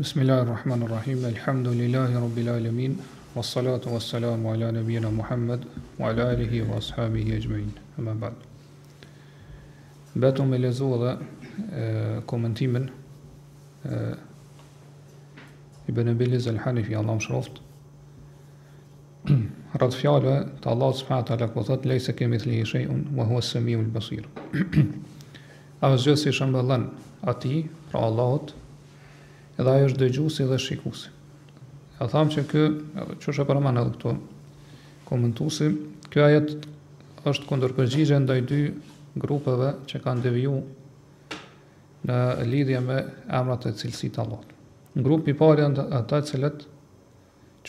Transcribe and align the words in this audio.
بسم 0.00 0.20
الله 0.20 0.42
الرحمن 0.42 0.82
الرحيم 0.82 1.24
الحمد 1.24 1.68
لله 1.68 2.16
رب 2.22 2.38
العالمين 2.38 2.96
والصلاة 3.34 3.80
والسلام 3.86 4.46
على 4.46 4.72
نبينا 4.72 5.10
محمد 5.10 5.60
وعلى 6.00 6.22
آله 6.32 6.70
وأصحابه 6.70 7.36
أجمعين 7.36 7.72
أما 7.98 8.14
بعد 8.14 8.32
باتم 10.16 10.46
من 10.46 10.60
لزوغة 10.62 11.18
كومنتيمن 12.26 12.86
ابن 15.88 16.14
بلز 16.14 16.48
الحنفي 16.48 16.96
الله 17.00 17.14
مشرفت 17.14 17.52
رد 19.82 19.92
فعلة 19.92 20.46
الله 20.66 20.92
سبحانه 20.92 21.20
وتعالى 21.20 21.44
قطت 21.46 21.86
ليس 21.86 22.10
كمثله 22.10 22.64
شيء 22.64 23.04
وهو 23.16 23.38
السميع 23.38 23.78
البصير 23.80 24.28
أعزوسي 25.84 26.32
شمبلان 26.32 26.88
أتي 27.24 27.66
رأى 27.94 28.08
الله 28.08 28.40
edhe 29.58 29.70
ajo 29.74 29.86
është 29.90 30.00
dëgjuesi 30.02 30.44
dhe 30.48 30.58
shikuesi. 30.62 31.08
Ja 31.98 32.06
thamë 32.12 32.32
që 32.34 32.42
ky, 32.50 32.60
edhe 33.02 33.16
çësha 33.22 33.44
para 33.48 33.58
edhe 33.70 33.82
këtu 33.94 34.12
komentusi, 35.08 35.68
ky 36.12 36.22
ajet 36.22 36.68
është 37.26 37.48
kundërpërgjigje 37.50 38.20
ndaj 38.22 38.40
dy 38.52 38.58
grupeve 39.18 39.72
që 39.90 40.00
kanë 40.04 40.22
deviju 40.26 40.54
në 42.08 42.18
lidhje 42.50 42.80
me 42.86 43.00
emrat 43.40 43.66
e 43.66 43.74
cilësit 43.74 44.14
të 44.14 44.22
Allahut. 44.22 44.52
Grupi 44.94 45.34
i 45.34 45.38
parë 45.40 45.64
janë 45.66 45.86
ata 46.00 46.20
të 46.22 46.28
cilët 46.30 46.62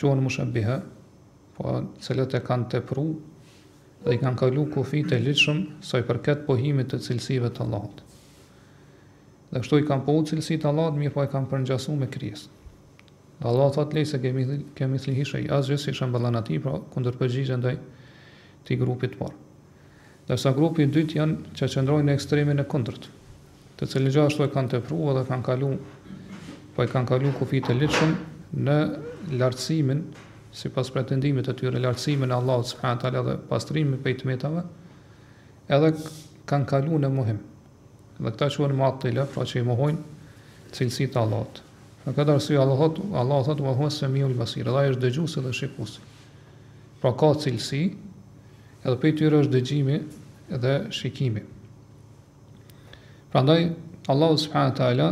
quhen 0.00 0.22
mushabbiha, 0.24 0.76
po 1.56 1.74
të 1.80 2.06
cilët 2.06 2.38
e 2.38 2.42
kanë 2.46 2.68
tepruar 2.76 3.18
dhe 4.06 4.14
i 4.16 4.20
kanë 4.22 4.38
kalu 4.44 4.68
kufit 4.76 5.12
e 5.12 5.18
lishëm 5.20 5.64
sa 5.84 5.98
i 6.00 6.06
përket 6.08 6.46
pohimit 6.46 6.92
të 6.94 7.02
cilësive 7.08 7.50
të 7.52 7.66
Allahot. 7.66 8.04
Dhe 9.50 9.58
kështu 9.58 9.80
i 9.82 9.86
kam 9.86 10.04
po 10.06 10.14
u 10.18 10.22
cilësi 10.26 10.58
të 10.62 10.68
Allahot, 10.70 10.94
mirë 10.98 11.12
po 11.14 11.24
i 11.26 11.30
kam 11.30 11.46
përngjasu 11.50 11.96
me 11.98 12.06
kryes. 12.10 12.44
Dhe 13.40 13.48
Allah 13.50 13.72
të 13.74 13.80
atë 13.82 13.96
lejë 13.96 14.06
se 14.10 14.20
kemi, 14.22 14.44
kemi 14.78 15.00
thli 15.02 15.14
i 15.42 15.46
asgjë, 15.56 15.78
si 15.86 15.94
shënë 15.96 16.14
bëllan 16.14 16.38
ati, 16.40 16.58
pra 16.62 16.76
këndër 16.94 17.16
përgjigje 17.18 17.56
ndaj 17.62 17.78
ti 18.68 18.76
grupit 18.78 19.16
parë. 19.18 19.34
Dhe 20.28 20.36
sa 20.38 20.52
grupit 20.54 20.92
dytë 20.94 21.18
janë 21.18 21.56
që 21.58 21.70
qëndrojnë 21.74 22.08
në 22.10 22.14
ekstremin 22.18 22.62
e 22.62 22.66
kundërt, 22.70 23.08
të 23.80 23.90
cilën 23.90 24.14
gjithashtu 24.14 24.46
e 24.46 24.52
kanë 24.54 24.74
të 24.76 24.82
pru 24.86 25.16
dhe 25.18 25.24
kanë 25.32 25.46
kalu, 25.50 25.72
po 26.78 26.86
i 26.86 26.92
kanë 26.94 27.10
kalu 27.10 27.34
kufit 27.42 27.72
e 27.74 27.78
lichëm 27.82 28.14
në 28.68 28.78
lartësimin, 29.40 30.04
si 30.54 30.70
pas 30.74 30.92
pretendimit 30.94 31.48
të 31.50 31.58
tyre, 31.62 31.82
lartësimin 31.88 32.30
e 32.34 32.38
Allah, 32.38 32.62
subhanët 32.70 33.08
ala 33.10 33.24
dhe 33.32 33.38
pastrimi 33.50 33.98
për 34.04 34.14
i 34.14 34.18
të 34.20 34.30
metave, 34.30 34.62
edhe 35.74 35.94
kanë 36.50 36.70
kaluar 36.70 37.02
në 37.08 37.16
muhimë 37.18 37.48
dhe 38.20 38.30
këta 38.34 38.50
quhen 38.52 38.74
muattila, 38.76 39.24
pra 39.24 39.44
që 39.48 39.60
i 39.62 39.66
mohojn 39.66 39.96
cilësitë 40.76 41.16
e 41.16 41.20
Allahut. 41.20 41.60
Në 42.04 42.12
këtë 42.16 42.32
arsye 42.36 42.58
Allahu 42.60 42.88
Allahu 43.20 43.46
thotë 43.50 43.64
wa 43.66 43.72
huwa 43.76 43.90
al 44.28 44.36
basir, 44.38 44.68
ai 44.68 44.88
është 44.92 45.02
dëgjues 45.02 45.36
dhe 45.44 45.52
shikues. 45.52 45.98
Pra 47.00 47.12
ka 47.16 47.30
cilësi, 47.40 47.82
edhe 48.84 48.96
për 49.02 49.16
tyre 49.18 49.40
është 49.42 49.52
dëgjimi 49.56 49.98
dhe 50.60 50.74
shikimi. 50.92 51.42
Prandaj 53.32 53.64
Allahu 54.12 54.36
subhanahu 54.38 54.74
teala 54.76 55.08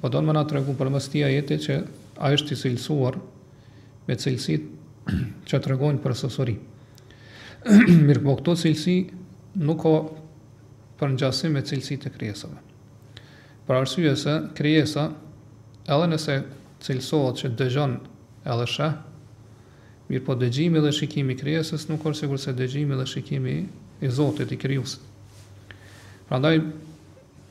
po 0.00 0.08
donë 0.08 0.26
më 0.28 0.34
na 0.34 0.44
tregu 0.46 0.74
për 0.78 0.90
mes 0.92 1.06
tia 1.10 1.30
jetë 1.30 1.58
që 1.64 1.78
ai 2.22 2.34
është 2.36 2.52
i 2.52 2.58
cilësuar 2.62 3.18
me 4.06 4.14
cilësit 4.18 4.66
që 5.48 5.58
të 5.62 5.70
regojnë 5.74 6.02
për 6.02 6.14
sësori. 6.22 6.54
Mirë 8.06 8.22
po 8.26 8.34
këto 8.40 8.56
cilësi 8.62 8.96
nuk 9.64 9.80
ka 9.82 9.94
për 11.00 11.12
ngjasim 11.14 11.52
me 11.56 11.62
cilësitë 11.66 12.08
e 12.08 12.12
krijesave. 12.16 12.60
Për 13.66 13.80
arsye 13.80 14.12
se 14.16 14.34
krijesa, 14.56 15.08
edhe 15.90 16.06
nëse 16.12 16.36
cilësohet 16.86 17.40
që 17.42 17.50
dëgjon 17.58 17.96
edhe 18.46 18.68
shë, 18.74 18.88
mirë 20.10 20.24
po 20.28 20.36
dëgjimi 20.38 20.82
dhe 20.84 20.92
shikimi 20.94 21.36
krijesës 21.40 21.88
nuk 21.90 22.04
është 22.06 22.22
sigur 22.24 22.40
se 22.44 22.54
dëgjimi 22.60 22.98
dhe 23.00 23.06
shikimi 23.10 23.56
i 24.06 24.10
Zotit 24.14 24.52
i 24.54 24.60
krijuesit. 24.60 25.00
Prandaj 26.28 26.60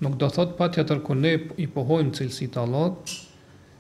nuk 0.04 0.18
do 0.20 0.30
thot 0.32 0.56
pa 0.58 0.70
tjetër 0.72 1.02
ku 1.04 1.16
ne 1.20 1.36
i 1.58 1.68
pohojmë 1.74 2.16
cilësi 2.16 2.48
të 2.54 2.64
Allah, 2.64 2.90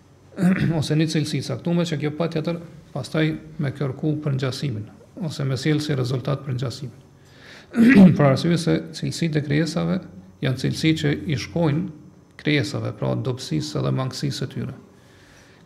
ose 0.81 0.99
një 0.99 1.07
cilësi 1.13 1.41
saktume 1.47 1.87
që 1.87 1.99
kjo 2.01 2.11
pa 2.19 2.27
tjetër 2.31 2.59
pastaj 2.91 3.25
me 3.63 3.71
kërku 3.75 4.17
për 4.23 4.35
njësimin, 4.41 4.85
ose 5.23 5.47
me 5.47 5.57
sielë 5.59 5.83
si 5.87 5.95
rezultat 5.95 6.43
për 6.43 6.59
njësimin 6.59 7.04
për 7.73 8.27
arsye 8.33 8.57
se 8.59 8.73
cilësitë 8.95 9.41
e 9.41 9.45
krijesave 9.45 9.99
janë 10.45 10.61
cilësi 10.61 10.91
që 11.01 11.13
i 11.33 11.37
shkojnë 11.39 11.83
krijesave, 12.39 12.91
pra 12.99 13.13
dobësisë 13.17 13.81
dhe 13.85 13.91
mangësisë 13.95 14.39
së 14.43 14.47
tyre. 14.51 14.73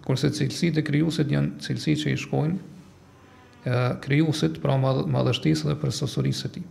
Kurse 0.05 0.29
cilësitë 0.35 0.79
e 0.79 0.85
krijuesit 0.87 1.31
janë 1.33 1.63
cilësi 1.65 1.97
që 2.03 2.11
i 2.13 2.19
shkojnë 2.21 3.63
e 3.67 3.81
krijuesit, 4.05 4.59
pra 4.63 4.77
madhështisë 4.85 5.71
dhe 5.71 5.75
përsosurisë 5.81 6.43
së 6.45 6.51
tij. 6.53 6.67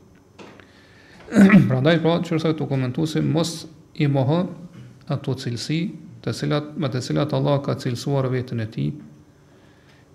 Prandaj 1.69 1.99
pra, 2.00 2.15
që 2.25 2.38
sa 2.41 2.55
të 2.56 2.69
komentuesi 2.71 3.21
mos 3.21 3.59
i 4.00 4.09
mohë 4.09 4.41
ato 5.12 5.34
cilësi 5.43 5.83
të 6.25 6.33
cilat 6.34 6.72
me 6.81 6.88
të 6.91 7.03
cilat 7.05 7.34
Allah 7.37 7.61
ka 7.65 7.77
cilësuar 7.81 8.31
veten 8.33 8.62
e 8.65 8.69
tij 8.72 8.88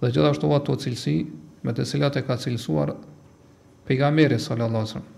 dhe 0.01 0.09
gjithashtu 0.11 0.49
ato 0.55 0.73
cilësi 0.81 1.15
me 1.63 1.71
të 1.73 1.85
cilat 1.89 2.17
e 2.19 2.23
ka 2.27 2.35
cilësuar 2.41 2.89
pejgamberi 3.87 4.39
sallallahu 4.39 4.75
alajhi 4.85 4.95
wasallam. 4.95 5.11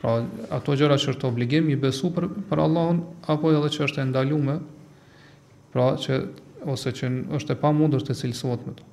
Pra 0.00 0.12
ato 0.56 0.74
gjëra 0.76 0.96
që 1.00 1.10
është 1.14 1.26
obligim 1.30 1.68
i 1.72 1.76
besu 1.80 2.10
për, 2.12 2.26
për 2.50 2.60
Allahun 2.64 2.98
apo 3.32 3.52
edhe 3.56 3.70
që 3.72 3.86
është 3.86 4.02
e 4.02 4.08
ndaluar, 4.10 4.58
pra 5.72 5.86
që 6.02 6.18
ose 6.72 6.92
që 6.98 7.08
është 7.38 7.54
e 7.56 7.60
pamundur 7.62 8.04
të 8.04 8.16
cilësohet 8.20 8.66
me 8.68 8.74
to. 8.76 8.84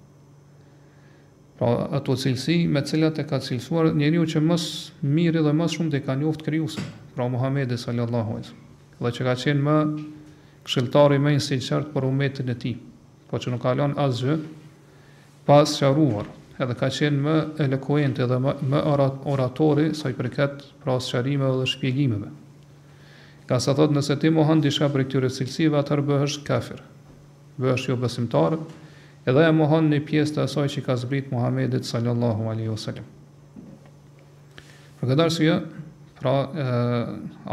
Pra 1.60 1.74
ato 2.00 2.16
cilësi 2.18 2.62
me 2.72 2.82
të 2.84 2.94
cilat 2.96 3.20
e 3.22 3.26
ka 3.28 3.42
cilësuar 3.44 3.92
njeriu 4.00 4.24
që 4.26 4.42
më 4.48 4.56
mirë 5.18 5.44
dhe 5.48 5.54
më 5.60 5.68
shumë 5.76 5.94
te 5.96 6.00
ka 6.08 6.16
njoft 6.18 6.46
krijuesin, 6.48 6.88
pra 7.16 7.28
Muhamedi 7.30 7.78
sallallahu 7.78 8.38
alajhi 8.38 8.48
wasallam. 8.48 8.68
Dhe 9.02 9.12
që 9.16 9.28
ka 9.28 9.36
qenë 9.44 9.68
më 9.68 9.76
këshilltari 10.66 11.20
më 11.22 11.36
i 11.38 11.44
sinqert 11.44 11.90
për 11.94 12.06
umetin 12.08 12.50
e 12.52 12.56
tij, 12.56 12.78
po 13.28 13.40
që 13.40 13.52
nuk 13.52 13.64
ka 13.68 13.76
lënë 13.78 13.98
asgjë 14.08 14.38
pas 15.48 15.68
sharuar 15.76 16.28
edhe 16.62 16.76
ka 16.78 16.90
qenë 16.94 17.22
më 17.26 17.36
elokuent 17.66 18.20
edhe 18.24 18.38
më, 18.40 18.82
oratori 19.32 19.90
sa 19.98 20.12
i 20.12 20.16
përket 20.18 20.64
pra 20.84 20.96
sëqarimeve 21.02 21.60
dhe 21.62 21.70
shpjegimeve. 21.72 22.30
Ka 23.50 23.60
sa 23.60 23.74
thot 23.78 23.92
nëse 23.92 24.16
ti 24.22 24.30
mohon 24.32 24.62
disha 24.62 24.88
për 24.94 25.08
këtyre 25.08 25.32
cilësive, 25.34 25.78
atër 25.82 26.04
bëhësh 26.08 26.38
kafir, 26.48 26.84
bëhësh 27.60 27.90
jo 27.90 27.98
besimtar, 28.00 28.56
edhe 29.28 29.48
e 29.48 29.52
mohon 29.56 29.90
një 29.92 30.04
pjesë 30.08 30.38
të 30.38 30.46
asaj 30.46 30.68
që 30.78 30.86
ka 30.86 30.96
zbrit 31.02 31.34
Muhammedit 31.34 31.86
sallallahu 31.90 32.48
alaihi 32.54 32.72
wasallam. 32.72 33.08
Për 35.02 35.12
këtë 35.12 35.26
arsye, 35.26 35.58
pra 36.22 36.36
e, 36.46 36.68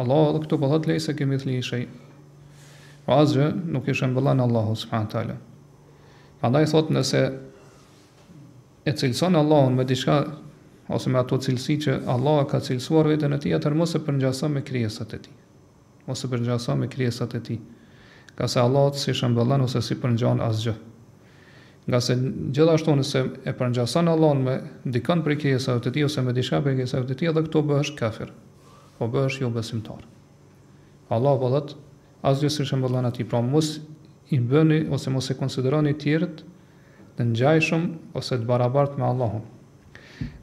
Allah 0.01 0.25
edhe 0.29 0.45
këtu 0.45 0.61
bëhet 0.61 0.85
po 0.87 0.93
lejse 0.93 1.15
kemi 1.17 1.41
thli 1.41 1.59
ishej. 1.63 1.87
Pra 3.09 3.23
asgjë 3.25 3.51
nuk 3.73 3.89
e 3.89 3.97
mbëllan 4.13 4.45
Allahu 4.45 4.77
subhanahu 4.77 5.11
taala. 5.17 5.37
Prandaj 6.39 6.69
thot 6.71 6.91
nëse 6.95 7.23
e 8.89 8.93
cilëson 8.97 9.37
Allahun 9.37 9.75
me 9.77 9.85
diçka 9.85 10.15
ose 10.97 11.11
me 11.13 11.21
ato 11.21 11.37
cilësi 11.45 11.75
që 11.85 11.97
Allah 12.09 12.45
ka 12.49 12.61
cilësuar 12.65 13.11
vetën 13.13 13.35
e 13.37 13.41
tij, 13.43 13.55
atë 13.59 13.73
mos 13.77 13.93
e 13.95 14.01
përngjason 14.07 14.55
me 14.55 14.63
krijesat 14.65 15.13
e 15.17 15.21
tij. 15.27 15.35
Mos 16.09 16.23
e 16.25 16.31
përngjason 16.33 16.81
me 16.81 16.89
krijesat 16.93 17.35
e 17.37 17.43
tij. 17.49 17.59
Ka 18.39 18.47
se 18.49 18.63
Allah 18.63 18.89
të 18.95 19.03
si 19.03 19.15
shëmbëllën 19.19 19.65
ose 19.67 19.83
si 19.85 19.97
përngjan 20.01 20.41
asgjë. 20.49 20.75
Nga 21.89 21.99
se 22.05 22.15
gjithashtu 22.57 22.95
nëse 23.01 23.23
e 23.49 23.53
përngjason 23.59 24.09
Allahun 24.15 24.43
me 24.47 24.55
dikën 24.97 25.25
për 25.27 25.37
krijesat 25.43 25.91
e 25.91 25.95
tij 25.97 26.07
ose 26.09 26.25
me 26.25 26.35
diçka 26.37 26.63
për 26.65 26.79
krijesat 26.79 27.13
e 27.13 27.19
tij, 27.21 27.31
edhe 27.33 27.45
këto 27.51 27.63
bëhesh 27.71 27.93
kafir. 28.01 28.33
Po 28.97 29.09
bëhesh 29.13 29.43
jo 29.45 29.53
besimtar. 29.53 30.05
Allah 31.13 31.37
bëhët 31.43 31.75
po 31.77 32.31
asgjë 32.33 32.51
si 32.51 32.65
shëmbëllën 32.71 33.07
ati, 33.13 33.25
pra 33.31 33.41
mos 33.45 33.75
i 34.35 34.41
bëni 34.43 34.87
ose 34.93 35.13
mos 35.15 35.29
e 35.33 35.37
konsideroni 35.39 35.93
tjertë 36.01 36.57
të 37.19 37.25
ngjajshëm 37.35 37.85
ose 38.17 38.37
të 38.39 38.47
barabart 38.47 38.95
me 38.99 39.05
Allahun. 39.09 39.43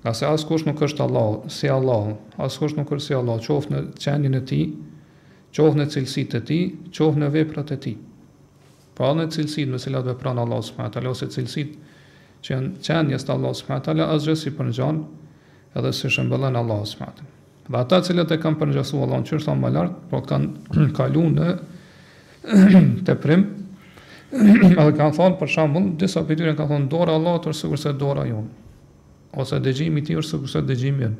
Nga 0.03 0.13
se 0.15 0.27
kush 0.47 0.65
nuk 0.67 0.81
është 0.85 1.03
Allah, 1.03 1.47
si 1.51 1.69
Allah, 1.71 2.09
asë 2.39 2.59
kush 2.61 2.75
nuk 2.77 2.91
është 2.95 3.05
si 3.07 3.15
Allah, 3.17 3.39
qofë 3.43 3.71
në 3.73 3.81
qenjën 4.03 4.35
e 4.35 4.41
ti, 4.49 4.59
qofë 5.55 5.79
në 5.79 5.87
cilësit 5.95 6.35
e 6.39 6.43
ti, 6.49 6.59
qofë 6.97 7.23
në 7.23 7.31
veprat 7.33 7.71
e 7.75 7.79
ti. 7.85 7.95
Pra 8.95 9.09
në 9.15 9.27
cilësit 9.35 9.71
me 9.71 9.79
cilat 9.83 10.07
vepra 10.07 10.35
në 10.37 10.45
Allah 10.45 10.61
s.a. 10.63 11.07
ose 11.11 11.27
cilësit 11.33 11.73
që 12.45 12.59
në 12.61 12.85
qenjës 12.87 13.27
të 13.27 13.35
Allah 13.35 13.55
s.a. 13.57 13.81
as 14.07 14.27
gjësë 14.27 14.41
si 14.43 14.55
për 14.55 14.69
në 14.69 14.75
gjanë 14.79 15.25
edhe 15.75 15.91
si 15.91 16.07
shëmbëllën 16.13 16.55
në 16.55 16.63
Allah 16.63 16.83
s.a. 16.87 17.09
Dhe 17.67 17.77
ata 17.81 17.99
cilat 18.07 18.31
e 18.31 18.37
kam 18.39 18.55
për 18.59 18.71
në 18.71 18.77
gjësu 18.77 19.03
Allah 19.03 19.19
në 19.23 19.29
qërë 19.31 19.45
thamë 19.49 19.63
më 19.65 19.73
lartë, 19.79 20.01
po 20.11 20.23
kanë 20.31 20.49
kalu 21.01 21.27
në 21.35 21.51
të 23.09 23.15
primë, 23.25 23.64
Edhe 24.55 24.91
kanë 24.97 25.13
thonë 25.15 25.35
për 25.37 25.49
shembull, 25.53 25.89
disa 26.01 26.23
pyetyre 26.25 26.55
kanë 26.57 26.71
thonë 26.71 26.87
dora 26.89 27.13
Allahu 27.19 27.43
tur 27.45 27.53
sikurse 27.55 27.91
dora 27.99 28.23
jon. 28.25 28.47
Ose 29.37 29.59
dëgjimi 29.61 30.01
i 30.01 30.05
tij 30.07 30.17
është 30.21 30.31
sikurse 30.37 30.61
dëgjimi 30.65 31.05
im. 31.09 31.15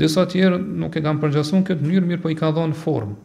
Disa 0.00 0.24
të 0.24 0.32
tjerë 0.38 0.60
nuk 0.80 0.96
e 0.96 1.02
kanë 1.04 1.20
përgjithësuar 1.22 1.64
këtë 1.68 1.84
mënyrë, 1.84 2.08
mirë 2.12 2.22
po 2.24 2.32
i 2.32 2.38
kanë 2.38 2.56
dhënë 2.58 2.78
formë. 2.84 3.16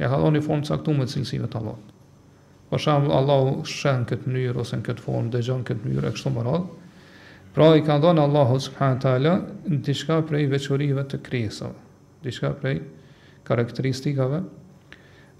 Ja 0.00 0.08
kanë 0.12 0.22
dhënë 0.24 0.42
formë 0.46 0.68
caktuar 0.70 1.02
të 1.02 1.10
cilësive 1.16 1.50
të 1.52 1.60
Allahut. 1.60 1.90
Për 2.70 2.84
shembull, 2.86 3.14
Allahu 3.18 3.68
shën 3.68 4.06
këtë 4.08 4.30
mënyrë 4.30 4.62
ose 4.64 4.80
në 4.80 4.86
këtë 4.88 5.04
formë 5.04 5.34
dëgjon 5.34 5.64
këtë 5.68 6.00
e 6.00 6.14
kështu 6.16 6.32
më 6.38 6.46
radh. 6.48 6.72
Pra 7.52 7.68
i 7.76 7.82
kanë 7.84 8.04
dhënë 8.06 8.24
Allahu 8.24 8.58
subhanahu 8.64 8.96
wa 8.96 9.04
taala 9.04 9.36
diçka 9.68 10.20
prej 10.30 10.46
veçorive 10.54 11.04
të 11.10 11.20
krijesave, 11.26 11.76
diçka 12.24 12.54
prej 12.62 12.78
karakteristikave 13.44 14.40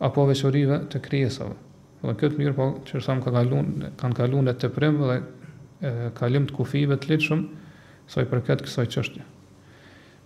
apo 0.02 0.24
veçorive 0.28 0.82
të 0.90 1.04
krijesave. 1.06 1.56
Dhe 2.02 2.12
këtë 2.20 2.38
mirë, 2.40 2.52
po 2.56 2.66
që 2.88 3.00
kanë 3.04 3.24
ka 3.24 3.30
kaluar 3.34 3.66
kanë 4.00 4.16
kaluar 4.16 4.44
në 4.46 4.52
teprim 4.62 4.98
dhe 5.02 5.16
e, 5.18 5.90
kalim 6.16 6.46
të 6.48 6.54
kufive 6.56 6.96
të 6.96 7.10
lehtëshëm 7.10 7.42
sa 8.14 8.24
i 8.24 8.28
përket 8.30 8.64
kësaj 8.64 8.86
çështje. 8.94 9.24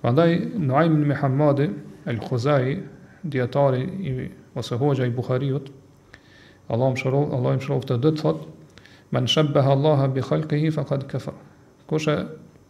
Prandaj 0.05 0.37
Nuaim 0.69 0.95
në 1.01 1.09
Muhammad 1.11 1.65
al-Khuzai, 2.13 2.77
djetari 3.35 3.83
i 3.83 4.15
ose 4.61 4.79
hoxha 4.83 5.09
i 5.11 5.15
Buhariut, 5.19 5.73
Allah 6.71 6.93
më 6.95 7.03
shëroh, 7.03 7.27
Allah 7.39 7.59
më 7.59 7.81
të 7.91 7.99
dëtë, 8.07 8.23
thot, 8.23 8.45
men 9.15 9.27
shëbëha 9.35 9.75
Allah 9.77 10.07
bi 10.15 10.23
khalqihi 10.31 10.71
faqad 10.79 11.09
kafar. 11.11 11.35
Kusha 11.91 12.17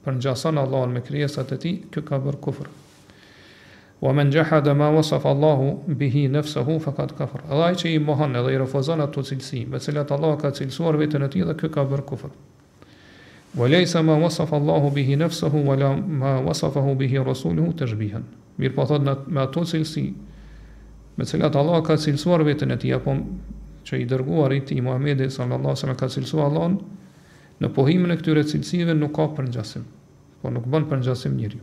për 0.06 0.16
njësën 0.22 0.62
Allah 0.64 0.88
me 0.96 1.04
krijesat 1.04 1.52
e 1.52 1.60
ti, 1.66 1.76
kjo 1.92 2.02
ka 2.08 2.22
bërë 2.24 2.40
kufrë. 2.48 2.72
Wa 4.00 4.12
men 4.12 4.30
jahada 4.32 4.74
ma 4.74 4.90
wasafa 4.90 5.28
Allahu 5.30 5.84
bihi 5.94 6.28
nafsuhu 6.30 6.80
faqad 6.80 7.14
kafar. 7.16 7.44
Ai 7.50 7.74
që 7.74 7.92
i 7.94 7.98
mohon 7.98 8.36
edhe 8.36 8.54
i 8.54 8.58
refuzon 8.58 9.00
ato 9.00 9.22
cilësi, 9.22 9.66
me 9.70 9.78
të 9.78 9.86
cilat 9.90 10.10
Allah 10.16 10.36
ka 10.40 10.50
cilësuar 10.56 10.98
veten 10.98 11.22
e 11.22 11.28
tij 11.34 11.44
dhe 11.50 11.54
ky 11.60 11.68
ka 11.70 11.84
bër 11.86 12.02
kufër. 12.02 12.30
Wa 13.54 13.68
laysa 13.70 14.02
ma 14.02 14.16
wasafa 14.18 14.56
Allahu 14.58 14.90
bihi 14.94 15.16
nafsuhu 15.16 15.62
wala 15.66 15.94
ma 15.96 16.40
wasafahu 16.42 16.96
bihi 16.98 17.22
rasuluhu 17.28 17.74
tashbihan. 17.74 18.24
Mirpo 18.58 18.84
thot 18.86 19.02
me 19.28 19.40
ato 19.40 19.62
cilësi 19.62 20.04
me 21.18 21.24
të 21.24 21.30
cilat 21.36 21.56
Allah 21.56 21.82
ka 21.86 21.94
cilësuar 21.96 22.42
veten 22.50 22.74
e 22.74 22.78
tij 22.78 22.96
apo 22.98 23.14
që 23.86 24.00
i 24.00 24.08
dërguar 24.12 24.56
i 24.56 24.60
ti 24.66 24.80
Muhamedi 24.80 25.28
sallallahu 25.30 25.70
alaihi 25.70 25.78
wasallam 25.78 26.00
ka 26.02 26.08
cilësuar 26.10 26.50
Allahun 26.50 26.76
në 27.62 27.70
pohimin 27.78 28.10
e 28.10 28.16
këtyre 28.18 28.42
cilësive 28.50 28.98
nuk 28.98 29.14
ka 29.14 29.28
përngjasim. 29.38 29.86
Po 30.42 30.50
nuk 30.50 30.66
bën 30.66 30.88
përngjasim 30.90 31.38
njeriu. 31.38 31.62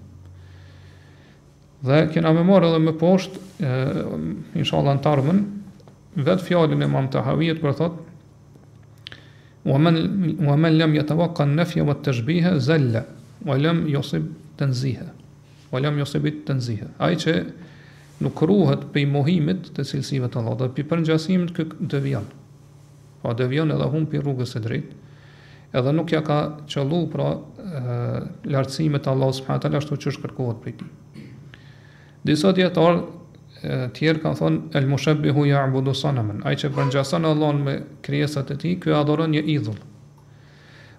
Dhe 1.82 2.04
kena 2.14 2.30
me 2.34 2.44
marrë 2.46 2.68
edhe 2.70 2.80
më 2.86 2.92
poshtë, 3.02 3.42
inshallah 4.62 4.98
në 4.98 5.02
tarëmën, 5.06 5.40
vetë 6.28 6.46
fjallin 6.46 6.86
e 6.86 6.90
mamë 6.92 7.10
të 7.16 7.24
havijet 7.26 7.62
për 7.64 7.74
thotë, 7.80 8.06
u 9.66 9.74
amel 9.78 10.78
lem 10.78 10.94
jetë 10.98 11.18
ka 11.38 11.48
në 11.50 11.58
nefje 11.62 11.86
vë 11.90 11.96
të 12.06 12.14
shbihe, 12.20 12.54
zelle, 12.66 13.02
u 13.46 13.54
alem 13.56 13.82
josib 13.90 14.30
të 14.60 14.70
nzihe, 14.70 15.10
u 15.72 15.80
alem 15.80 15.98
josib 16.04 16.30
të 16.46 16.60
nzihe, 16.60 16.90
aj 17.02 17.18
që 17.26 17.36
nuk 18.28 18.44
ruhet 18.46 18.86
pëj 18.94 19.08
mohimit 19.10 19.72
të 19.74 19.88
cilësive 19.94 20.30
të 20.30 20.42
allatë, 20.44 20.68
dhe 20.68 20.74
për 20.78 20.90
përngjasimit 20.94 21.56
këk 21.58 21.76
devion 21.90 22.30
pa 23.22 23.30
po, 23.30 23.34
devion 23.38 23.70
edhe 23.70 23.88
humbi 23.94 24.18
rrugës 24.18 24.56
e 24.58 24.62
drejtë 24.62 25.00
edhe 25.78 25.92
nuk 25.94 26.10
ja 26.12 26.22
ka 26.26 26.38
qëllu 26.70 27.04
pra 27.14 27.28
lartësimit 28.54 29.06
të 29.06 29.12
allatë, 29.14 29.38
s'pëhatë 29.40 29.70
alashtu 29.70 29.98
që 30.04 30.14
kërkohet 30.24 30.58
prej 30.64 30.74
tij 30.80 30.94
Disa 32.28 32.54
dietar 32.54 33.02
tjerë 33.62 34.22
kanë 34.22 34.38
thonë 34.40 34.78
el 34.78 34.88
mushabihu 34.90 35.44
ya'budu 35.50 35.94
sanaman, 35.98 36.42
ai 36.46 36.54
që 36.58 36.70
bën 36.74 36.90
gjasan 36.94 37.26
Allahun 37.26 37.64
me 37.66 37.76
krijesat 38.06 38.54
e 38.54 38.58
tij, 38.62 38.76
ky 38.84 38.94
adhuron 38.94 39.34
një 39.36 39.42
idhul. 39.56 39.78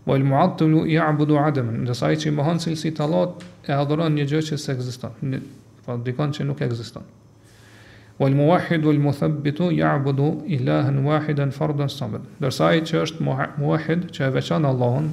Wa 0.07 0.17
el 0.19 0.27
mu'attilu 0.27 0.83
ya'budu 0.91 1.37
adaman, 1.39 1.85
do 1.87 1.95
sai 1.95 2.17
që 2.19 2.33
mohon 2.35 2.59
silsi 2.63 2.91
të 2.95 3.05
Allahut 3.07 3.43
e 3.67 3.73
adhuron 3.75 4.15
një 4.19 4.27
gjë 4.33 4.41
që 4.51 4.59
s'ekziston, 4.63 5.35
pa 5.87 5.93
po 5.95 5.99
dikon 6.07 6.35
që 6.35 6.47
nuk 6.49 6.63
ekziston. 6.67 7.07
Wa 8.19 8.29
el 8.31 8.35
muwahhidu 8.39 8.91
el 8.91 8.99
muthabbitu 9.03 9.71
ya'budu 9.79 10.29
ilahan 10.59 10.99
wahidan 11.07 11.51
fardan 11.51 11.91
samad. 11.91 12.27
Do 12.43 12.51
sai 12.51 12.83
që 12.87 13.07
është 13.07 13.25
muwahhid 13.59 14.09
që 14.15 14.27
e 14.31 14.35
veçan 14.41 14.65
Allahun, 14.67 15.09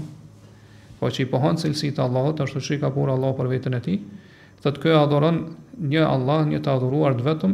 po 1.00 1.10
që 1.10 1.26
i 1.26 1.30
pohon 1.32 1.58
silsi 1.58 1.94
të 1.96 2.02
Allahut, 2.10 2.42
ashtu 2.46 2.62
si 2.62 2.78
ka 2.82 2.90
pura 2.94 3.14
Allah 3.18 3.34
për 3.38 3.50
veten 3.54 3.78
e 3.78 3.82
tij, 3.82 4.02
thotë 4.62 4.84
ky 4.86 4.94
adhuron 5.00 5.42
një 5.80 6.04
Allah, 6.06 6.46
një 6.52 6.60
të 6.64 6.72
adhuruar 6.76 7.16
të 7.18 7.26
vetëm, 7.28 7.54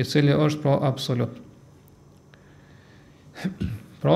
i 0.00 0.04
cili 0.06 0.32
është 0.34 0.62
pra 0.64 0.78
absolut. 0.88 1.34
Pra, 4.00 4.14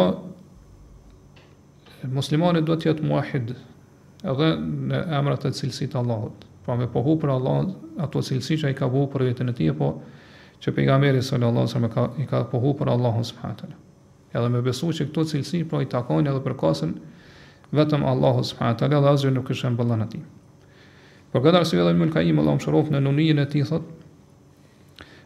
muslimani 2.09 2.63
do 2.65 2.73
të 2.81 2.87
jetë 2.89 3.05
muahid 3.05 3.51
edhe 3.53 4.47
në 4.57 5.01
emrat 5.19 5.43
të 5.45 5.51
cilësit 5.59 5.93
Allahot. 6.01 6.47
Pra 6.65 6.77
me 6.81 6.87
pohu 6.89 7.19
për 7.21 7.33
Allah, 7.35 7.67
ato 8.01 8.23
cilësi 8.25 8.57
që 8.63 8.71
i 8.73 8.77
ka 8.79 8.89
pohu 8.89 9.11
për 9.13 9.27
vetën 9.27 9.53
e 9.53 9.55
ti, 9.59 9.69
po 9.77 9.91
që 10.65 10.73
për 10.73 10.85
i 10.85 10.87
ga 10.89 10.97
meri 11.05 11.21
ka, 11.21 12.07
i 12.17 12.27
ka 12.31 12.41
pohu 12.55 12.73
për 12.79 12.93
Allah, 12.95 13.19
sëmë 13.29 13.45
hatën. 13.45 13.75
Edhe 14.33 14.49
me 14.57 14.63
besu 14.71 14.89
që 14.89 15.11
këto 15.11 15.27
cilësi, 15.35 15.61
pra 15.69 15.83
i 15.85 15.91
takojnë 15.93 16.33
edhe 16.33 16.41
për 16.49 16.57
kasën, 16.65 16.97
vetëm 17.77 18.09
Allahu 18.15 18.41
subhanahu 18.41 18.79
wa 18.79 18.81
taala 18.87 19.03
dhe 19.05 19.13
asgjë 19.19 19.35
nuk 19.37 19.53
është 19.53 19.73
mbullën 19.77 20.07
atij. 20.09 20.25
Për 21.35 21.43
këtë 21.43 21.59
arsye 21.61 21.79
edhe 21.83 21.93
Ibn 21.97 22.11
Kayyim 22.15 22.39
Allahu 22.41 22.61
mëshiroft 22.61 22.93
në 22.95 22.99
nunin 23.03 23.41
e 23.43 23.45
tij 23.51 23.65
thot: 23.67 23.83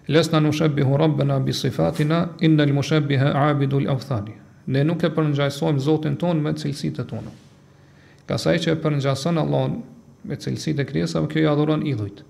Lesna 0.08 0.40
nushabbihu 0.40 0.96
rabbana 1.02 1.37
bi 1.44 1.52
sifatina 1.58 2.22
innal 2.49 2.72
mushabbiha 2.72 3.34
'abidu 3.37 3.82
al-awthani. 3.82 4.32
Ne 4.72 4.84
nuk 4.88 5.05
e 5.05 5.10
përngjajsojmë 5.19 5.78
Zotin 5.88 6.16
ton 6.20 6.40
me 6.46 6.55
cilësitë 6.56 7.05
tona. 7.10 7.32
Ka 8.28 8.38
sa 8.40 8.55
që 8.56 8.72
e 8.72 8.81
përngjason 8.84 9.37
Allahun 9.43 9.76
me 10.31 10.37
cilësitë 10.40 10.81
e 10.81 10.87
krijesave, 10.88 11.28
kjo 11.32 11.43
i 11.43 11.46
adhuron 11.52 11.84
idhujt. 11.93 12.25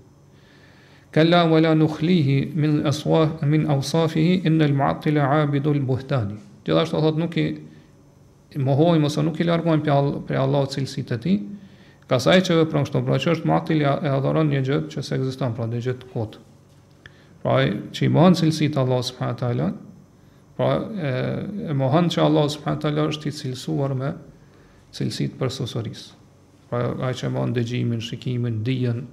Kalla 1.15 1.45
wala 1.51 1.73
nukhlihi 1.79 2.37
min 2.55 2.81
aswa 2.87 3.23
min 3.45 3.69
awsafihi 3.77 4.41
innal 4.47 4.75
mu'attila 4.81 5.23
'abidu 5.37 5.77
al-buhtani. 5.79 6.35
Gjithashtu 6.67 6.99
thot 7.03 7.15
nuk 7.23 7.37
i 7.37 7.47
mohojmë 8.59 9.07
ose 9.07 9.23
nuk 9.23 9.39
i 9.43 9.47
largojmë 9.47 9.87
për 10.29 10.41
Allahut 10.43 10.75
cilësitë 10.75 11.15
e 11.15 11.23
tij, 11.27 11.39
Kasaj 12.09 12.41
që 12.47 12.55
vepron 12.63 12.87
kështu, 12.87 13.03
pra 13.05 13.19
që 13.21 13.33
është 13.35 13.49
matil 13.51 13.83
e 13.85 13.89
adhoron 13.93 14.49
një 14.49 14.63
gjë 14.65 14.77
që 14.95 15.03
se 15.05 15.17
ekziston, 15.19 15.53
pra 15.57 15.67
një 15.69 15.83
gjë 15.85 15.95
të 16.01 16.07
kot. 16.15 16.39
Pra 17.43 17.57
që 17.95 18.07
i 18.07 18.09
mohon 18.15 18.37
cilësit 18.39 18.79
Allah 18.81 19.03
subhanahu 19.05 19.37
wa 19.37 19.41
taala, 19.43 19.67
pra 20.57 20.71
e, 20.89 21.11
e 21.69 21.77
mohon 21.77 22.09
që 22.11 22.23
Allah 22.25 22.49
subhanahu 22.55 22.81
wa 22.81 22.87
taala 22.87 23.05
është 23.13 23.29
i 23.29 23.35
cilësuar 23.43 23.93
me 24.01 24.15
cilësit 24.97 25.37
për 25.41 25.53
sosoris. 25.53 26.07
Pra 26.73 26.81
ai 27.05 27.13
që 27.17 27.29
mohon 27.37 27.53
dëgjimin, 27.59 28.01
shikimin, 28.05 28.63
dijen, 28.65 29.05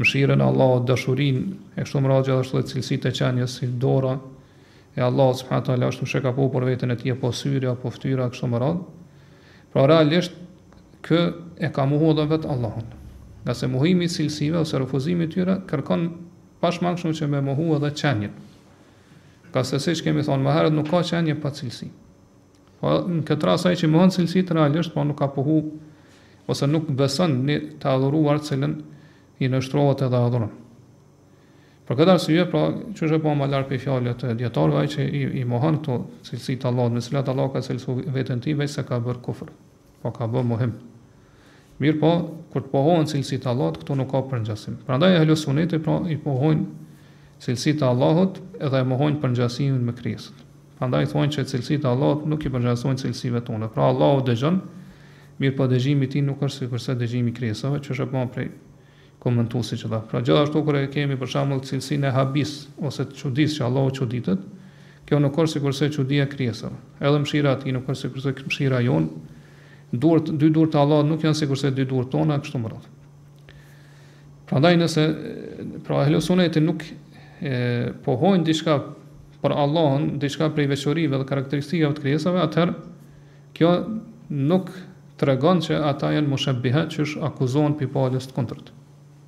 mëshirën 0.00 0.40
e 0.40 0.44
Allahut, 0.50 0.84
dashurinë, 0.88 1.46
e 1.78 1.80
kështu 1.86 2.04
me 2.04 2.12
radhë 2.12 2.28
gjithashtu 2.28 2.60
edhe 2.60 2.74
cilësitë 2.74 3.08
e 3.10 3.16
qenies 3.22 3.56
si 3.60 3.72
dora 3.86 4.18
e 4.96 5.00
Allah 5.00 5.32
subhanahu 5.40 5.62
wa 5.62 5.66
taala 5.70 5.88
është 5.92 6.04
më 6.06 6.12
shekapu 6.12 6.44
po 6.44 6.52
për 6.58 6.68
veten 6.68 6.92
e 6.92 7.00
tij 7.00 7.16
apo 7.16 7.32
syri 7.36 7.68
apo 7.72 7.88
fytyra 7.92 8.28
kështu 8.34 8.52
me 8.52 8.60
radhë. 8.60 8.88
Pra 9.72 9.88
realisht 9.88 10.36
kë 11.02 11.20
e 11.58 11.68
ka 11.74 11.86
muhu 11.86 12.14
dhe 12.16 12.26
vetë 12.30 12.48
Allahun. 12.50 12.86
Nga 13.44 13.54
se 13.58 13.66
muhimi 13.68 14.06
të 14.06 14.14
silsive 14.14 14.60
ose 14.62 14.78
refuzimi 14.78 15.26
tyre, 15.28 15.58
kërkon 15.66 16.08
pashmang 16.62 16.98
shumë 17.00 17.16
që 17.20 17.28
me 17.32 17.40
muhu 17.50 17.80
dhe 17.82 17.90
qenjit. 17.98 18.32
Ka 19.52 19.64
se 19.66 19.78
si 19.82 19.96
që 19.98 20.06
kemi 20.08 20.22
thonë, 20.24 20.42
maherët 20.46 20.72
nuk 20.76 20.88
ka 20.90 21.02
qenjit 21.06 21.42
pa 21.42 21.50
të 21.50 21.64
silsi. 21.64 21.90
Po, 22.80 22.94
në 23.06 23.26
këtë 23.28 23.48
rasaj 23.50 23.76
që 23.82 23.90
muhën 23.92 24.12
të 24.14 24.20
silsi 24.20 24.44
të 24.48 24.56
realisht, 24.58 24.94
po 24.94 25.04
nuk 25.06 25.18
ka 25.18 25.28
puhu, 25.34 25.58
ose 26.50 26.66
nuk 26.70 26.88
besën 26.98 27.36
një 27.48 27.58
të 27.82 27.90
adhuruar 27.90 28.40
cilën 28.46 28.78
i 29.42 29.50
në 29.50 29.60
shtrovat 29.66 30.04
edhe 30.06 30.18
adhurën. 30.26 30.54
Për 31.86 31.98
këtë 31.98 32.14
arsye, 32.14 32.46
pra, 32.50 32.62
që 32.94 33.10
shë 33.10 33.18
po 33.24 33.34
më 33.38 33.50
larë 33.52 33.68
për 33.72 33.82
fjallet 33.84 34.22
e 34.30 34.36
djetarve, 34.38 34.84
që 34.94 35.06
i, 35.18 35.24
i 35.42 35.44
muhën 35.50 35.80
të 35.86 35.98
silsi 36.30 36.56
të 36.62 36.70
Allah 36.70 36.94
në 36.94 37.02
silat 37.06 37.28
ka 37.56 37.62
silsu 37.66 37.98
vetën 38.14 38.40
ti, 38.42 38.54
vej 38.58 38.70
se 38.70 38.86
ka 38.86 39.02
bërë 39.02 39.22
kufrë, 39.26 39.58
po 40.02 40.14
ka 40.16 40.30
bërë 40.30 40.48
muhimë. 40.54 40.91
Mirë 41.80 42.00
po, 42.00 42.08
kur 42.52 42.64
të 42.66 42.70
pohojnë 42.72 43.08
cilësi 43.12 43.38
të 43.42 43.48
Allahot, 43.52 43.78
këto 43.80 43.94
nuk 43.96 44.10
ka 44.12 44.20
për 44.30 44.42
njësim. 44.44 44.74
Pra 44.88 44.98
ndaj 45.00 45.14
e 45.16 45.20
helosunit, 45.22 45.72
pra 45.86 45.94
i 46.12 46.18
pohojnë 46.20 46.66
cilësi 47.44 47.72
të 47.80 47.86
Allahot 47.88 48.40
edhe 48.60 48.82
e 48.84 48.88
mohojnë 48.90 49.20
për 49.22 49.32
njësimin 49.34 49.80
me 49.86 49.94
kresët. 50.00 50.42
Pra 50.78 50.90
ndaj 50.90 51.06
i 51.06 51.10
thonjnë 51.14 51.36
që 51.38 51.46
cilësi 51.52 51.78
të 51.84 51.88
Allahot 51.92 52.26
nuk 52.32 52.44
i 52.48 52.52
për 52.52 52.68
cilësive 52.76 53.44
tonë. 53.48 53.70
Pra 53.78 53.88
Allah 53.92 54.18
o 54.18 54.24
dëgjën, 54.28 54.60
mirë 55.40 55.56
po 55.60 55.68
dëgjimi 55.72 56.10
ti 56.12 56.22
nuk 56.26 56.44
është 56.46 56.66
si 56.66 56.70
kërse 56.74 56.96
dëgjimi 57.00 57.34
kresëve, 57.40 57.80
që 57.86 57.94
është 57.96 58.06
e 58.08 58.10
përma 58.12 58.26
prej 58.36 58.48
komentu 59.22 59.62
si 59.64 59.78
që 59.80 59.88
dha. 59.92 60.02
Pra 60.12 60.20
gjithashtu 60.20 60.60
është 60.60 60.78
e 60.78 60.86
kërë 60.86 60.96
kemi 60.98 61.18
për 61.18 61.32
shamë 61.36 61.60
cilësin 61.70 62.04
e 62.08 62.12
habis 62.18 62.54
ose 62.88 63.08
të 63.08 63.20
qudis 63.22 63.56
që 63.58 63.68
Allah 63.70 63.88
o 63.88 64.42
Kjo 65.02 65.18
nuk 65.18 65.34
është 65.42 65.58
sikurse 65.58 65.86
çudia 65.92 66.24
e 66.24 66.28
krijesave. 66.30 66.76
Edhe 67.02 67.18
mshira 67.24 67.56
e 67.56 67.58
tij 67.64 67.72
nuk 67.74 67.88
është 67.90 68.04
sikurse 68.06 68.32
mshira 68.46 68.78
jon, 68.86 69.08
duart 69.92 70.30
dy 70.38 70.48
duart 70.52 70.72
të 70.72 70.80
Allahut 70.80 71.08
nuk 71.10 71.24
janë 71.26 71.36
sikurse 71.36 71.70
dy 71.76 71.84
duart 71.88 72.08
tona 72.14 72.38
kështu 72.40 72.58
më 72.62 72.70
radh. 72.72 72.88
Prandaj 74.48 74.72
nëse 74.80 75.04
pra 75.86 75.98
ahle 76.02 76.20
sunet 76.24 76.56
nuk 76.64 76.84
e, 76.86 77.92
pohojnë 78.04 78.44
diçka 78.48 78.78
për 79.42 79.54
Allahun, 79.58 80.14
diçka 80.22 80.48
për 80.54 80.70
veçorive 80.70 81.18
dhe 81.20 81.26
karakteristikave 81.26 81.96
të 81.96 82.04
krijesave, 82.06 82.40
atëherë 82.46 82.74
kjo 83.56 83.70
nuk 84.32 84.70
tregon 85.20 85.60
që 85.62 85.80
ata 85.90 86.12
janë 86.16 86.30
mushabbiha 86.30 86.86
që 86.92 87.02
është 87.04 87.24
akuzon 87.28 87.76
të 87.80 87.90
kundërt. 88.36 88.72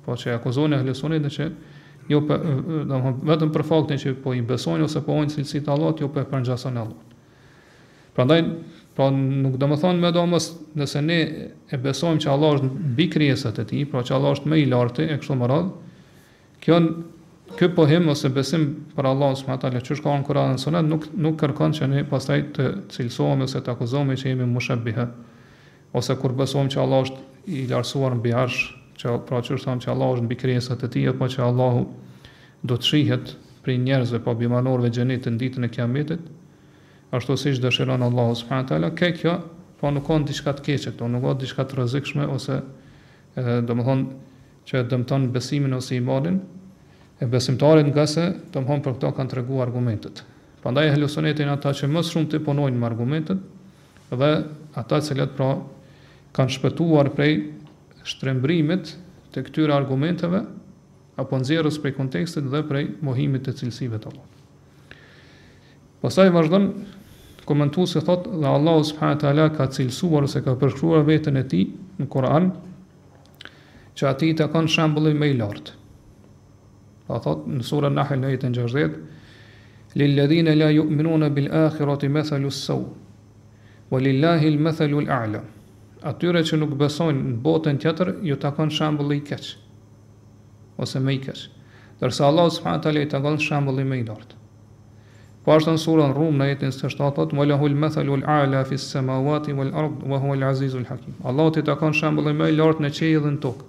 Po 0.05 0.13
që 0.17 0.33
akuzojnë 0.39 0.77
ahle 0.79 0.95
sunet 0.97 1.29
që 1.33 1.49
jo 2.09 2.19
për, 2.21 2.41
dhe 2.89 2.97
më, 3.01 3.13
vetëm 3.33 3.51
për 3.53 3.63
faktin 3.65 3.97
që 4.01 4.15
po 4.21 4.33
i 4.37 4.41
besojnë 4.45 4.85
ose 4.85 5.01
po 5.05 5.13
ojnë 5.13 5.29
të 5.29 5.71
Allahut, 5.75 6.01
jo 6.01 6.09
për 6.13 6.25
e 6.25 6.57
Allahut. 6.65 6.97
Prandaj 8.15 8.45
Pra 8.95 9.09
nuk 9.11 9.57
do 9.59 9.67
më 9.67 9.75
thonë 9.81 9.99
me 10.05 10.09
do 10.15 10.21
nëse 10.31 10.99
ne 11.03 11.15
e 11.67 11.77
besojmë 11.85 12.21
që 12.23 12.29
Allah 12.31 12.53
është 12.55 12.67
në 12.69 12.91
bikrijesat 12.99 13.57
e 13.59 13.65
ti, 13.67 13.81
pra 13.91 14.03
që 14.07 14.13
Allah 14.15 14.35
është 14.37 14.51
me 14.51 14.59
i 14.61 14.67
larti, 14.71 15.03
e 15.03 15.17
kështu 15.19 15.35
më 15.41 15.49
radhë, 15.51 16.05
kjo 16.63 16.77
në 16.85 16.93
kjo 17.59 17.67
pohim 17.77 18.07
ose 18.11 18.31
besim 18.33 18.63
për 18.95 19.07
Allah 19.09 19.33
në 19.33 19.39
smata 19.41 19.69
le 19.73 19.81
qështë 19.83 20.03
ka 20.05 20.13
në 20.15 20.25
kurat 20.29 20.53
në 20.53 20.61
sunet, 20.63 20.87
nuk, 20.89 21.09
nuk 21.23 21.35
kërkon 21.41 21.75
që 21.77 21.89
ne 21.91 22.05
pasaj 22.09 22.39
të 22.55 22.69
cilësohme 22.93 23.43
ose 23.45 23.59
të 23.63 23.71
akuzohme 23.75 24.15
që 24.21 24.31
jemi 24.31 24.47
më 24.53 24.63
shëbihë, 24.69 25.05
ose 25.99 26.17
kur 26.21 26.33
besojmë 26.39 26.71
që 26.75 26.81
Allah 26.85 27.03
është 27.05 27.53
i 27.59 27.65
larsuar 27.73 28.15
në 28.17 28.23
biharsh, 28.29 28.61
që, 28.97 29.13
pra 29.27 29.43
që 29.45 29.59
është 29.59 29.75
që 29.83 29.91
Allah 29.93 30.15
është 30.15 30.23
në 30.23 30.79
e 30.87 30.91
ti, 30.95 31.03
e 31.03 31.11
po 31.19 31.27
që 31.27 31.51
do 32.71 32.79
të 32.81 32.85
shihet 32.91 33.35
për 33.65 33.77
njerëzve, 33.83 34.23
pa 34.25 34.31
po 34.33 34.39
bimanorve 34.41 34.89
gjenit 34.93 35.27
ditën 35.39 35.67
e 35.67 35.69
kiametit, 35.73 36.21
ashtu 37.19 37.37
si 37.39 37.51
që 37.55 37.61
dëshiron 37.63 38.03
Allahu 38.09 38.35
subhanahu 38.35 38.91
ke 38.97 39.11
kjo, 39.19 39.35
po 39.79 39.91
nuk 39.91 40.07
ka 40.07 40.17
diçka 40.27 40.53
të 40.59 40.63
keqe 40.65 40.91
këtu, 40.91 41.07
nuk 41.11 41.23
ka 41.27 41.33
diçka 41.39 41.63
të 41.67 41.77
rrezikshme 41.79 42.27
ose 42.31 42.59
do 43.35 43.75
thonë 43.79 44.65
që 44.67 44.81
dëmton 44.91 45.27
besimin 45.33 45.75
ose 45.77 45.97
imanin 45.99 46.37
e 47.21 47.27
besimtarit 47.29 47.87
nga 47.91 48.05
se 48.09 48.25
do 48.53 48.61
thonë 48.65 48.83
për 48.85 48.97
këto 48.97 49.11
kanë 49.17 49.33
treguar 49.33 49.67
argumentet. 49.67 50.23
Prandaj 50.63 50.95
helosonetin 50.95 51.51
ata 51.51 51.73
që 51.77 51.89
më 51.91 52.05
shumë 52.09 52.31
të 52.33 52.39
punojnë 52.47 52.79
me 52.81 52.87
argumentet 52.89 53.41
dhe 54.15 54.31
ata 54.79 55.01
që 55.07 55.19
let 55.19 55.35
pra 55.37 55.51
kanë 56.35 56.55
shpëtuar 56.57 57.11
prej 57.15 57.35
shtrembrimit 58.05 58.95
të 59.35 59.43
këtyre 59.47 59.75
argumenteve 59.75 60.41
apo 61.19 61.37
nxjerrës 61.41 61.77
prej 61.83 61.93
kontekstit 61.99 62.47
dhe 62.51 62.63
prej 62.67 62.87
mohimit 63.05 63.45
të 63.45 63.53
cilsive 63.61 63.99
të 63.99 64.09
Allahut. 64.09 64.31
Pastaj 66.01 66.29
vazhdon 66.35 66.65
Komentu 67.45 67.83
komentuar 67.85 68.01
se 68.01 68.01
thot 68.01 68.23
dhe 68.41 68.47
Allahu 68.49 68.83
subhanahu 68.83 69.19
teala 69.21 69.49
ka 69.53 69.65
cilësuar 69.69 70.25
ose 70.25 70.39
ka 70.41 70.53
përshkruar 70.63 71.03
veten 71.09 71.35
e 71.37 71.43
tij 71.51 71.67
në 72.01 72.07
Kur'an 72.15 72.47
që 73.93 74.05
ati 74.11 74.29
të 74.39 74.47
kanë 74.55 74.71
shambulli 74.75 75.11
me 75.19 75.27
i 75.29 75.35
lartë. 75.41 75.75
Pa 77.05 77.19
thot, 77.25 77.43
në 77.45 77.61
surën 77.69 77.93
nëhe 77.99 78.17
në 78.23 78.31
jetën 78.33 78.55
gjërëzhet, 78.57 78.95
Lillëdhina 80.01 80.55
la 80.57 80.71
juqminuna 80.73 81.29
bil 81.37 81.45
akhirat 81.59 82.03
i 82.03 82.09
methalu 82.17 82.49
sëu 82.51 82.81
wa 83.93 83.99
lillahi 84.01 84.49
il 84.49 84.57
methalu 84.69 85.03
l'a'la. 85.05 85.43
Atyre 86.09 86.41
që 86.49 86.59
nuk 86.63 86.73
besojnë 86.81 87.21
në 87.27 87.37
botën 87.45 87.77
tjetër, 87.81 88.15
ju 88.31 88.35
të 88.41 88.51
kanë 88.57 88.73
shambulli 88.79 89.21
i 89.21 89.21
keqë, 89.29 89.53
ose 90.85 90.99
me 90.99 91.13
i 91.13 91.21
keqë. 91.27 91.45
Dërsa 92.01 92.25
Allah 92.31 92.49
s.a. 92.57 92.75
i 92.97 93.05
të 93.13 93.21
kanë 93.27 93.45
shambulli 93.47 93.85
me 93.85 94.01
i 94.01 94.07
lartë. 94.09 94.41
Pashtë 95.45 95.73
në 95.75 95.79
surën 95.83 96.13
rumë 96.17 96.39
në 96.41 96.45
jetin 96.49 96.71
së 96.73 96.79
të 96.81 96.89
shtatët, 96.95 97.33
më 97.37 97.43
lëhu 97.51 97.67
l-methalu 97.69 98.15
l-a'la 98.23 98.63
fi 98.65 98.79
s-semawati 98.81 99.53
më 99.53 99.67
l-ardë, 99.67 100.07
më 100.09 100.17
hua 100.23 100.37
l-azizu 100.39 100.79
l-hakim. 100.81 101.13
Allah 101.29 101.51
të 101.53 101.61
të 101.67 101.75
kanë 101.77 101.97
shambullë 101.99 102.33
me 102.39 102.47
lartë 102.55 102.81
në 102.81 102.89
qejë 102.97 103.19
dhe 103.25 103.33
në 103.35 103.37
tokë. 103.43 103.67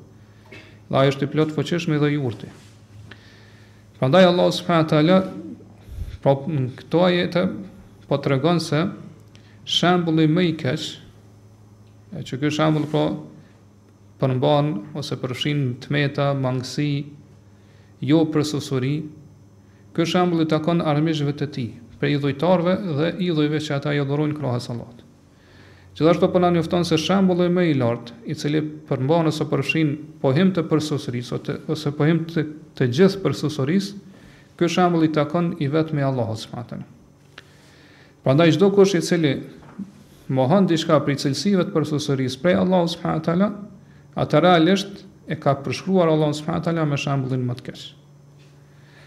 Dhe 0.88 0.96
ajo 1.02 1.12
është 1.12 1.26
i 1.28 1.32
plotë 1.34 1.54
fëqeshme 1.58 1.98
dhe 2.00 2.10
i 2.14 2.16
urti. 2.28 2.48
Prandaj 3.98 4.24
Allah 4.24 4.48
s.a. 4.54 4.78
të 4.88 5.20
pra 6.24 6.34
në 6.48 6.70
këto 6.80 7.04
ajetë, 7.10 7.44
po 8.08 8.18
të 8.24 8.32
regonë 8.32 8.64
se 8.64 8.80
shambullë 9.76 10.26
me 10.32 10.46
i 10.48 10.56
keqë, 10.56 11.00
që 12.24 12.40
kë 12.40 12.54
shambullë 12.56 12.88
pra 12.88 14.32
po 14.48 14.56
ose 15.02 15.20
përfshin 15.20 15.62
të 15.84 15.92
meta, 15.92 16.30
mangësi, 16.40 16.90
jo 18.08 18.24
për 18.32 18.48
sësuri, 18.48 18.96
Ky 19.96 20.04
shembull 20.04 20.44
i 20.44 20.48
takon 20.48 20.82
armishëve 20.84 21.32
të 21.40 21.46
tij, 21.56 21.70
për 21.96 22.10
idhujtarëve 22.18 22.72
dhe 22.98 23.06
idhujve 23.26 23.60
që 23.64 23.78
ata 23.78 23.94
i 23.96 24.00
adhurojnë 24.02 24.36
krahas 24.36 24.66
Allahut. 24.74 24.98
Gjithashtu 25.96 26.28
po 26.34 26.42
na 26.44 26.50
njofton 26.52 26.84
se 26.84 26.98
shembulli 27.00 27.46
më 27.48 27.64
i 27.70 27.78
lartë, 27.80 28.12
i 28.28 28.36
cili 28.36 28.60
përmban 28.90 29.30
ose 29.32 29.46
përfshin 29.48 29.94
pohim 30.20 30.50
të 30.52 30.66
përsosurisë 30.68 31.36
ose 31.40 31.56
ose 31.72 31.94
pohim 31.96 32.20
të 32.28 32.44
të 32.76 32.90
gjithë 32.98 33.22
përsosurisë, 33.24 33.96
ky 34.60 34.68
shembull 34.76 35.08
i 35.08 35.12
takon 35.16 35.48
i 35.64 35.70
vetmi 35.72 36.04
Allahut 36.10 36.42
subhanahu. 36.44 36.84
Prandaj 38.26 38.52
çdo 38.58 38.68
kush 38.76 38.98
i 39.00 39.00
cili 39.08 39.32
mohon 40.36 40.68
diçka 40.68 41.00
për 41.08 41.16
cilësive 41.24 41.64
të 41.70 41.74
përsosurisë 41.78 42.44
prej 42.44 42.60
Allahut 42.66 42.92
subhanahu, 42.98 43.48
atë 44.26 44.44
realisht 44.44 45.06
e 45.32 45.40
ka 45.40 45.56
përshkruar 45.64 46.12
Allahu 46.12 46.36
subhanahu 46.42 46.90
me 46.92 47.00
shembullin 47.06 47.48
më 47.48 47.56
të 47.56 47.64
keq. 47.70 47.86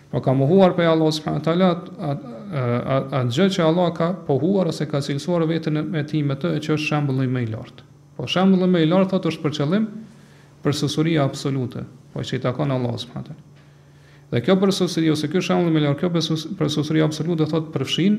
Po 0.09 0.21
ka 0.25 0.33
mohuar 0.33 0.73
prej 0.73 0.89
Allah 0.89 1.11
subhanahu 1.13 1.45
teala 1.45 1.69
atë 3.13 3.35
gjë 3.35 3.45
që 3.57 3.65
Allah 3.65 3.91
ka 3.93 4.07
pohuar 4.25 4.69
ose 4.71 4.87
ka 4.89 5.01
cilësuar 5.05 5.45
veten 5.49 5.77
me 5.93 6.01
tim 6.07 6.25
me 6.31 6.37
të 6.39 6.53
që 6.65 6.77
është 6.77 6.87
shembulli 6.89 7.27
më 7.29 7.43
i 7.45 7.49
lartë. 7.51 7.85
Po 8.17 8.25
shembulli 8.25 8.69
më 8.73 8.81
i 8.85 8.89
lartë 8.89 9.11
thotë 9.13 9.31
është 9.33 9.43
për 9.45 9.53
qëllim 9.59 9.85
për 10.65 10.77
sosuria 10.79 11.21
absolute, 11.27 11.83
po 12.13 12.25
që 12.25 12.39
i 12.39 12.43
takon 12.47 12.73
Allahu 12.73 12.97
subhanahu 13.03 13.27
teala. 13.29 13.45
Dhe 14.33 14.41
kjo 14.45 14.57
për 14.61 14.73
sosuri 14.79 15.13
ose 15.13 15.29
ky 15.33 15.43
shembull 15.45 15.73
më 15.77 15.83
i 15.83 15.85
lartë, 15.85 16.01
kjo 16.01 16.35
për 16.57 16.73
sosuria 16.73 17.05
absolute 17.05 17.45
thotë 17.49 17.71
përfshin 17.77 18.17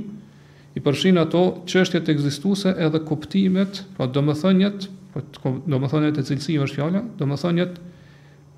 i 0.79 0.83
përfshin 0.87 1.19
ato 1.25 1.43
çështjet 1.71 2.09
ekzistuese 2.15 2.71
edhe 2.87 3.03
kuptimet, 3.07 3.83
po 3.99 4.07
domethënjet, 4.07 4.87
po 5.15 5.27
domethënjet 5.75 6.23
e 6.23 6.27
cilësive 6.31 6.67
është 6.71 6.79
fjala, 6.81 7.03
domethënjet 7.23 7.81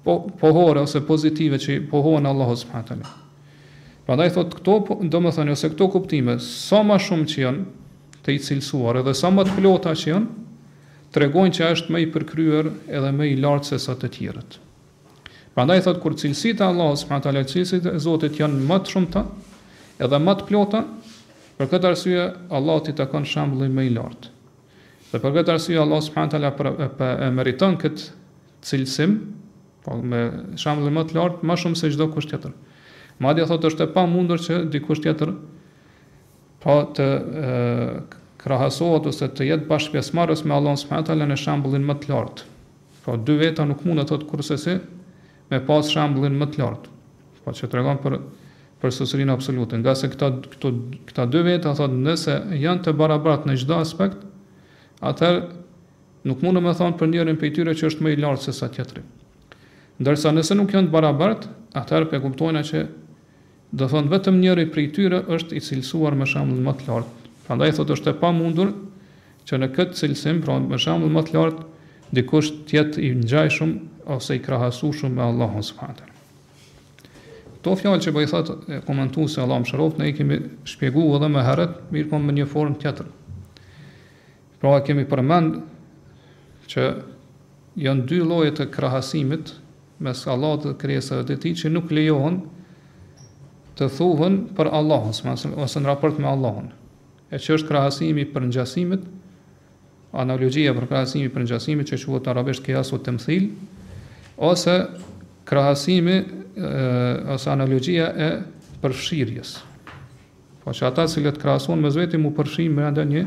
po 0.04 0.18
pohore 0.40 0.82
ose 0.82 1.00
pozitive 1.06 1.60
që 1.62 1.80
pohon 1.92 2.26
Allahu 2.26 2.56
subhanahu 2.64 2.92
teala. 2.92 3.16
Prandaj 4.12 4.34
thot 4.34 4.54
këto, 4.58 4.72
po-, 4.84 4.96
domethënë 5.08 5.54
ose 5.54 5.68
këto 5.72 5.86
kuptime, 5.94 6.34
sa 6.44 6.82
më 6.84 6.98
shumë 7.00 7.26
që 7.32 7.38
janë 7.40 7.86
të 8.22 8.34
i 8.36 8.40
cilësuar 8.44 8.98
edhe 9.00 9.14
sa 9.16 9.30
më 9.32 9.46
të 9.48 9.54
plota 9.56 9.94
që 9.96 10.10
janë, 10.10 11.06
tregojnë 11.16 11.56
që 11.56 11.68
është 11.76 11.94
më 11.94 12.00
i 12.04 12.08
përkryer 12.12 12.66
edhe 12.98 13.12
më 13.16 13.28
i 13.30 13.38
lartë 13.40 13.70
se 13.70 13.78
sa 13.86 13.94
të 13.96 14.10
tjerët. 14.18 14.58
Prandaj 15.56 15.80
thot 15.86 16.02
kur 16.04 16.16
cilësitë 16.20 16.60
e 16.60 16.66
Allahut 16.68 17.00
subhanahu 17.00 17.24
taala, 17.30 17.46
cilësitë 17.54 17.94
e 17.96 18.02
Zotit 18.04 18.36
janë 18.42 18.60
më 18.68 18.78
të 18.84 18.92
shumta 18.92 19.22
edhe 20.04 20.20
më 20.28 20.34
të 20.42 20.48
plota, 20.50 20.82
për 21.56 21.70
këtë 21.72 21.90
arsye 21.94 22.26
Allahu 22.60 22.92
i 22.92 22.94
takon 23.00 23.24
shembullin 23.32 23.72
më 23.80 23.86
i 23.88 23.94
lartë. 23.94 24.34
Dhe 25.14 25.22
për 25.24 25.38
këtë 25.38 25.54
arsye 25.56 25.78
Allah 25.86 26.02
subhanahu 26.10 26.34
taala 26.36 26.52
pra, 26.58 27.14
meriton 27.40 27.80
këtë 27.80 28.10
cilësim, 28.68 29.16
po 29.88 29.96
me 30.04 30.22
shembullin 30.60 31.00
më 31.00 31.06
të 31.08 31.18
lartë 31.22 31.48
më 31.48 31.58
shumë 31.64 31.80
se 31.80 31.94
çdo 31.96 32.10
kusht 32.12 32.34
tjetër. 32.36 32.52
Të 32.62 32.71
Madje 33.20 33.44
thotë 33.50 33.70
është 33.72 33.86
e 33.88 33.92
pamundur 33.92 34.40
që 34.40 34.58
dikush 34.72 35.02
tjetër 35.04 35.32
pa 36.62 36.70
po 36.70 36.74
të 36.96 37.06
krahasohet 38.42 39.08
ose 39.10 39.26
të 39.34 39.48
jetë 39.50 39.66
bashkëpjesëmarrës 39.68 40.44
me 40.46 40.54
Allahun 40.56 40.78
subhanahu 40.80 41.08
teala 41.10 41.26
në 41.28 41.36
shembullin 41.42 41.84
më 41.86 41.96
të 42.02 42.12
lartë. 42.12 42.46
Po 43.04 43.16
dy 43.26 43.36
veta 43.40 43.64
nuk 43.68 43.82
mund 43.86 44.02
të 44.02 44.06
thotë 44.12 44.28
kurse 44.30 44.76
me 45.50 45.58
pas 45.66 45.88
shembullin 45.90 46.38
më 46.38 46.48
të 46.54 46.62
lartë. 46.62 46.92
Po 47.44 47.52
çë 47.54 47.70
tregon 47.72 47.98
për 48.02 48.20
për 48.82 48.90
sosurin 48.90 49.30
absolute. 49.30 49.78
Nga 49.78 49.94
se 49.98 50.08
këta 50.12 50.30
këto 50.54 50.70
këta 51.10 51.26
dy 51.30 51.42
veta 51.46 51.74
thotë 51.78 51.98
nëse 52.08 52.38
janë 52.58 52.84
të 52.86 52.94
barabartë 52.98 53.48
në 53.50 53.58
çdo 53.62 53.78
aspekt, 53.82 54.16
atëherë 55.02 55.44
nuk 56.30 56.42
mund 56.42 56.58
të 56.60 56.64
më 56.66 56.74
thonë 56.78 56.98
për 56.98 57.10
njërin 57.14 57.38
prej 57.42 57.52
tyre 57.58 57.74
që 57.74 57.90
është 57.90 58.02
më 58.06 58.16
i 58.16 58.20
lartë 58.24 58.44
se 58.48 58.54
sa 58.58 58.68
tjetri. 58.70 59.02
Ndërsa 60.02 60.32
nëse 60.34 60.54
nuk 60.58 60.74
janë 60.74 60.88
të 60.90 60.94
barabartë, 60.94 61.48
atëherë 61.78 62.10
pe 62.10 62.22
kuptojnë 62.24 62.62
që 62.68 62.82
do 63.72 63.88
thonë 63.88 64.10
vetëm 64.12 64.38
njëri 64.42 64.66
prej 64.70 64.90
tyre 64.96 65.20
është 65.32 65.56
i 65.56 65.62
cilësuar 65.64 66.16
me 66.18 66.26
shembull 66.28 66.58
më 66.66 66.74
të 66.82 66.88
lartë. 66.90 67.12
Prandaj 67.46 67.72
thotë 67.78 67.94
është 67.96 68.12
e 68.12 68.16
pamundur 68.20 68.72
që 69.48 69.58
në 69.58 69.68
këtë 69.74 69.98
cilësim, 70.02 70.40
pra 70.44 70.58
me 70.60 70.78
shembull 70.80 71.12
më 71.16 71.22
të 71.30 71.36
lartë, 71.38 71.64
dikush 72.18 72.50
të 72.68 72.76
jetë 72.76 73.00
i 73.00 73.10
ngjajshëm 73.22 73.72
ose 74.12 74.36
i 74.36 74.40
krahasueshëm 74.44 75.16
me 75.16 75.24
Allahun 75.24 75.64
subhanallahu 75.64 75.98
teala. 75.98 77.60
Kto 77.62 77.74
fjalë 77.80 78.02
që 78.04 78.12
po 78.16 78.24
thëtë 78.26 78.52
e 78.52 78.60
komentu 78.60 78.86
komentuesi 78.90 79.40
Allah 79.40 79.62
më 79.64 79.70
shëroft, 79.70 79.98
ne 80.02 80.08
i 80.12 80.14
kemi 80.18 80.40
shpjeguar 80.68 81.16
edhe 81.20 81.30
më 81.32 81.44
herët, 81.48 81.76
mirë 81.94 82.10
po 82.10 82.18
në 82.20 82.32
një 82.40 82.46
formë 82.52 82.80
tjetër. 82.82 83.08
Pra 84.60 84.76
kemi 84.86 85.06
përmend 85.08 85.56
që 86.72 86.86
janë 87.86 88.04
dy 88.10 88.18
lloje 88.20 88.52
të 88.60 88.66
krahasimit 88.74 89.54
mes 90.02 90.26
Allahut 90.28 90.66
dhe 90.68 90.74
krijesave 90.82 91.24
të 91.30 91.38
tij 91.46 91.54
që 91.62 91.72
nuk 91.72 91.90
lejohen 91.94 92.42
të 93.78 93.86
thuhën 93.96 94.34
për 94.56 94.68
Allahun, 94.74 95.34
ose 95.64 95.80
në 95.80 95.86
raport 95.88 96.18
me 96.20 96.28
Allahun. 96.28 96.66
E 97.32 97.38
që 97.40 97.54
është 97.56 97.68
krahasimi 97.70 98.26
për 98.32 98.48
ngjasimet, 98.50 99.04
analogjia 100.12 100.74
për 100.76 100.88
krahasimi 100.90 101.30
për 101.32 101.46
ngjasimet 101.46 101.88
që 101.88 102.00
quhet 102.04 102.28
arabisht 102.28 102.64
qiyas 102.66 102.90
ut 102.92 103.04
tamthil, 103.08 103.46
ose 104.44 104.74
krahasimi 105.48 106.18
e, 106.20 106.74
ose 107.32 107.52
analogjia 107.54 108.10
e 108.12 108.28
përfshirjes. 108.82 109.54
Po 110.62 110.70
që 110.76 110.90
ata 110.90 111.08
se 111.10 111.24
letë 111.24 111.40
krahasojnë 111.42 111.80
me 111.82 111.90
zveti 111.90 112.20
mu 112.22 112.30
përfshim 112.36 112.76
me 112.76 112.90
ndë 112.92 113.06
një 113.14 113.22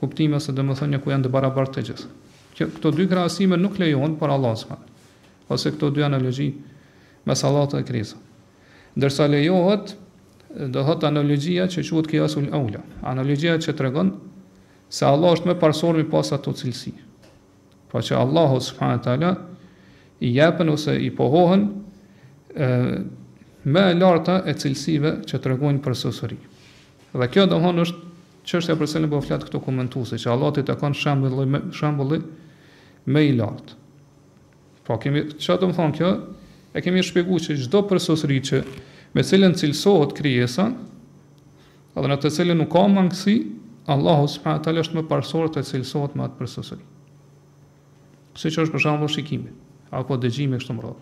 kuptime 0.00 0.40
se 0.42 0.52
dhe 0.52 0.62
më 0.66 0.90
një 0.90 0.98
ku 1.04 1.14
janë 1.14 1.28
të 1.28 1.32
barabartë 1.32 1.78
të 1.78 1.86
gjithë. 1.88 2.08
Këto 2.58 2.90
dy 2.94 3.06
krahasime 3.10 3.56
nuk 3.60 3.78
lejon 3.80 4.18
për 4.20 4.34
Allahun. 4.34 4.76
ose 5.48 5.70
këto 5.70 5.90
dy 5.90 6.00
analogji 6.02 6.54
mes 7.26 7.44
Allah 7.44 7.68
e 7.78 7.82
ndërsa 8.96 9.26
lejohet 9.30 9.96
do 10.54 10.84
thot 10.86 11.02
analogjia 11.08 11.66
që 11.70 11.82
quhet 11.82 12.08
kiasul 12.10 12.48
aula, 12.54 12.82
analogjia 13.02 13.56
që 13.58 13.74
tregon 13.78 14.12
se 14.92 15.06
Allah 15.08 15.34
është 15.34 15.50
më 15.50 15.56
parsor 15.58 15.96
mbi 15.98 16.04
pas 16.12 16.30
ato 16.36 16.52
cilësi. 16.54 16.92
Pra 17.90 18.02
që 18.04 18.16
Allahu 18.20 18.60
subhanahu 18.62 19.02
teala 19.02 19.32
i 20.22 20.30
japën 20.36 20.70
ose 20.70 20.94
i 21.02 21.10
pohohen 21.14 21.64
e, 22.54 22.70
me 23.64 23.84
larta 23.98 24.42
e 24.50 24.54
cilësive 24.54 25.16
që 25.26 25.40
të 25.42 25.74
për 25.82 25.96
sësëri. 26.02 26.38
Dhe 27.14 27.28
kjo 27.32 27.46
domthon 27.50 27.82
është 27.86 28.12
që 28.44 28.58
është 28.60 28.74
e 28.74 28.78
përse 28.82 29.00
në 29.00 29.20
këto 29.42 29.58
komentuse, 29.62 30.18
që 30.20 30.30
Allah 30.34 30.50
të 30.54 30.64
të 30.68 30.78
shembull 30.92 31.58
shambulli 31.72 32.20
me 33.14 33.20
i 33.26 33.32
lartë. 33.34 33.74
Po, 34.84 34.98
kemi, 35.00 35.26
që 35.40 35.56
të 35.56 35.66
më 35.70 35.74
thonë 35.78 35.94
kjo, 35.96 36.10
e 36.74 36.80
kemi 36.82 37.02
shpjeguar 37.06 37.40
se 37.46 37.54
çdo 37.62 37.80
përsosri 37.86 38.40
që 38.42 38.58
me 39.14 39.22
cilën 39.22 39.54
cilësohet 39.58 40.14
krijesa, 40.18 40.64
edhe 41.94 42.10
në 42.10 42.16
të 42.22 42.32
cilën 42.34 42.58
nuk 42.58 42.72
ka 42.74 42.86
mangësi, 42.90 43.36
Allahu 43.94 44.26
subhanahu 44.32 44.64
taala 44.64 44.82
është 44.82 44.96
më 44.98 45.04
parsor 45.10 45.50
të 45.54 45.62
cilësohet 45.68 46.16
me 46.18 46.24
atë 46.26 46.38
përsosri. 46.40 46.80
Si 48.40 48.50
që 48.50 48.64
është 48.66 48.74
për 48.74 48.82
shambull 48.86 49.12
shikimi, 49.12 49.50
apo 49.94 50.16
dëgjimi 50.22 50.58
kështë 50.58 50.74
më 50.78 50.84
rrë. 50.84 50.94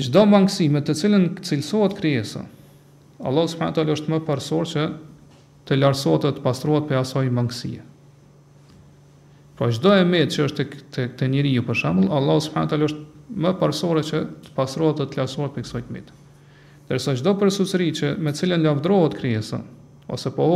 Gjdo 0.00 0.24
mangësi 0.32 0.66
me 0.74 0.82
të 0.86 0.96
cilën 1.04 1.28
cilësot 1.46 1.94
kryesa, 1.98 2.44
Allah 3.24 3.48
së 3.52 3.60
përnë 3.60 3.76
talë 3.78 3.96
është 3.96 4.12
më 4.12 4.20
përsor 4.28 4.68
që 4.74 4.84
të 5.68 5.78
larsohet 5.80 6.26
të 6.26 6.34
të 6.36 6.44
pastrohet 6.44 6.88
për 6.90 7.00
asaj 7.00 7.30
mangësie. 7.38 7.86
Pra 9.58 9.68
gjdo 9.72 9.94
e 10.00 10.04
med 10.08 10.32
që 10.32 10.44
është 10.48 10.64
të, 10.64 10.84
të, 10.94 11.06
të 11.20 11.30
njëri 11.32 11.54
ju 11.56 11.64
për 11.68 11.80
shambull, 11.80 12.10
Allah 12.16 12.40
së 12.44 12.52
përnë 12.56 12.70
talë 12.74 12.88
është 12.90 13.09
më 13.38 13.52
parsorë 13.60 14.02
që 14.08 14.20
të 14.46 14.52
pasrohet 14.56 14.98
të 15.02 15.06
klasohet 15.14 15.52
për 15.54 15.64
kësaj 15.66 15.82
mit. 15.92 16.08
Dërsa 16.88 17.12
çdo 17.20 17.36
përsuri 17.38 17.86
që 17.94 18.12
me 18.18 18.32
cilën 18.34 18.60
lavdrohet 18.64 19.14
krijesa 19.20 19.60
ose 20.10 20.32
po 20.34 20.48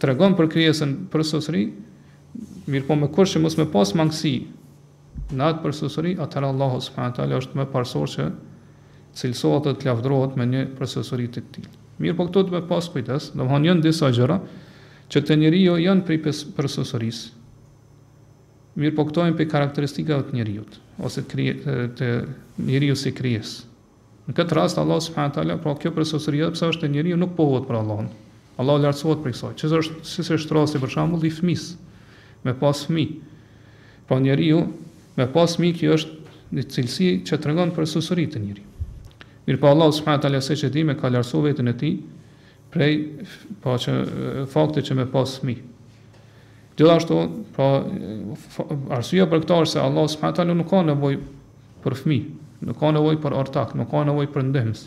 tregon 0.00 0.36
për 0.38 0.48
krijesën 0.52 0.92
për 1.12 1.24
sosri, 1.26 1.64
mirë 2.70 2.86
po 2.88 2.96
me 2.96 3.08
kush 3.12 3.34
që 3.34 3.42
mos 3.42 3.58
me 3.58 3.66
pas 3.70 3.90
mangësi 3.98 4.36
në 5.34 5.48
atë 5.50 5.62
për 5.64 5.74
sosri, 5.76 6.12
atëherë 6.22 6.48
Allahu 6.52 6.78
subhanahu 6.84 7.16
teala 7.18 7.40
është 7.42 7.58
më 7.60 7.66
parsorë 7.74 8.12
që 8.14 8.26
cilësohet 9.20 9.66
të, 9.68 9.74
të 9.80 9.90
lavdrohet 9.90 10.38
me 10.40 10.48
një 10.52 10.64
për 10.78 10.92
të 10.92 11.44
tillë. 11.56 11.74
Mirë 11.98 12.16
po 12.18 12.28
këto 12.28 12.46
të 12.46 12.54
me 12.58 12.62
pas 12.70 12.88
kujdes, 12.92 13.32
hanë 13.36 13.62
njën 13.66 13.82
disa 13.84 14.10
gjëra 14.12 14.38
që 15.12 15.22
të 15.26 15.40
njeriu 15.42 15.76
janë 15.82 16.06
për 16.06 16.36
për 16.58 16.74
mirë 18.76 18.94
po 18.96 19.04
këto 19.08 19.24
për 19.38 19.48
karakteristikat 19.50 20.28
të 20.30 20.36
njëriut, 20.36 20.74
ose 21.08 21.22
të, 21.22 21.28
krije, 21.32 21.80
të 21.98 22.08
njëriu 22.66 22.96
si 22.96 23.12
kryes. 23.16 23.54
Në 24.26 24.34
këtë 24.36 24.56
rast, 24.58 24.78
Allah 24.82 25.00
subhanahu 25.00 25.56
pra 25.62 25.74
kjo 25.80 25.92
për 25.96 26.06
sosrijet, 26.10 26.56
pse 26.56 26.68
është 26.72 26.90
njeriu 26.92 27.16
nuk 27.20 27.36
pohohet 27.38 27.66
për 27.68 27.78
Allahun. 27.80 28.08
Allah 28.60 28.78
lartësohet 28.82 29.20
për 29.24 29.34
kësaj. 29.34 29.54
qësë 29.60 29.78
është 29.80 30.10
si 30.10 30.24
se 30.24 30.38
shtrosi 30.42 30.80
për 30.82 30.92
shembull 30.94 31.24
i 31.24 31.30
fëmis 31.32 31.66
me 32.44 32.54
pas 32.58 32.80
fëmi. 32.88 33.04
Pra 34.08 34.18
njeriu 34.24 34.62
me 35.16 35.26
pas 35.32 35.54
fëmi, 35.56 35.72
kjo 35.76 35.94
është 35.96 36.34
një 36.56 36.64
cilësi 36.74 37.08
që 37.28 37.38
tregon 37.44 37.72
për 37.76 37.88
sosrijet 37.90 38.36
e 38.36 38.42
njeriu. 38.42 38.66
Mirë 39.46 39.60
pa 39.60 39.66
po 39.66 39.72
Allah 39.72 39.92
subhanahu 39.94 40.22
taala 40.24 40.40
se 40.40 40.70
di 40.74 40.84
me 40.84 40.96
ka 40.98 41.08
lartësuar 41.12 41.46
vetën 41.50 41.70
e 41.70 41.74
tij 41.78 41.94
prej 42.74 42.92
pa 43.62 43.76
po 43.76 44.66
që 44.74 44.84
që 44.88 44.96
me 45.00 45.06
pas 45.12 45.38
fëmijë. 45.40 45.62
Gjithashtu, 46.76 47.16
pra, 47.56 47.70
arsye 49.00 49.24
për 49.32 49.44
këto 49.46 49.56
është 49.64 49.72
se 49.72 49.80
Allah 49.82 50.06
subhanahu 50.12 50.36
taala 50.36 50.56
nuk 50.58 50.68
ka 50.72 50.80
nevojë 50.84 51.20
për 51.84 51.96
fëmijë, 52.02 52.26
nuk 52.68 52.78
ka 52.82 52.90
nevojë 52.92 53.20
për 53.24 53.36
ortak, 53.38 53.72
nuk 53.80 53.88
ka 53.94 54.02
nevojë 54.04 54.30
për 54.34 54.44
ndihmës. 54.50 54.82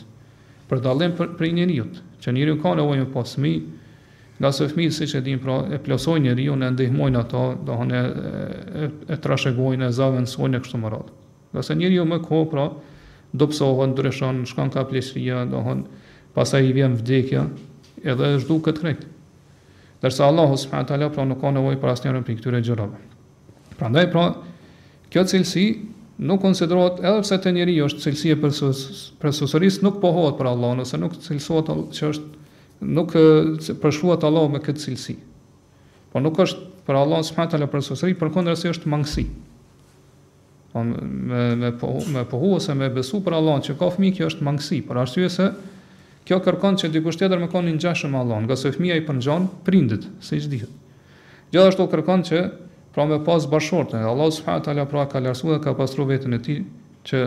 Për 0.69 0.83
dallim 0.85 1.15
për, 1.17 1.31
për 1.39 1.49
njeriu, 1.57 1.87
që 2.21 2.35
njeriu 2.37 2.59
ka 2.61 2.75
nevojë 2.77 3.07
për 3.07 3.13
pas 3.17 3.33
fëmijë, 3.39 3.95
nga 4.39 4.51
se 4.55 4.67
fëmijë 4.75 4.95
siç 4.99 5.15
e 5.17 5.23
dim, 5.25 5.41
pra, 5.43 5.55
e 5.73 5.81
plosojnë 5.89 6.29
njeriu, 6.29 6.59
e 6.61 6.69
ndihmojnë 6.75 7.19
ato, 7.25 7.41
do 7.65 7.79
hanë 7.81 7.97
e, 7.97 8.05
e, 8.05 8.93
e 9.15 9.21
trashëgojnë, 9.25 9.89
e 9.89 9.95
zaventsojnë 9.97 10.61
kështu 10.63 10.83
më 10.83 10.93
radh. 10.93 11.09
Nga 11.55 11.65
se 11.65 11.79
njeriu 11.81 12.05
më 12.07 12.21
ko, 12.29 12.43
pra, 12.53 12.67
do 13.33 13.49
psohon, 13.51 13.97
ndryshon, 13.97 14.45
shkon 14.51 14.69
ka 14.77 14.85
pleshia, 14.89 15.41
do 15.49 15.65
hanë 15.65 16.09
pastaj 16.37 16.69
i 16.69 16.75
vjen 16.77 16.95
vdekja, 17.01 17.47
edhe 18.05 18.35
është 18.37 18.53
duket 18.53 18.85
këtë. 18.85 19.15
Dërsa 19.99 20.31
Allahu 20.31 20.55
subhanahu 20.55 20.87
teala 20.87 21.09
pra 21.11 21.25
nuk 21.27 21.41
ka 21.43 21.51
nevojë 21.51 21.79
për 21.81 21.91
asnjërin 21.91 22.25
prej 22.27 22.37
këtyre 22.39 22.61
gjërave. 22.63 22.99
Prandaj 23.79 24.05
pra 24.13 24.23
kjo 25.11 25.23
cilësi 25.27 25.65
nuk 26.29 26.39
konsiderohet 26.43 27.01
edhe 27.03 27.23
pse 27.25 27.39
te 27.43 27.51
njeriu 27.55 27.87
është 27.89 28.05
cilësi 28.05 28.31
e 28.31 28.37
presosuris 29.23 29.81
nuk 29.83 29.99
pohohet 30.03 30.37
për 30.39 30.49
Allahun 30.53 30.85
ose 30.85 30.99
nuk 31.03 31.17
cilësohet 31.25 31.71
që 31.97 32.11
është 32.13 32.87
nuk 32.95 33.15
përshkruhet 33.83 34.23
Allahu 34.29 34.53
me 34.55 34.61
këtë 34.63 34.83
cilësi. 34.85 35.17
Po 36.13 36.23
nuk 36.23 36.39
është 36.47 36.63
për 36.87 36.99
Allahun 37.01 37.27
subhanahu 37.27 37.53
teala 37.57 37.67
presosuri, 37.69 38.15
përkundër 38.17 38.55
se 38.57 38.71
është 38.71 38.87
mangësi. 38.93 39.25
Po 40.71 40.85
me 40.87 41.43
me 41.59 41.73
po 41.81 41.91
me 42.15 42.23
pohuese 42.31 42.71
me 42.79 42.87
besu 42.93 43.19
për 43.25 43.35
Allahun 43.41 43.67
që 43.67 43.75
ka 43.77 43.91
fëmijë 43.97 44.19
kjo 44.21 44.31
është 44.31 44.47
mangësi, 44.47 44.79
për 44.87 45.03
arsyesë 45.03 45.35
se 45.39 45.49
Kjo 46.29 46.37
kërkon 46.45 46.75
që 46.77 46.87
dikush 46.93 47.17
tjetër 47.17 47.39
më 47.41 47.47
një 47.65 47.71
në 47.73 48.07
më 48.13 48.17
Allahun, 48.19 48.43
nga 48.45 48.55
se 48.61 48.69
fëmija 48.75 48.99
i 48.99 49.01
pëngjon 49.05 49.47
prindit, 49.65 50.03
se 50.21 50.37
i 50.37 50.39
gjithë. 50.43 50.67
Gjitha 51.51 51.87
kërkon 51.89 52.21
që 52.29 52.41
pra 52.93 53.05
me 53.09 53.17
pas 53.25 53.47
bashkërët, 53.49 53.95
e 53.97 54.03
Allah 54.11 54.37
taala 54.65 54.85
pra 54.91 55.07
ka 55.09 55.19
lërsu 55.25 55.49
dhe 55.55 55.59
ka 55.63 55.73
pasru 55.79 56.05
vetën 56.11 56.33
e 56.33 56.39
ti, 56.45 56.55
që 57.09 57.23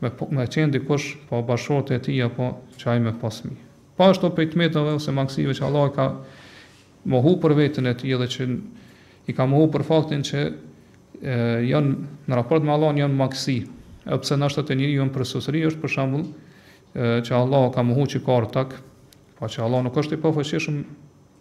me, 0.00 0.10
po, 0.16 0.30
me 0.32 0.46
qenë 0.48 0.72
dikush 0.78 1.10
pa 1.28 1.34
po 1.36 1.42
bashkërët 1.52 1.92
e 1.92 2.00
ti, 2.06 2.16
apo 2.28 2.48
që 2.80 2.88
ajme 2.94 3.10
me 3.10 3.14
pasmi. 3.20 3.52
Pa 4.00 4.08
është 4.14 4.30
të 4.30 4.36
pejtmetëve 4.40 4.96
ose 5.02 5.12
maksive 5.20 5.58
që 5.60 5.66
Allah 5.68 5.88
ka 5.98 6.08
mohu 7.12 7.36
për 7.44 7.58
vetën 7.60 7.92
e 7.92 7.96
ti, 8.00 8.16
dhe 8.16 8.30
që 8.38 8.48
i 9.28 9.36
ka 9.36 9.44
mohu 9.52 9.68
për 9.76 9.84
faktin 9.90 10.24
që 10.30 10.46
e, 10.48 11.40
janë, 11.74 11.92
në 12.24 12.40
raport 12.40 12.64
me 12.64 12.72
Allah 12.72 12.96
janë 13.04 13.20
maksi, 13.20 13.60
e 14.08 14.16
pëse 14.24 14.40
në 14.40 14.46
ashtë 14.48 14.70
njëri 14.80 14.94
janë 14.96 15.18
për 15.18 15.28
është 15.28 15.46
për 15.82 16.00
që 16.94 17.34
Allah 17.36 17.70
ka 17.74 17.82
muhu 17.86 18.06
që 18.10 18.22
kartak, 18.26 18.74
pa 19.38 19.46
që 19.48 19.62
Allah 19.64 19.82
nuk 19.86 19.96
është 20.02 20.16
i 20.18 20.22
pofëqishëm 20.24 20.78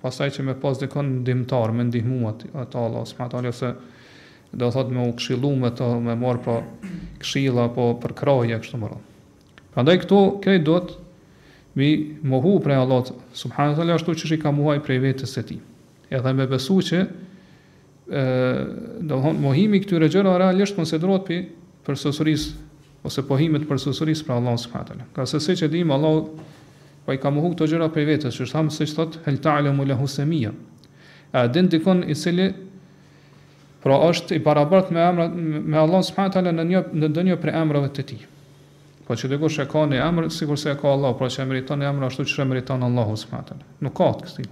pasaj 0.04 0.30
që 0.38 0.44
me 0.48 0.54
pas 0.60 0.78
dikon 0.80 1.10
në 1.20 1.24
dimtar, 1.28 1.74
me 1.76 1.84
ndihmu 1.84 2.30
atë 2.30 2.52
at 2.62 2.76
Allah, 2.80 3.04
s'ma 3.10 3.26
atë 3.26 3.40
alëse 3.42 3.72
dhe 4.54 4.66
o 4.66 4.70
thot 4.74 4.92
me 4.94 5.08
u 5.10 5.14
këshilu 5.20 5.52
me 5.60 5.72
të 5.76 5.88
me 6.06 6.16
marë 6.16 6.44
pra 6.46 6.60
këshila, 7.22 7.66
po 7.76 7.90
për 8.02 8.14
kraje, 8.22 8.60
kështë 8.64 8.80
më 8.82 8.90
rëllë. 8.90 9.18
Pra 9.74 9.84
ndaj 9.86 9.98
këto, 10.06 10.22
kaj 10.46 10.60
do 10.66 10.78
të 10.86 10.98
mi 11.80 11.90
muhu 12.28 12.56
prej 12.64 12.80
Allah, 12.80 13.10
subhanët 13.42 13.82
Allah, 13.84 14.00
ashtu 14.00 14.16
që 14.18 14.32
shi 14.32 14.40
ka 14.42 14.52
muhaj 14.56 14.80
prej 14.86 15.02
vetës 15.04 15.36
e 15.42 15.46
ti. 15.50 15.60
Edhe 16.10 16.32
me 16.38 16.48
besu 16.50 16.80
që 16.86 17.02
e, 17.04 18.24
dhe 19.02 19.14
o 19.14 19.20
thot, 19.22 19.38
mohimi 19.44 19.82
këtyre 19.84 20.10
gjëra 20.14 20.38
realisht 20.42 20.80
konsiderot 20.80 21.28
për 21.86 22.00
sësurisë 22.02 22.69
ose 23.08 23.22
pohimet 23.28 23.66
për 23.70 23.80
susurisë 23.80 24.26
për 24.28 24.36
Allah 24.40 24.56
subhanahu 24.64 24.90
teala. 24.90 25.06
Ka 25.16 25.26
se 25.32 25.40
siç 25.44 25.64
e 25.64 25.70
dim 25.72 25.92
Allahu 25.92 26.42
po 27.06 27.14
i 27.16 27.20
ka 27.22 27.32
mohu 27.32 27.54
këto 27.54 27.68
gjëra 27.72 27.88
për 27.96 28.08
vetes, 28.10 28.36
që 28.40 28.48
thamë 28.52 28.76
siç 28.76 28.96
thot 28.98 29.18
hel 29.26 29.38
ta'lamu 29.46 29.86
lahu 29.88 30.08
samia. 30.08 30.52
A 31.32 31.46
den 31.48 31.70
dikon 31.72 32.04
i 32.12 32.16
cili 32.18 32.50
pra 33.84 33.96
është 34.10 34.36
i 34.36 34.42
barabart 34.50 34.92
me 34.92 35.00
emra 35.06 35.30
me 35.32 35.78
Allahun 35.78 36.04
subhanahu 36.10 36.36
teala 36.36 36.54
në 36.60 36.68
një 36.74 36.82
në 37.04 37.12
ndonjë 37.14 37.40
prej 37.46 37.56
emrave 37.62 37.92
të 37.96 38.06
tij. 38.12 38.26
Po 39.08 39.16
që 39.18 39.32
dikush 39.34 39.62
e 39.64 39.68
ka 39.72 39.86
në 39.90 40.02
emër 40.06 40.28
sikur 40.36 40.60
se 40.62 40.72
e 40.74 40.78
ka 40.78 40.92
Allah, 40.92 41.16
pra 41.18 41.30
që 41.32 41.42
e 41.44 41.48
meriton 41.50 41.82
emrin 41.82 42.06
ashtu 42.10 42.28
që 42.30 42.44
e 42.44 42.48
meriton 42.52 42.84
Allahu 42.86 43.16
subhanahu 43.18 43.48
teala. 43.54 43.70
Nuk 43.86 43.96
ka 43.98 44.10
atë 44.16 44.28
kështu. 44.28 44.50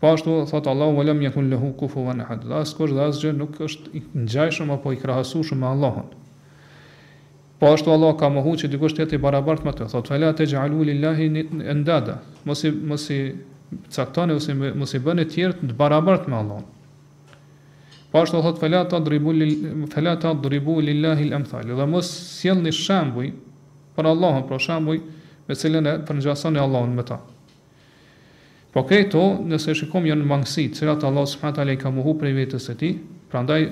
Po 0.00 0.10
ashtu 0.16 0.40
thot 0.50 0.66
Allahu 0.72 0.96
wala 1.02 1.14
yakun 1.28 1.50
lahu 1.52 1.70
kufuwan 1.78 2.24
ahad. 2.24 2.42
Dhe 2.48 2.54
askush 2.64 2.96
nuk 3.36 3.60
është 3.60 3.92
i 3.98 4.02
ngjajshëm 4.24 4.70
apo 4.74 4.92
i 4.92 4.96
krahasueshëm 4.96 5.60
me 5.62 5.66
Allahun. 5.66 6.08
Po 7.62 7.70
ashtu 7.72 7.92
Allah 7.94 8.16
ka 8.18 8.26
mohu 8.26 8.54
që 8.58 8.66
dikush 8.74 8.90
të 8.96 9.04
jetë 9.04 9.14
i 9.14 9.20
barabartë 9.22 9.62
me 9.62 9.70
të. 9.78 9.86
Thot, 9.92 10.08
fela 10.10 10.32
të 10.34 10.48
gjalu 10.50 10.82
lillahi 10.88 11.28
në 11.30 11.74
ndada. 11.78 12.16
Mos 12.42 12.64
i, 12.66 12.72
mos 12.90 13.04
i 13.14 13.18
caktoni 13.94 14.34
ose 14.34 14.56
mos 14.80 14.96
i 14.98 14.98
bëni 14.98 15.28
të 15.28 15.30
tjerë 15.30 15.68
të 15.70 15.74
barabartë 15.78 16.32
me 16.32 16.40
Allahun. 16.40 16.64
Po 18.10 18.18
ashtu 18.18 18.40
thot 18.42 18.58
fela 18.58 18.80
ta 18.90 18.98
dribu 19.00 19.30
fela 19.94 20.16
ta 20.20 20.32
dribu 20.34 20.74
lillahi 20.88 21.28
al-amthal. 21.28 21.70
Dhe 21.78 21.86
mos 21.86 22.10
sjellni 22.40 22.72
shembuj 22.74 23.28
për 23.94 24.08
Allahun, 24.10 24.42
për 24.50 24.64
shembuj 24.66 24.98
me 25.46 25.58
cilën 25.62 25.86
e 25.86 25.92
përngjasoni 26.08 26.58
Allahun 26.58 26.96
me 26.98 27.04
ta. 27.12 27.20
Po 28.74 28.82
këto, 28.90 29.22
nëse 29.52 29.76
shikojmë 29.84 30.10
janë 30.10 30.26
mangësi, 30.32 30.66
të 30.74 30.82
cilat 30.82 31.06
Allah 31.06 31.30
subhanahu 31.30 31.60
taala 31.60 31.78
i 31.78 31.78
ka 31.78 31.94
mohu 31.94 32.16
për 32.24 32.34
vetes 32.40 32.66
së 32.66 32.74
tij, 32.82 32.98
prandaj 33.30 33.68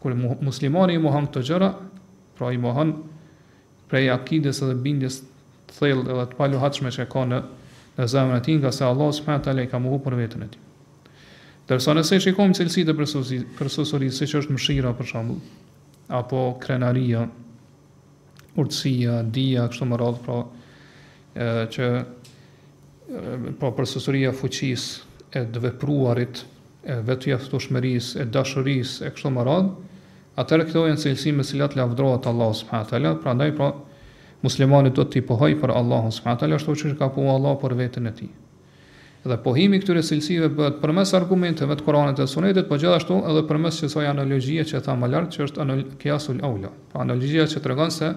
kur 0.00 0.16
muslimani 0.48 0.96
i 0.96 1.02
mohon 1.04 1.28
këto 1.28 1.42
gjëra, 1.50 1.70
pra 2.38 2.52
i 2.52 2.58
mohon 2.58 2.92
prej 3.90 4.10
akides 4.12 4.60
edhe 4.62 4.76
bindjes 4.82 5.20
të 5.66 5.76
thellë 5.78 6.04
edhe 6.14 6.26
të 6.32 6.38
paluhatshme 6.38 6.92
që 6.94 7.08
ka 7.12 7.24
në 7.30 7.42
në 7.96 8.04
zemrën 8.12 8.36
e 8.36 8.42
tij, 8.44 8.56
nga 8.60 8.70
se 8.76 8.84
Allahu 8.84 9.12
subhanahu 9.16 9.44
teala 9.46 9.62
i 9.64 9.68
ka 9.72 9.78
mohuar 9.80 10.02
për 10.04 10.14
veten 10.18 10.42
e 10.44 10.48
tij. 10.52 10.60
Dërsa 11.70 11.94
nëse 11.96 12.18
i 12.18 12.22
shikojmë 12.26 12.56
cilësitë 12.58 12.92
e 12.92 13.44
përsosurisë, 13.56 14.16
siç 14.18 14.34
është 14.42 14.52
mëshira 14.52 14.90
për 14.98 15.08
shemb, 15.08 15.30
apo 16.12 16.42
krenaria, 16.60 17.22
urtësia, 18.60 19.14
dija, 19.32 19.64
kështu 19.72 19.88
më 19.88 20.00
radhë, 20.02 20.20
pra 20.26 21.48
ë 21.48 21.64
që 21.72 21.88
ë 23.16 23.54
pra 23.64 23.88
e 24.28 24.36
fuqisë 24.42 25.32
e 25.40 25.46
të 25.56 25.64
vepruarit, 25.64 26.44
e 26.84 27.00
vetëjashtueshmërisë, 27.08 28.26
e 28.26 28.30
dashurisë 28.34 29.08
e 29.08 29.14
kështu 29.16 29.32
më 29.38 29.46
radhë, 29.48 29.85
Atëherë 30.36 30.64
këto 30.68 30.80
janë 30.90 31.00
cilësi 31.00 31.30
me 31.32 31.44
cilat 31.48 31.74
lavdrohet 31.78 32.26
Allahu 32.28 32.54
subhanahu 32.58 32.90
teala, 32.90 33.12
prandaj 33.22 33.52
pra 33.56 33.70
muslimani 34.44 34.90
do 34.96 35.04
të 35.08 35.22
i 35.22 35.24
pohoj 35.30 35.48
për 35.62 35.72
Allahun 35.78 36.12
subhanahu 36.12 36.42
teala 36.42 36.58
ashtu 36.60 36.74
siç 36.82 36.96
ka 36.98 37.08
pohuar 37.14 37.38
Allahu 37.38 37.60
për 37.62 37.74
veten 37.78 38.10
e 38.10 38.12
tij. 38.18 38.28
Dhe 39.32 39.38
pohimi 39.46 39.80
këtyre 39.80 40.02
cilësive 40.06 40.50
bëhet 40.58 40.76
përmes 40.82 41.12
argumenteve 41.16 41.76
të 41.80 41.86
Kuranit 41.86 42.20
dhe 42.20 42.26
Sunetit, 42.30 42.68
por 42.68 42.78
gjithashtu 42.82 43.16
edhe 43.32 43.44
përmes 43.48 43.80
kësaj 43.82 44.04
analogjie 44.10 44.66
që 44.70 44.82
tha 44.86 44.98
më 45.00 45.10
lart, 45.14 45.32
që 45.34 45.46
është 45.46 45.78
kiasul 46.04 46.44
aula. 46.50 46.70
Pra 46.92 47.00
analogjia 47.06 47.48
që 47.54 47.64
tregon 47.64 47.94
se 47.96 48.12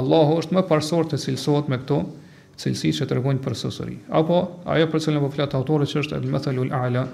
Allahu 0.00 0.40
është 0.42 0.58
më 0.58 0.66
parsor 0.72 1.06
të 1.14 1.22
cilësohet 1.26 1.70
me 1.72 1.78
këto 1.84 2.02
cilësi 2.64 2.90
që 2.98 3.08
tregojnë 3.14 3.40
për 3.46 3.56
sësëri. 3.62 3.96
Apo 4.22 4.42
ajo 4.74 4.90
për 4.96 5.06
cilën 5.06 5.24
po 5.24 5.30
flet 5.38 5.56
autori 5.60 5.88
që 5.94 6.02
është 6.02 6.18
al-mathalul 6.18 6.74
a'la, 6.82 7.06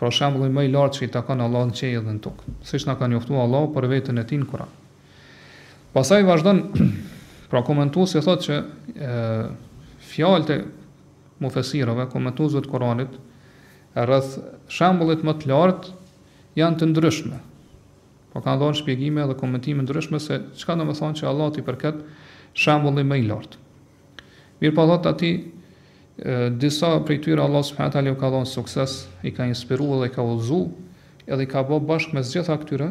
Pra 0.00 0.08
shembulli 0.08 0.48
më 0.48 0.62
i 0.64 0.70
lartë 0.72 0.96
që 0.96 1.04
i 1.04 1.10
takon 1.12 1.42
Allahu 1.44 1.68
në 1.68 1.74
qiell 1.76 2.04
dhe 2.06 2.12
në 2.16 2.20
tokë, 2.24 2.52
siç 2.64 2.86
na 2.88 2.94
ka 2.96 3.04
njoftuar 3.12 3.42
Allahu 3.44 3.68
për 3.74 3.86
veten 3.90 4.20
e 4.22 4.24
tij 4.24 4.38
në 4.40 4.46
Kur'an. 4.48 4.70
Pastaj 5.92 6.22
vazhdon 6.24 6.62
pra 7.52 7.60
komentuesi 7.66 8.22
thotë 8.24 8.46
që 8.46 8.56
ë 9.04 9.98
fjalët 10.14 10.54
e 10.54 10.56
mufesirëve, 11.44 12.08
komentuesve 12.14 12.62
të 12.64 12.72
Kur'anit 12.72 13.18
rreth 14.00 14.32
shembullit 14.72 15.20
më 15.28 15.36
të 15.42 15.50
lartë 15.52 15.92
janë 16.62 16.80
të 16.80 16.88
ndryshme. 16.94 17.42
Po 18.32 18.40
kanë 18.40 18.62
dhënë 18.62 18.80
shpjegime 18.80 19.28
dhe 19.28 19.36
komentime 19.36 19.84
ndryshme 19.84 20.16
se 20.16 20.40
çka 20.62 20.78
do 20.80 20.88
të 20.88 20.96
thonë 21.02 21.20
që 21.20 21.28
Allahu 21.34 21.60
i 21.60 21.66
përket 21.68 22.00
shembullit 22.56 23.04
më 23.12 23.20
i 23.20 23.28
lartë. 23.34 23.60
Mirë 24.64 24.76
po 24.76 24.88
aty 24.96 25.34
disa 26.58 26.98
prej 27.04 27.20
tyre 27.22 27.40
Allah 27.42 27.64
subhanahu 27.64 27.92
taala 27.92 28.12
u 28.12 28.16
ka 28.18 28.28
dhënë 28.32 28.48
sukses, 28.48 29.06
i 29.24 29.30
ka 29.32 29.46
inspiruar 29.48 30.02
dhe 30.02 30.12
i 30.12 30.14
ka 30.14 30.22
udhëzuar, 30.24 30.72
edhe 31.26 31.44
i 31.44 31.48
ka 31.48 31.62
bërë 31.64 31.86
bashkë 31.88 32.16
me 32.16 32.22
gjitha 32.24 32.56
këtyre 32.60 32.90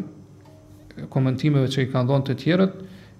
komentimeve 1.13 1.69
që 1.71 1.85
i 1.85 1.89
kanë 1.93 2.09
dhënë 2.09 2.27
të 2.29 2.35
tjerët, 2.43 2.73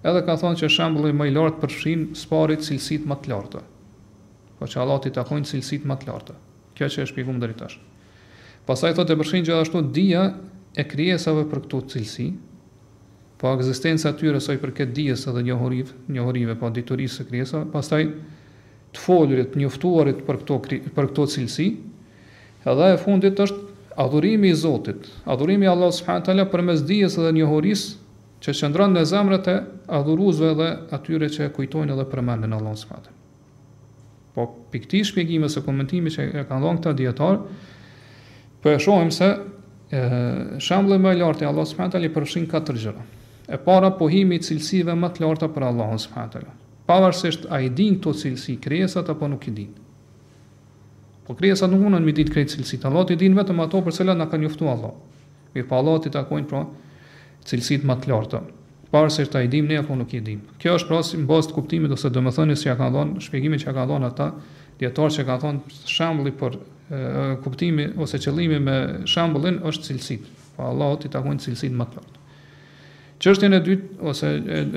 edhe 0.10 0.24
ka 0.26 0.36
thonë 0.42 0.60
që 0.64 0.70
shembulli 0.76 1.14
më 1.16 1.28
i 1.30 1.36
lartë 1.36 1.62
përfshin 1.62 2.08
sparit 2.18 2.66
cilësitë 2.66 3.08
më 3.08 3.20
të 3.24 3.32
larta. 3.32 3.62
Po 4.60 4.68
që 4.68 4.82
Allah 4.82 4.98
t'i 5.04 5.14
takojnë 5.16 5.48
cilësitë 5.52 5.88
më 5.88 5.98
të 6.02 6.10
larta. 6.10 6.36
Kjo 6.76 6.90
që 6.92 7.04
e 7.06 7.10
shpjegum 7.12 7.40
deri 7.40 7.56
tash. 7.60 7.78
Pastaj 8.68 8.96
thotë 8.98 9.16
përfshin 9.22 9.46
gjithashtu 9.48 9.84
dia 9.96 10.26
e 10.80 10.84
krijesave 10.88 11.46
për 11.52 11.64
këtu 11.68 11.80
cilësi, 11.94 12.30
po 13.40 13.54
ekzistenca 13.56 14.12
e 14.12 14.18
tyre 14.20 14.42
sa 14.44 14.54
i 14.54 14.60
përket 14.60 14.92
dijes 14.92 15.24
edhe 15.32 15.46
njohurive, 15.48 15.96
njohurive 16.12 16.58
pa 16.60 16.66
po, 16.68 16.74
diturisë 16.76 17.22
së 17.22 17.28
krijesave, 17.30 17.68
pastaj 17.72 18.02
të 18.96 19.02
folurit, 19.06 19.56
njoftuarit 19.60 20.24
për 20.26 20.40
këto 20.42 20.60
për 20.96 21.08
këto 21.12 21.26
cilësi. 21.36 21.68
edhe 22.70 22.88
e 22.94 22.98
fundit 22.98 23.40
është 23.40 23.58
adhurimi 23.98 24.50
i 24.50 24.56
Zotit, 24.56 25.08
adhurimi 25.26 25.66
i 25.66 25.68
Allahut 25.70 25.94
subhanahu 25.96 26.26
teala 26.26 26.46
përmes 26.52 26.82
dijes 26.88 27.16
dhe 27.16 27.32
njohuris 27.32 27.84
që 28.42 28.54
qëndron 28.60 28.92
në 28.98 29.04
zemrat 29.06 29.48
e 29.48 29.56
adhuruesve 30.00 30.50
dhe 30.60 30.68
atyre 30.98 31.30
që 31.30 31.50
kujtojnë 31.58 31.96
dhe 31.98 32.06
përmendin 32.12 32.54
Allahun 32.58 32.76
subhanahu 32.82 33.06
teala. 33.06 33.18
Po 34.36 34.48
pikëti 34.74 35.02
shpjegime 35.06 35.50
së 35.50 35.64
komentimi 35.66 36.10
që 36.10 36.24
e 36.36 36.44
kanë 36.50 36.62
dhënë 36.66 36.80
këta 36.82 36.94
dietar, 36.94 37.40
po 38.62 38.70
e 38.70 38.80
shohim 38.80 39.12
se 39.12 39.32
ë 39.92 40.60
shembulli 40.60 41.00
më 41.04 41.14
e 41.16 41.20
lartë 41.24 41.44
e 41.46 41.52
Allah 41.52 41.66
subhanahu 41.66 41.92
teala 41.96 42.12
i 42.12 42.16
përfshin 42.18 42.48
katër 42.52 42.76
gjëra. 42.84 43.04
E 43.50 43.58
para 43.58 43.90
pohimi 43.92 44.36
i 44.36 44.44
cilësive 44.46 44.94
më 44.96 45.10
të 45.16 45.26
larta 45.26 45.48
për 45.50 45.64
Allahun 45.74 46.00
subhanahu 46.02 46.58
pavarësisht 46.90 47.46
a 47.54 47.60
i 47.62 47.70
din 47.70 48.00
këto 48.00 48.16
cilësi 48.18 48.58
krijesat 48.62 49.10
apo 49.14 49.28
nuk 49.30 49.46
i 49.48 49.54
din. 49.54 49.74
Po 51.28 51.36
krijesat 51.38 51.70
nuk 51.70 51.84
mundën 51.86 52.02
mi 52.06 52.16
ditë 52.18 52.34
këto 52.34 52.56
cilësi, 52.56 52.80
Allah 52.90 53.12
i 53.14 53.20
din 53.22 53.36
vetëm 53.38 53.62
ato 53.64 53.82
për 53.86 54.00
cilat 54.00 54.18
na 54.18 54.26
kanë 54.32 54.48
njoftuar 54.48 54.72
Allah. 54.76 54.96
Mir 55.54 55.66
pa 55.68 55.76
po 55.76 55.82
Allah 55.84 56.00
i 56.10 56.14
takojnë 56.16 56.48
pra 56.50 56.64
cilësit 57.50 57.86
më 57.86 58.00
të 58.04 58.12
larta. 58.12 58.42
Pavarësisht 58.90 59.36
a 59.38 59.44
i 59.46 59.48
din 59.54 59.68
ne 59.70 59.78
apo 59.84 59.94
nuk 60.00 60.14
i 60.18 60.22
din. 60.26 60.42
Kjo 60.58 60.80
është 60.80 60.90
pra 60.90 61.04
si 61.06 61.18
të 61.22 61.54
kuptimit 61.54 61.94
ose 61.94 62.10
domethënies 62.10 62.58
si 62.58 62.66
që 62.68 62.72
ja 62.72 62.78
kanë 62.80 62.96
dhënë 62.98 63.24
shpjegimin 63.28 63.62
që 63.62 63.70
ja 63.70 63.76
kanë 63.78 63.92
dhënë 63.94 64.10
ata 64.10 64.32
dietar 64.80 65.14
që 65.14 65.26
kanë 65.30 65.42
thonë 65.46 65.80
shembulli 65.94 66.34
për 66.42 66.58
kuptimi 67.46 67.86
ose 68.02 68.18
qëllimi 68.18 68.58
me 68.66 68.78
shembullin 69.06 69.62
është 69.70 69.92
cilësit. 69.92 70.26
Po 70.58 70.66
Allah 70.72 70.96
ti 71.04 71.14
takojnë 71.14 71.46
cilësit 71.46 71.70
më 71.78 71.86
të 71.94 72.02
larta. 72.02 72.18
Çështja 73.20 73.50
e 73.54 73.62
dytë 73.66 74.08
ose 74.10 74.28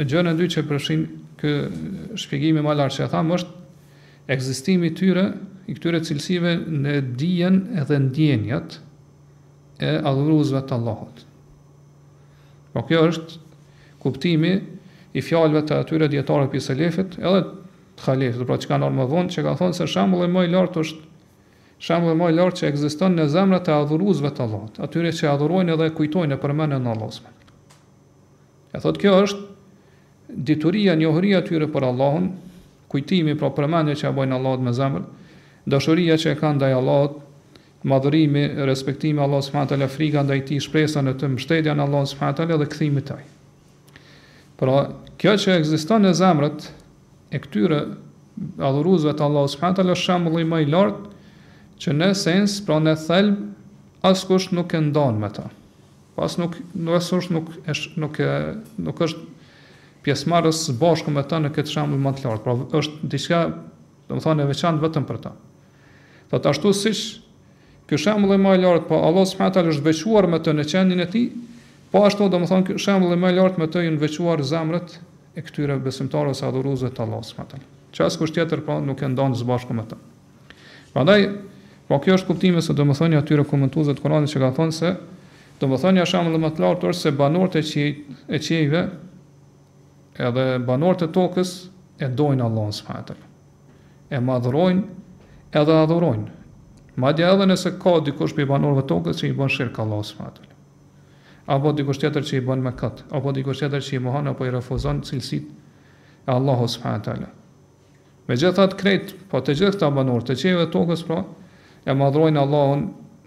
gjëra 0.03 0.33
e 0.35 0.37
dytë 0.42 0.55
që 0.59 0.64
përfshin 0.68 1.05
kë 1.43 1.53
shpjegimi 2.23 2.63
më 2.63 2.77
lart 2.79 2.95
që 2.95 3.07
e 3.09 3.11
thamë 3.11 3.37
është 3.41 4.31
ekzistimi 4.33 4.93
tyre, 4.95 5.25
i 5.71 5.75
këtyre 5.75 5.99
cilësive 6.07 6.55
në 6.71 6.95
dijen 7.19 7.57
edhe 7.83 7.99
në 8.03 8.11
djenjat 8.15 8.77
e 9.83 9.93
adhuruzve 10.07 10.61
të 10.69 10.75
Allahot. 10.79 11.23
Po 12.75 12.83
kjo 12.87 13.03
është 13.11 13.43
kuptimi 14.03 14.53
i 15.19 15.23
fjalëve 15.23 15.65
të 15.67 15.79
atyre 15.85 16.09
djetarët 16.11 16.51
për 16.55 16.65
selefit 16.65 17.19
edhe 17.19 17.43
të 17.43 17.61
khalifit, 18.07 18.43
pra 18.49 18.57
që 18.59 18.71
ka 18.71 18.79
normë 18.83 19.03
më 19.03 19.09
vonë 19.13 19.35
që 19.35 19.45
ka 19.47 19.53
thonë 19.61 19.77
se 19.79 19.87
shambullë 19.93 20.27
e 20.31 20.35
maj 20.35 20.47
lartë 20.51 20.83
është 20.87 21.07
shambullë 21.87 22.17
e 22.17 22.21
maj 22.23 22.31
lartë 22.41 22.63
që 22.63 22.69
egziston 22.73 23.19
në 23.19 23.27
zemrët 23.31 23.69
e 23.71 23.77
adhuruzve 23.79 24.31
të 24.35 24.43
Allahot, 24.47 24.81
atyre 24.83 25.13
që 25.19 25.29
adhurojnë 25.35 25.77
edhe 25.77 25.91
kujtojnë 25.99 26.35
e 26.39 26.43
përmenë 26.43 26.79
në 26.83 26.95
Allahosme. 26.97 27.31
E 28.75 28.79
thotë 28.83 29.03
kjo 29.05 29.17
është 29.27 29.49
dituria, 30.40 30.95
njohëria 30.97 31.42
tyre 31.47 31.66
për 31.73 31.85
Allahun, 31.90 32.31
kujtimi 32.92 33.35
pra 33.38 33.51
përmendje 33.57 33.95
që 34.03 34.09
e 34.09 34.14
bojnë 34.16 34.37
Allahut 34.38 34.64
me 34.64 34.73
zemër, 34.77 35.05
dashuria 35.71 36.16
që 36.21 36.33
e 36.33 36.38
kanë 36.40 36.59
ndaj 36.61 36.77
Allahut, 36.79 37.18
madhërimi, 37.88 38.45
respektimi 38.68 39.21
Allahut 39.23 39.47
subhanahu 39.47 39.73
teala, 39.73 39.88
frika 39.90 40.23
ndaj 40.25 40.45
tij, 40.49 40.61
shpresa 40.66 41.03
në 41.05 41.16
të 41.18 41.33
mbështetjen 41.33 41.81
Allahut 41.83 42.11
subhanahu 42.12 42.38
teala 42.42 42.59
dhe 42.62 42.68
kthimi 42.73 43.03
taj. 43.07 43.23
tij. 43.25 44.03
Pra, 44.61 44.77
kjo 45.21 45.35
që 45.45 45.57
ekziston 45.61 46.05
në 46.07 46.12
zemrët 46.21 46.68
e 47.35 47.40
këtyre 47.42 47.81
adhuruesve 48.68 49.16
të 49.18 49.25
Allahut 49.27 49.51
subhanahu 49.53 49.81
teala 49.81 49.97
është 49.97 50.21
më 50.53 50.62
i 50.62 50.68
lartë 50.77 51.35
që 51.83 51.97
në 51.99 52.12
sens, 52.18 52.61
pra 52.62 52.79
në 52.79 52.95
thelb, 53.07 53.40
askush 54.03 54.53
nuk 54.53 54.75
e 54.75 54.81
ndon 54.81 55.18
me 55.21 55.33
ta. 55.35 55.49
Pas 56.14 56.37
nuk, 56.38 56.55
nuk 56.75 56.95
asush 57.01 57.31
nuk 57.33 57.49
është 57.66 57.99
nuk 57.99 58.18
e 58.21 58.31
nuk 58.83 59.01
është 59.03 59.32
pjesëmarrës 60.07 60.62
së 60.67 60.75
bashku 60.79 61.12
me 61.15 61.23
të 61.29 61.38
në 61.45 61.51
këtë 61.57 61.73
shembull 61.77 62.01
më 62.03 62.12
të 62.19 62.27
lartë. 62.27 62.43
Pra 62.69 62.81
është 62.83 63.11
diçka, 63.12 63.41
domethënë 64.11 64.45
e 64.45 64.49
veçantë 64.51 64.83
vetëm 64.83 65.07
për 65.09 65.21
të. 65.25 65.33
Thotë 66.33 66.51
ashtu 66.51 66.73
siç 66.77 67.05
ky 67.91 67.99
shembull 68.01 68.38
më 68.41 68.57
i 68.59 68.62
lartë, 68.65 68.88
po 68.91 68.99
Allah 69.07 69.27
subhanahu 69.31 69.55
taala 69.57 69.73
është 69.75 69.87
veçuar 69.87 70.29
me 70.33 70.41
të 70.43 70.55
në 70.59 70.67
qendrën 70.73 71.05
e 71.07 71.09
tij, 71.12 71.27
po 71.93 72.03
ashtu 72.09 72.29
domethënë 72.33 72.69
ky 72.71 72.79
shembull 72.83 73.19
më 73.21 73.33
i 73.35 73.38
lartë 73.38 73.62
me 73.62 73.71
të 73.71 73.85
janë 73.87 74.03
veçuar 74.03 74.43
zemrat 74.51 74.97
e 75.37 75.45
këtyre 75.47 75.79
besimtarëve 75.87 76.35
sa 76.38 76.51
adhuruese 76.51 76.91
të 76.91 77.05
Allah 77.07 77.23
subhanahu 77.29 77.55
taala. 77.55 77.71
Çfarë 77.93 78.19
kusht 78.23 78.35
tjetër 78.37 78.62
po 78.67 78.81
nuk 78.85 79.03
e 79.03 79.09
ndon 79.12 79.37
së 79.37 79.47
bashku 79.49 79.77
me 79.77 79.85
të. 79.91 79.99
Prandaj, 80.93 81.21
po 81.88 81.99
kjo 82.03 82.17
është 82.19 82.29
kuptimi 82.29 82.62
se 82.65 82.75
domethënë 82.77 83.21
atyre 83.21 83.45
komentuesve 83.49 83.95
të 83.99 84.03
Kuranit 84.05 84.33
që 84.33 84.43
kanë 84.43 84.57
thonë 84.59 84.77
se 84.77 84.91
domethënë 85.61 86.01
ja 86.03 86.07
shembull 86.09 86.41
më 86.43 86.51
të 86.57 86.65
lartë 86.65 86.93
se 86.97 87.12
banorët 87.17 87.61
e 87.61 88.38
qiejve 88.41 88.87
edhe 90.18 90.59
banorët 90.66 91.07
e 91.07 91.09
tokës 91.12 91.53
e 91.98 92.09
dojnë 92.09 92.44
Allahun 92.44 92.72
subhanahu 92.77 93.29
E 94.12 94.18
madhrojnë 94.20 94.83
edhe 95.57 95.75
adhurojnë. 95.81 96.27
Madje 97.01 97.25
edhe 97.25 97.44
nëse 97.48 97.70
ka 97.81 97.94
dikush 98.05 98.35
i 98.37 98.44
banorëve 98.44 98.83
të 98.85 98.88
tokës 98.92 99.22
që 99.22 99.29
i 99.31 99.37
bën 99.38 99.48
shirk 99.53 99.79
Allahut 99.81 100.09
subhanahu 100.11 100.48
apo 101.53 101.72
dikush 101.75 101.98
tjetër 101.98 102.22
që 102.29 102.37
i 102.38 102.42
bën 102.46 102.61
me 102.62 102.70
këtë, 102.79 103.07
apo 103.16 103.33
dikush 103.35 103.59
tjetër 103.59 103.81
që 103.83 103.96
i 103.96 103.98
mohon 104.05 104.29
apo 104.31 104.46
i 104.46 104.51
refuzon 104.55 105.01
cilësitë 105.03 106.27
e 106.29 106.31
Allahut 106.35 106.70
subhanahu 106.70 107.03
teala. 107.07 107.31
Megjithatë 108.29 108.79
krejt, 108.79 109.14
po 109.33 109.40
të 109.42 109.57
gjithë 109.59 109.75
këta 109.75 109.88
banor 109.96 110.22
të 110.29 110.37
qeve 110.38 110.68
të 110.68 110.70
tokës 110.77 111.03
pra, 111.09 111.18
e 111.85 111.90
madhrojnë 111.98 112.38
Allahun, 112.40 112.85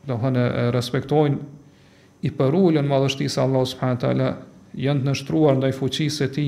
do 0.07 0.15
hënë 0.21 0.45
e 0.45 0.65
respektojnë, 0.71 1.41
i 2.21 2.31
përullën 2.39 2.87
madhështisë 2.87 3.43
Allah 3.43 3.65
s.a. 3.73 3.91
janë 4.85 5.03
të 5.03 5.09
nështruar 5.11 5.59
ndaj 5.59 5.75
fuqisë 5.81 6.29
e 6.29 6.33
ti, 6.37 6.47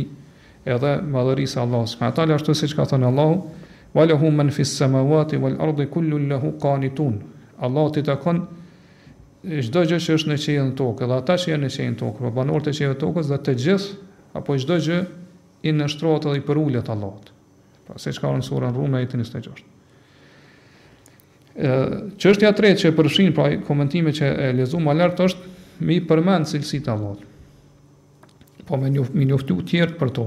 edhe 0.71 0.91
madhërisë 1.07 1.61
Allahu 1.63 1.87
subhanahu 1.87 2.15
taala 2.17 2.35
ashtu 2.35 2.53
siç 2.57 2.73
ka 2.75 2.83
thënë 2.89 3.05
Allah, 3.07 3.37
wa 3.95 4.05
lahu 4.07 4.31
man 4.33 4.49
fis 4.51 4.75
samawati 4.77 5.37
wal 5.39 5.55
ardi 5.63 5.85
kullu 5.91 6.19
lahu 6.27 6.51
qanitun 6.61 7.21
Allahu 7.63 7.91
ti 7.95 8.03
takon 8.03 8.43
çdo 9.43 9.83
gjë 9.87 9.97
që 10.03 10.13
është 10.17 10.29
në 10.33 10.37
qiellin 10.43 10.73
tokë 10.77 11.05
dhe 11.07 11.15
ata 11.21 11.35
që 11.39 11.51
janë 11.53 11.63
në 11.63 11.69
qiellin 11.75 11.95
tokë 12.01 12.17
po 12.25 12.29
banorët 12.35 12.67
e 12.67 12.71
qiellit 12.75 12.99
tokës 13.01 13.25
dhe 13.31 13.37
të 13.47 13.53
gjithë 13.63 13.89
apo 14.37 14.49
çdo 14.59 14.75
gjë 14.83 14.97
i 15.71 15.73
nështrohet 15.77 16.23
edhe 16.29 16.37
i 16.41 16.43
përulet 16.49 16.87
Allahut 16.93 17.27
pra 17.87 17.97
se 18.03 18.09
ka 18.11 18.27
në 18.35 18.45
surën 18.49 18.71
Rum 18.75 18.93
ajeti 18.99 19.15
26 19.21 19.63
Çështja 22.21 22.47
e 22.51 22.53
tretë 22.59 22.79
që 22.83 22.87
përfshin 22.97 23.31
pra 23.37 23.45
komentime 23.65 24.11
që 24.13 24.25
e 24.49 24.51
lexuam 24.59 24.83
më 24.85 24.91
lart 24.99 25.17
është 25.29 25.41
mi 25.87 25.93
i 25.97 25.99
përmend 26.09 26.45
cilësitë 26.49 26.87
e 26.89 26.91
Allahut. 26.93 27.21
Po 28.67 28.73
me 28.77 28.87
një 28.93 29.01
minutë 29.13 29.45
të 29.49 29.55
tjerë 29.71 29.93
për 29.97 30.09
to 30.13 30.25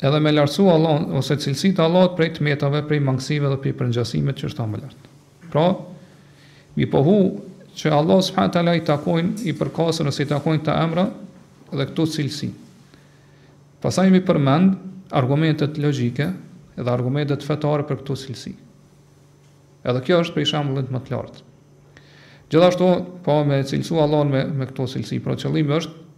edhe 0.00 0.20
me 0.22 0.32
lartësu 0.32 0.68
Allah, 0.72 1.02
ose 1.20 1.36
cilësit 1.42 1.78
Allah 1.84 2.06
prej 2.16 2.34
të 2.38 2.44
metave, 2.46 2.80
prej 2.88 3.02
mangësive 3.04 3.50
dhe 3.52 3.58
prej 3.60 3.74
përngjasimet 3.80 4.38
që 4.40 4.48
është 4.50 4.60
ta 4.60 4.66
më 4.70 4.80
lartë. 4.84 5.10
Pra, 5.52 5.64
mi 6.78 6.86
pohu 6.88 7.16
që 7.76 7.92
Allah 7.94 8.20
s.a. 8.24 8.46
i 8.48 8.84
takojnë 8.86 9.44
i 9.50 9.54
përkasën 9.58 10.08
ose 10.08 10.24
i 10.24 10.28
takojnë 10.30 10.64
të 10.66 10.76
emra 10.84 11.04
dhe 11.72 11.86
këtu 11.90 12.06
cilësi. 12.16 12.48
Pasaj 13.84 14.08
mi 14.12 14.20
përmend 14.24 15.12
argumentet 15.16 15.78
logike 15.80 16.26
edhe 16.78 16.90
argumentet 16.94 17.44
fetare 17.44 17.84
për 17.88 18.00
këtu 18.00 18.16
cilësi. 18.24 18.54
Edhe 19.90 20.02
kjo 20.06 20.18
është 20.24 20.36
për 20.36 20.48
shamullin 20.54 20.88
të 20.90 20.96
më 20.96 21.02
të 21.08 21.14
lartë. 21.16 21.46
Gjithashtu, 22.50 22.88
po 23.24 23.36
me 23.46 23.60
cilësu 23.68 24.00
Allah 24.02 24.24
me, 24.26 24.42
me 24.60 24.66
këtu 24.70 24.88
cilësi, 24.96 25.20
pra 25.24 25.36
qëllim 25.38 25.70
është, 25.76 26.08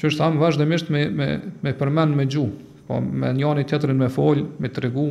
që 0.00 0.10
është 0.10 0.26
amë 0.26 0.42
vazhdemisht 0.42 0.90
me, 0.92 1.06
me, 1.16 1.28
me 1.64 1.72
përmend 1.80 2.14
me 2.18 2.26
gjuhë 2.28 2.71
po 2.92 3.00
me 3.00 3.32
njëri 3.32 3.64
tjetërin 3.68 3.96
me 3.96 4.08
fol, 4.12 4.42
me 4.60 4.68
tregu, 4.72 5.10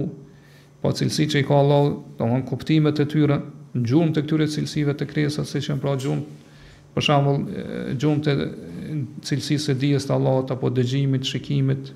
po 0.81 0.91
cilësi 0.97 1.27
që 1.33 1.41
i 1.41 1.47
ka 1.47 1.57
Allah, 1.57 1.95
do 2.17 2.27
më 2.29 2.43
kuptimet 2.49 2.99
e 3.01 3.05
tyre, 3.09 3.37
në 3.73 3.85
gjumë 3.87 4.13
të 4.17 4.23
këtyre 4.25 4.47
cilësive 4.53 4.95
të 4.99 5.07
kresat, 5.09 5.47
se 5.49 5.61
që 5.63 5.77
në 5.77 5.81
pra 5.83 5.93
gjumë, 6.03 6.49
për 6.93 7.05
shembull 7.07 7.43
gjumë 8.01 8.23
të 8.25 8.33
cilësis 9.29 9.69
e 9.71 9.77
dijes 9.81 10.03
të 10.09 10.15
Allah, 10.17 10.41
apo 10.55 10.69
dëgjimit, 10.75 11.25
shikimit, 11.29 11.93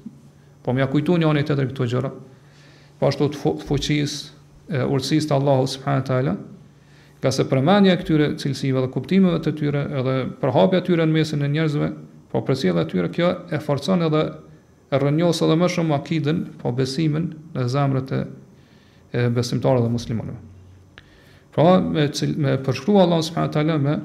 po 0.65 0.73
më 0.77 0.85
ja 0.85 0.89
kujtu 0.91 1.17
njëri 1.21 1.43
tjetërin 1.49 1.71
këto 1.73 1.87
gjëra, 1.93 2.11
po 2.99 3.09
ashtu 3.11 3.27
të, 3.33 3.41
fuqisë 3.43 3.69
fuqis, 3.69 4.15
e, 4.71 4.85
urësis 4.87 5.27
të 5.29 5.35
Allah, 5.37 5.59
subhanë 5.75 6.07
tala, 6.07 6.37
ka 7.21 7.31
se 7.35 7.43
përmenja 7.51 7.97
këtyre 8.01 8.31
cilësive 8.41 8.85
dhe 8.85 8.91
kuptimeve 8.95 9.41
të 9.45 9.55
tyre, 9.59 9.83
edhe 10.01 10.15
përhapja 10.41 10.79
tyre 10.87 11.05
në 11.09 11.17
mesin 11.19 11.43
e 11.45 11.51
njerëzve, 11.57 11.91
po 12.31 12.41
presjeve 12.47 12.83
tyre 12.91 13.09
kjo 13.15 13.31
e 13.55 13.59
forcon 13.63 14.03
edhe 14.07 14.25
rënjohës 15.01 15.39
edhe 15.45 15.55
më 15.59 15.67
shumë 15.75 15.95
akidin, 15.95 16.41
po 16.61 16.71
besimin 16.75 17.29
në 17.55 17.65
zamrët 17.71 18.11
e, 18.11 18.19
e 19.15 19.25
besimtarë 19.33 19.83
dhe 19.85 19.91
muslimonëve. 19.91 20.37
Pra, 21.55 21.77
me, 21.79 22.07
cil, 22.11 22.33
me 22.41 22.57
përshkru 22.63 22.97
Allah 22.99 23.21
s.w.t. 23.23 23.63
me 23.81 23.97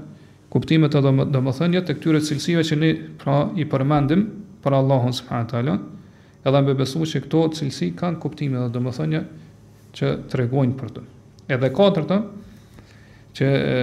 kuptimet 0.50 0.94
edhe 0.98 1.12
më, 1.16 1.26
dhe 1.34 1.42
më 1.46 1.56
thënjët 1.58 1.90
e 1.90 1.96
këtyre 1.98 2.20
cilësive 2.26 2.64
që 2.66 2.80
ne 2.82 2.92
pra 3.22 3.38
i 3.58 3.66
përmendim 3.70 4.24
për 4.64 4.76
Allahun 4.78 5.14
s.w.t. 5.14 5.60
edhe 5.60 6.64
me 6.66 6.76
besu 6.78 7.04
që 7.06 7.24
këto 7.26 7.44
cilësi 7.58 7.92
kanë 7.98 8.20
kuptime 8.22 8.60
edhe 8.60 8.72
dhe 8.76 8.84
më 8.84 8.94
thënjë, 8.98 9.22
që 9.96 10.14
të 10.30 10.40
regojnë 10.44 10.76
për 10.78 10.90
të. 10.96 11.04
Edhe 11.56 11.72
katërta, 11.74 12.20
që 13.34 13.48
e, 13.58 13.76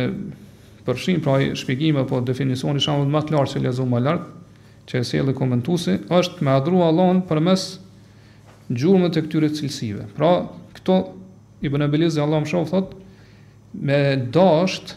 përshim 0.88 1.20
pra 1.26 1.40
i 1.44 1.52
shpikime 1.60 2.06
po 2.08 2.22
definisoni 2.24 2.80
shamë 2.84 3.10
më 3.12 3.26
të 3.28 3.36
lartë 3.36 3.58
që 3.58 3.66
lezu 3.66 3.84
më 3.92 4.00
lartë, 4.06 4.37
që 4.88 5.02
e 5.02 5.08
sjellë 5.08 5.34
komentuesi 5.38 5.98
është 6.16 6.46
me 6.48 6.54
adhuru 6.56 6.82
Allahun 6.86 7.20
përmes 7.28 7.68
gjurmët 8.72 9.18
e 9.20 9.26
këtyre 9.26 9.50
cilësive. 9.56 10.06
Pra, 10.16 10.30
këto 10.78 10.98
i 11.64 11.68
Ibn 11.72 11.84
Abelizi 11.88 12.22
Allahu 12.24 12.44
më 12.46 12.52
shofë, 12.54 12.72
thot 12.72 12.96
me 13.84 14.02
dasht 14.36 14.96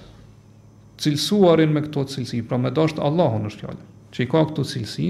cilësuarin 1.02 1.72
me 1.74 1.82
këto 1.86 2.04
cilësi, 2.12 2.42
pra 2.46 2.58
me 2.60 2.70
dasht 2.76 3.00
Allahun 3.02 3.48
është 3.50 3.64
fjalë, 3.64 3.86
që 4.14 4.24
i 4.26 4.30
ka 4.30 4.42
këto 4.50 4.64
cilësi, 4.72 5.08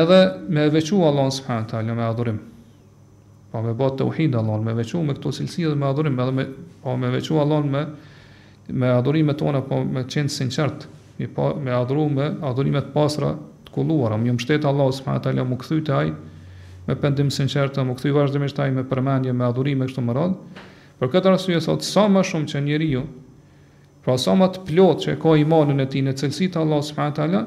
edhe 0.00 0.20
me 0.52 0.68
veçu 0.72 1.00
Allahun 1.08 1.34
subhanahu 1.36 1.66
wa 1.66 1.70
taala 1.74 1.96
me 1.96 2.06
adhurim. 2.06 2.38
Pa 3.52 3.60
me 3.64 3.74
bë 3.78 3.90
tauhid 4.00 4.36
Allahun, 4.40 4.64
me 4.66 4.76
veçu 4.80 5.02
me 5.04 5.14
këto 5.18 5.32
cilësi 5.40 5.66
dhe 5.68 5.76
me 5.80 5.88
adhurim, 5.90 6.16
edhe 6.24 6.36
me 6.38 6.46
pa 6.84 6.96
me 6.96 7.12
veçu 7.12 7.36
Allahun 7.42 7.68
me 7.72 7.84
me 8.68 8.88
adhurimet 8.90 9.36
tona, 9.38 9.60
pa 9.62 9.76
po 9.76 9.84
me 9.86 10.02
qenë 10.10 10.32
sinqert, 10.32 10.88
me 11.20 11.28
pa 11.32 11.52
me 11.54 11.70
adhuru 11.74 12.06
me 12.14 12.24
adhurimet 12.48 12.88
pasra 12.94 13.28
shkolluar, 13.76 14.16
më 14.16 14.32
mbështet 14.34 14.64
Allahu 14.64 14.92
subhanahu 14.96 15.22
teala 15.22 15.44
më 15.44 15.56
kthyte 15.56 15.92
ai 15.92 16.12
me 16.86 16.94
pendim 16.96 17.28
sinqertë, 17.30 17.74
të 17.76 17.84
më 17.88 17.96
kthy 17.98 18.12
vazhdimisht 18.14 18.58
ai 18.62 18.70
me 18.72 18.84
përmendje, 18.86 19.32
me 19.34 19.44
adhurim 19.44 19.82
këtu 19.84 20.02
më 20.06 20.12
radh. 20.14 20.36
Për 21.00 21.08
këtë 21.12 21.32
arsye 21.32 21.60
sot 21.60 21.82
sa 21.82 22.06
më 22.08 22.22
shumë 22.24 22.50
që 22.52 22.60
njeriu, 22.64 23.02
pra 24.04 24.14
sa 24.22 24.34
më 24.38 24.48
të 24.54 24.62
plot 24.68 25.02
që 25.04 25.16
ka 25.20 25.34
imanin 25.36 25.80
e 25.82 25.86
tij 25.90 26.04
në 26.06 26.14
cilësit 26.16 26.54
të 26.54 26.62
Allahu 26.64 26.82
subhanahu 26.86 27.16
teala, 27.18 27.40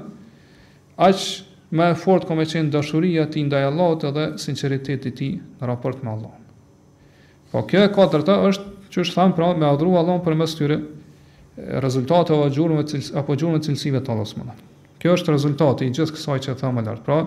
aq 1.00 1.46
më 1.72 1.88
fort 1.98 2.28
komë 2.28 2.46
qen 2.52 2.70
dashuria 2.74 3.26
e 3.26 3.32
tij 3.32 3.48
ndaj 3.48 3.70
Allahut 3.72 4.06
dhe 4.13 4.26
sinqeriteti 4.44 5.08
i 5.13 5.18
tij 5.18 5.34
në 5.60 5.65
raport 5.72 6.04
me 6.04 6.12
Allahun. 6.12 6.46
Po 7.52 7.63
kjo 7.65 7.88
e 7.88 7.94
katërta 7.96 8.36
është 8.46 8.78
që 8.92 9.04
është 9.06 9.18
thamë 9.18 9.38
pra 9.38 9.54
me 9.58 9.70
adhru 9.72 9.96
Allahun 10.02 10.22
për 10.26 10.38
mështyre 10.44 10.78
rezultate 11.84 12.34
o 12.34 12.44
apo 12.44 13.36
e 13.36 13.39
cilësive 13.65 14.02
të 14.04 14.12
Allah 14.12 14.26
së 14.28 14.44
Kjo 15.00 15.14
është 15.16 15.32
rezultati 15.34 15.88
i 15.88 15.94
gjithë 15.96 16.16
kësaj 16.18 16.38
që 16.46 16.56
thamë 16.60 16.84
lart. 16.84 17.04
Pra, 17.06 17.20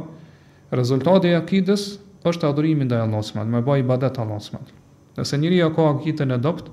rezultati 0.76 1.30
i 1.32 1.36
akides 1.38 1.86
është 2.28 2.50
adhurimi 2.50 2.84
ndaj 2.84 3.04
Allahut 3.06 3.26
subhanahu 3.30 3.56
më 3.58 3.62
bëj 3.68 3.82
ibadet 3.84 4.18
Allahut 4.22 4.46
subhanahu 4.46 4.80
Nëse 5.16 5.36
njeriu 5.38 5.66
ka 5.76 5.86
akidën 5.92 6.32
e 6.32 6.36
dopt, 6.40 6.68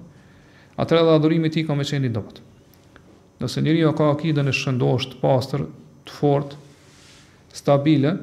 atëherë 0.80 1.02
edhe 1.04 1.16
adhurimi 1.20 1.50
i 1.50 1.56
tij 1.56 1.66
ka 1.68 1.76
me 1.76 1.84
qenë 1.88 2.08
i 2.08 2.12
dopt. 2.16 2.38
Nëse 3.42 3.64
njeriu 3.66 3.92
ka 4.00 4.06
akidën 4.14 4.48
e 4.48 4.54
shëndosh 4.56 5.10
pastër, 5.24 5.66
të 6.08 6.14
fortë, 6.20 6.56
stabile, 7.60 8.14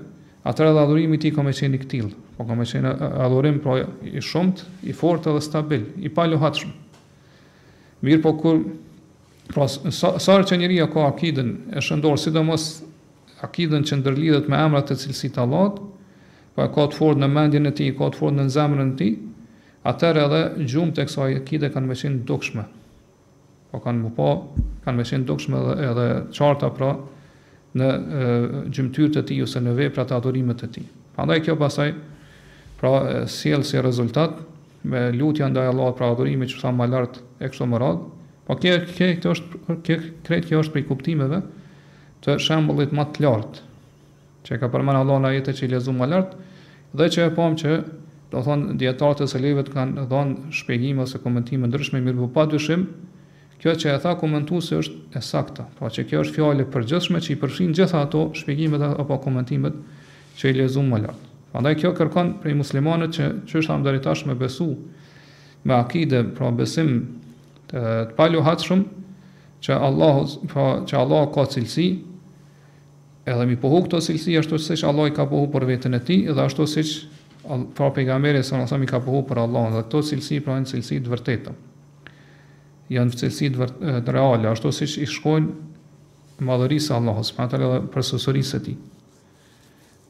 atëherë 0.49 0.73
edhe 0.73 0.87
adhurimi 0.87 1.19
i 1.19 1.23
tij 1.25 1.35
ka 1.37 1.45
me 1.45 1.53
qenë 1.57 1.77
i 1.77 1.83
ktill, 1.85 2.09
po 2.39 2.47
ka 2.49 2.57
me 2.57 2.65
qenë 2.71 2.95
adhurim 3.27 3.61
pra 3.61 3.83
i 4.09 4.25
shumët, 4.25 4.65
i 4.89 4.97
fortë 4.97 5.37
dhe 5.37 5.45
stabil, 5.45 5.85
i 6.09 6.12
paluhatshëm. 6.17 6.73
Mirë 8.09 8.25
po 8.25 8.33
kur 8.41 8.65
Pra, 9.53 9.67
sarë 10.21 10.47
që 10.49 10.57
njëri 10.59 10.77
ka 10.91 11.05
akidën 11.11 11.51
e 11.79 11.83
shëndorë, 11.85 12.19
sidomos 12.19 12.65
akidën 13.47 13.85
që 13.87 13.99
ndërlidhet 14.01 14.49
me 14.51 14.59
emrat 14.59 14.91
e 14.91 14.97
cilësi 14.99 15.31
të 15.35 15.43
allat, 15.45 15.77
pa 16.57 16.65
po 16.65 16.67
e 16.67 16.73
ka 16.75 16.87
të 16.91 16.99
fordë 16.99 17.23
në 17.23 17.29
mendjen 17.37 17.69
e 17.71 17.75
ti, 17.79 17.87
ka 17.95 18.09
të 18.11 18.19
fordë 18.21 18.39
në 18.41 18.47
zemrën 18.57 18.91
e 18.91 18.97
ti, 18.99 19.11
atër 19.87 20.21
edhe 20.25 20.41
gjumë 20.73 20.97
të 20.97 21.07
kësa 21.11 21.29
akide 21.43 21.71
kanë 21.75 21.99
qenë 22.03 22.25
dukshme. 22.27 22.65
Pa 23.71 23.79
po 23.79 23.85
kanë 23.87 24.03
më 24.07 24.11
pa, 24.19 24.29
kanë 24.87 25.03
veqin 25.05 25.29
dukshme 25.29 25.63
edhe, 25.63 25.79
edhe 25.93 26.07
qarta 26.39 26.73
pra 26.75 26.91
në 27.79 27.93
gjymtyrë 28.73 29.15
të 29.19 29.25
ti, 29.31 29.39
ose 29.47 29.63
në 29.63 29.91
pra 29.95 30.09
të 30.11 30.17
adorimet 30.19 30.65
të 30.65 30.73
ti. 30.75 30.87
Pa 31.15 31.27
ndaj 31.29 31.43
kjo 31.47 31.59
pasaj, 31.61 31.93
pra 32.81 32.93
sielë 33.31 33.65
si 33.65 33.79
rezultat, 33.85 34.41
me 34.87 35.11
lutja 35.13 35.47
ndaj 35.51 35.71
Allah, 35.71 35.93
pra 35.99 36.11
adorimi 36.15 36.47
që 36.51 36.59
sa 36.63 36.73
më 36.75 36.91
lartë 36.91 37.27
e 37.43 37.49
kështë 37.53 37.71
më 37.73 37.81
radhë, 37.85 38.15
Po 38.47 38.55
kjo 38.63 38.77
kjo 38.97 39.07
kjo 39.23 39.33
është 39.35 39.61
kjo 39.85 39.97
kret 40.27 40.45
kjo 40.47 40.61
është 40.63 40.73
për 40.77 40.85
kuptimeve 40.87 41.41
të 42.23 42.37
shembullit 42.47 42.93
më 42.95 43.05
të 43.17 43.25
lartë 43.25 43.65
që 44.47 44.59
ka 44.63 44.69
përmend 44.71 45.01
Allahu 45.01 45.25
në 45.25 45.33
ajete 45.35 45.55
që 45.59 45.65
i 45.67 45.71
lexuam 45.73 45.99
më 45.99 46.09
lart 46.13 46.37
dhe 47.01 47.09
që 47.17 47.25
e 47.27 47.33
pam 47.35 47.57
që 47.59 47.73
do 48.31 48.43
thon 48.47 48.63
dietarët 48.79 49.25
e 49.27 49.29
selive 49.33 49.65
kanë 49.75 50.05
dhënë 50.13 50.55
shpjegime 50.61 51.03
ose 51.09 51.19
komentime 51.25 51.67
ndryshme 51.71 52.03
mirë 52.07 52.23
po 52.23 52.29
padyshim 52.39 52.87
kjo 53.59 53.75
që 53.83 53.97
e 53.97 54.05
tha 54.05 54.13
komentuesi 54.21 54.77
është 54.79 55.17
e 55.19 55.23
saktë. 55.27 55.67
Po 55.79 55.91
që 55.91 56.07
kjo 56.11 56.23
është 56.23 56.37
fjalë 56.39 56.63
e 56.67 56.71
përgjithshme 56.75 57.23
që 57.27 57.35
i 57.35 57.39
përfshin 57.43 57.75
gjithë 57.81 57.99
ato 58.05 58.23
shpjegimet 58.41 58.87
apo 58.93 59.19
komentimet 59.27 59.81
që 60.39 60.53
i 60.53 60.57
lexuam 60.61 60.93
më 60.93 61.01
lart. 61.07 61.21
Prandaj 61.53 61.79
kjo 61.83 61.95
kërkon 61.99 62.33
për 62.43 62.55
muslimanët 62.63 63.17
që 63.19 63.31
çështam 63.51 63.83
deri 63.87 64.05
tash 64.07 64.27
me 64.29 64.39
besu 64.43 64.71
me 65.67 65.75
akide, 65.79 66.21
pra 66.37 66.53
besim 66.55 66.99
të, 67.70 67.83
të 68.11 68.16
paluhatshëm 68.18 68.85
që 69.66 69.76
Allahu 69.76 70.48
pa, 70.48 70.52
po, 70.52 70.66
që 70.88 70.98
Allah 71.00 71.29
ka 71.35 71.46
cilësi 71.55 71.87
edhe 73.26 73.46
mi 73.48 73.57
pohu 73.59 73.81
këto 73.87 74.00
cilësi 74.07 74.37
ashtu 74.40 74.59
siç 74.62 74.85
Allah 74.87 75.09
i 75.11 75.14
ka 75.16 75.24
pohu 75.26 75.48
për 75.52 75.66
veten 75.66 75.94
e 75.94 76.00
tij 76.07 76.29
dhe 76.33 76.42
ashtu 76.44 76.66
siç 76.68 76.92
pra 77.79 77.88
pejgamberi 77.94 78.40
sa 78.42 78.59
nësëm, 78.61 78.83
i 78.85 78.90
ka 78.90 78.98
pohu 79.02 79.22
për 79.26 79.44
Allahun 79.44 79.76
dhe 79.79 79.85
këto 79.87 80.02
cilësi 80.11 80.40
pra 80.44 80.59
janë 80.59 80.70
cilësi 80.72 81.00
të 81.07 81.12
vërteta 81.14 81.55
janë 82.94 83.12
cilësi 83.18 83.52
të, 83.55 83.61
vërt, 83.61 83.81
të 84.07 84.14
reale 84.14 84.50
ashtu 84.52 84.72
siç 84.81 84.98
i 85.02 85.09
shkojnë 85.11 86.42
madhërisë 86.46 86.96
Allahut 86.98 87.26
së 87.31 87.40
atë 87.42 87.61
edhe 87.61 87.83
për 87.94 88.07
sosurisë 88.12 88.55
së 88.59 88.64
tij 88.66 88.76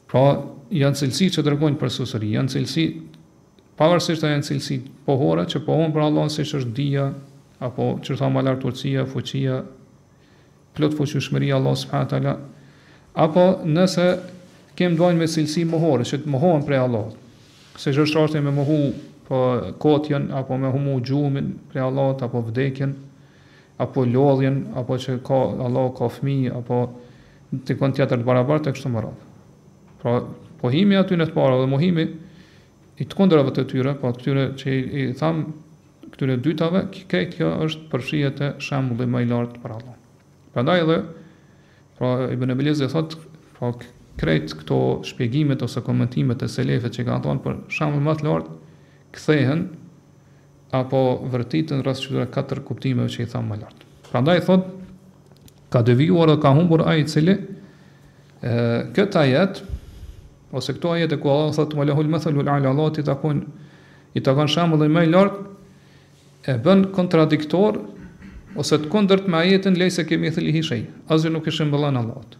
pra 0.07 0.25
janë 0.71 1.01
cilësi 1.01 1.31
që 1.37 1.45
dërgojnë 1.47 1.79
për 1.81 1.93
sësëri, 1.97 2.33
janë 2.35 2.53
cilësi 2.53 2.87
pavarësisht 3.79 4.25
janë 4.27 4.45
cilësi 4.49 4.77
pohora 5.07 5.47
që 5.49 5.63
pohon 5.65 5.93
për 5.95 6.05
Allahun 6.09 6.31
siç 6.33 6.53
është 6.61 6.73
dija, 6.77 7.07
apo 7.65 7.85
që 8.03 8.17
thamë 8.19 8.43
më 8.45 8.51
turcia 8.61 9.05
fuqia, 9.09 9.61
plot 10.77 10.93
fuqishmëria 10.97 11.55
Allah 11.57 11.75
subhanahu 11.75 12.09
taala 12.11 12.33
apo 13.17 13.45
nëse 13.65 14.05
kem 14.77 14.93
dojnë 14.97 15.17
me 15.23 15.27
cilësi 15.27 15.63
mohore, 15.65 16.05
që 16.05 16.19
të 16.21 16.29
mohohen 16.29 16.65
prej 16.67 16.83
Allah, 16.83 17.07
se 17.81 17.93
që 17.93 18.05
është 18.05 18.43
me 18.45 18.53
mohu 18.53 18.77
po 19.27 19.39
kotjen, 19.81 20.29
apo 20.37 20.57
me 20.57 20.69
humu 20.71 20.99
gjumin 21.03 21.55
prej 21.71 21.81
Allah, 21.89 22.13
apo 22.21 22.43
vdekjen, 22.45 22.93
apo 23.81 24.05
lodhjen, 24.05 24.67
apo 24.77 24.97
që 25.01 25.17
ka 25.25 25.41
Allah 25.65 25.89
ka 25.97 26.11
fmi, 26.13 26.37
apo 26.53 26.83
të 27.57 27.77
kënë 27.79 27.97
tjetër 27.97 28.21
të 28.21 28.27
barabartë 28.27 28.67
të 28.69 28.73
kështë 28.75 28.89
më 28.93 29.01
rrëtë. 29.01 29.27
Pra, 30.01 30.13
pohimi 30.61 30.97
aty 30.99 31.17
në 31.17 31.27
të 31.29 31.33
para 31.35 31.57
dhe 31.57 31.67
mohimi 31.71 32.05
i 33.01 33.05
të 33.05 33.17
kondërëve 33.17 33.53
të 33.55 33.63
tyre, 33.71 33.93
pa 33.97 34.11
po 34.11 34.13
të 34.17 34.23
tyre 34.27 34.43
që 34.61 34.73
i, 34.73 34.79
i 35.01 35.05
thamë 35.17 35.45
këtyre 36.17 36.35
dytave, 36.41 36.79
këtë 36.89 37.19
kjo 37.35 37.47
është 37.67 37.83
përshijet 37.91 38.39
e 38.41 38.47
shembulli 38.63 39.05
më 39.07 39.19
i 39.23 39.27
lartë 39.29 39.59
për 39.61 39.73
Allah. 39.77 39.97
Prandaj 40.55 40.77
edhe 40.81 40.97
pra 41.97 42.11
Ibn 42.33 42.53
e 42.57 42.87
thot, 42.89 43.13
pra 43.59 43.69
këtë 43.69 44.57
këto 44.57 44.79
shpjegimet 45.05 45.61
ose 45.61 45.83
komentimet 45.85 46.41
e 46.41 46.47
selefëve 46.49 46.89
që 46.97 47.03
kanë 47.05 47.23
thonë 47.27 47.43
për 47.45 47.59
shembull 47.77 48.01
më 48.05 48.15
të 48.21 48.25
lartë 48.25 48.55
kthehen 49.17 49.61
apo 50.77 51.01
vërtitën 51.31 51.83
rreth 51.85 52.01
çdo 52.03 52.25
katër 52.33 52.59
kuptimeve 52.67 53.13
që 53.13 53.25
i 53.27 53.29
thamë 53.31 53.51
më 53.53 53.57
lart. 53.61 53.85
Prandaj 54.09 54.41
thot 54.49 54.65
ka 55.71 55.81
devijuar 55.85 56.31
dhe 56.33 56.39
ka 56.43 56.49
humbur 56.57 56.81
ai 56.89 57.03
i 57.03 57.05
cili 57.07 57.35
ë 58.41 58.87
këtë 58.97 59.19
ajet 59.21 59.61
ose 60.55 60.73
këto 60.77 60.95
e 60.97 61.07
ku 61.21 61.29
Allah 61.29 61.53
thotë 61.59 61.77
"Ma 61.77 61.85
lahul 61.85 62.09
mathalul 62.09 62.47
ala 62.49 62.73
Allah" 62.73 62.89
i 62.97 63.45
i 64.17 64.21
takon 64.21 64.47
shembullin 64.49 64.91
më 64.91 65.05
i 65.05 65.11
lartë 65.13 65.55
e 66.47 66.55
bën 66.63 66.85
kontradiktor 66.95 67.75
ose 68.57 68.77
të 68.79 68.89
kundërt 68.91 69.27
me 69.29 69.41
ajetin 69.43 69.75
lejse 69.77 70.03
kemi 70.07 70.31
thëli 70.33 70.53
hishej, 70.55 70.81
asgjë 71.11 71.31
nuk 71.35 71.47
ishim 71.51 71.69
bëllan 71.73 71.99
Allahot. 71.99 72.37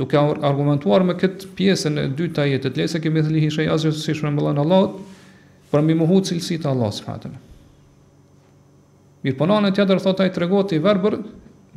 Duke 0.00 0.18
argumentuar 0.18 1.04
me 1.06 1.14
këtë 1.14 1.52
pjesën 1.56 2.00
e 2.02 2.06
dy 2.18 2.26
të 2.34 2.42
ajetit, 2.46 2.80
lejse 2.80 3.00
kemi 3.04 3.22
thëli 3.24 3.44
hishej, 3.46 3.68
asgjë 3.72 3.94
nuk 3.94 4.10
ishim 4.14 4.40
bëllan 4.40 4.58
Allahot, 4.64 4.98
për 5.72 5.86
mi 5.86 5.96
muhu 5.96 6.18
cilësi 6.26 6.58
të 6.60 6.70
Allahot 6.72 6.98
së 6.98 7.06
fatën. 7.06 7.38
Mirë 9.22 9.38
po 9.38 9.46
nane 9.46 9.70
tjetër 9.70 10.02
thot 10.02 10.20
ajtë 10.20 10.50
i 10.74 10.82
verbër, 10.84 11.20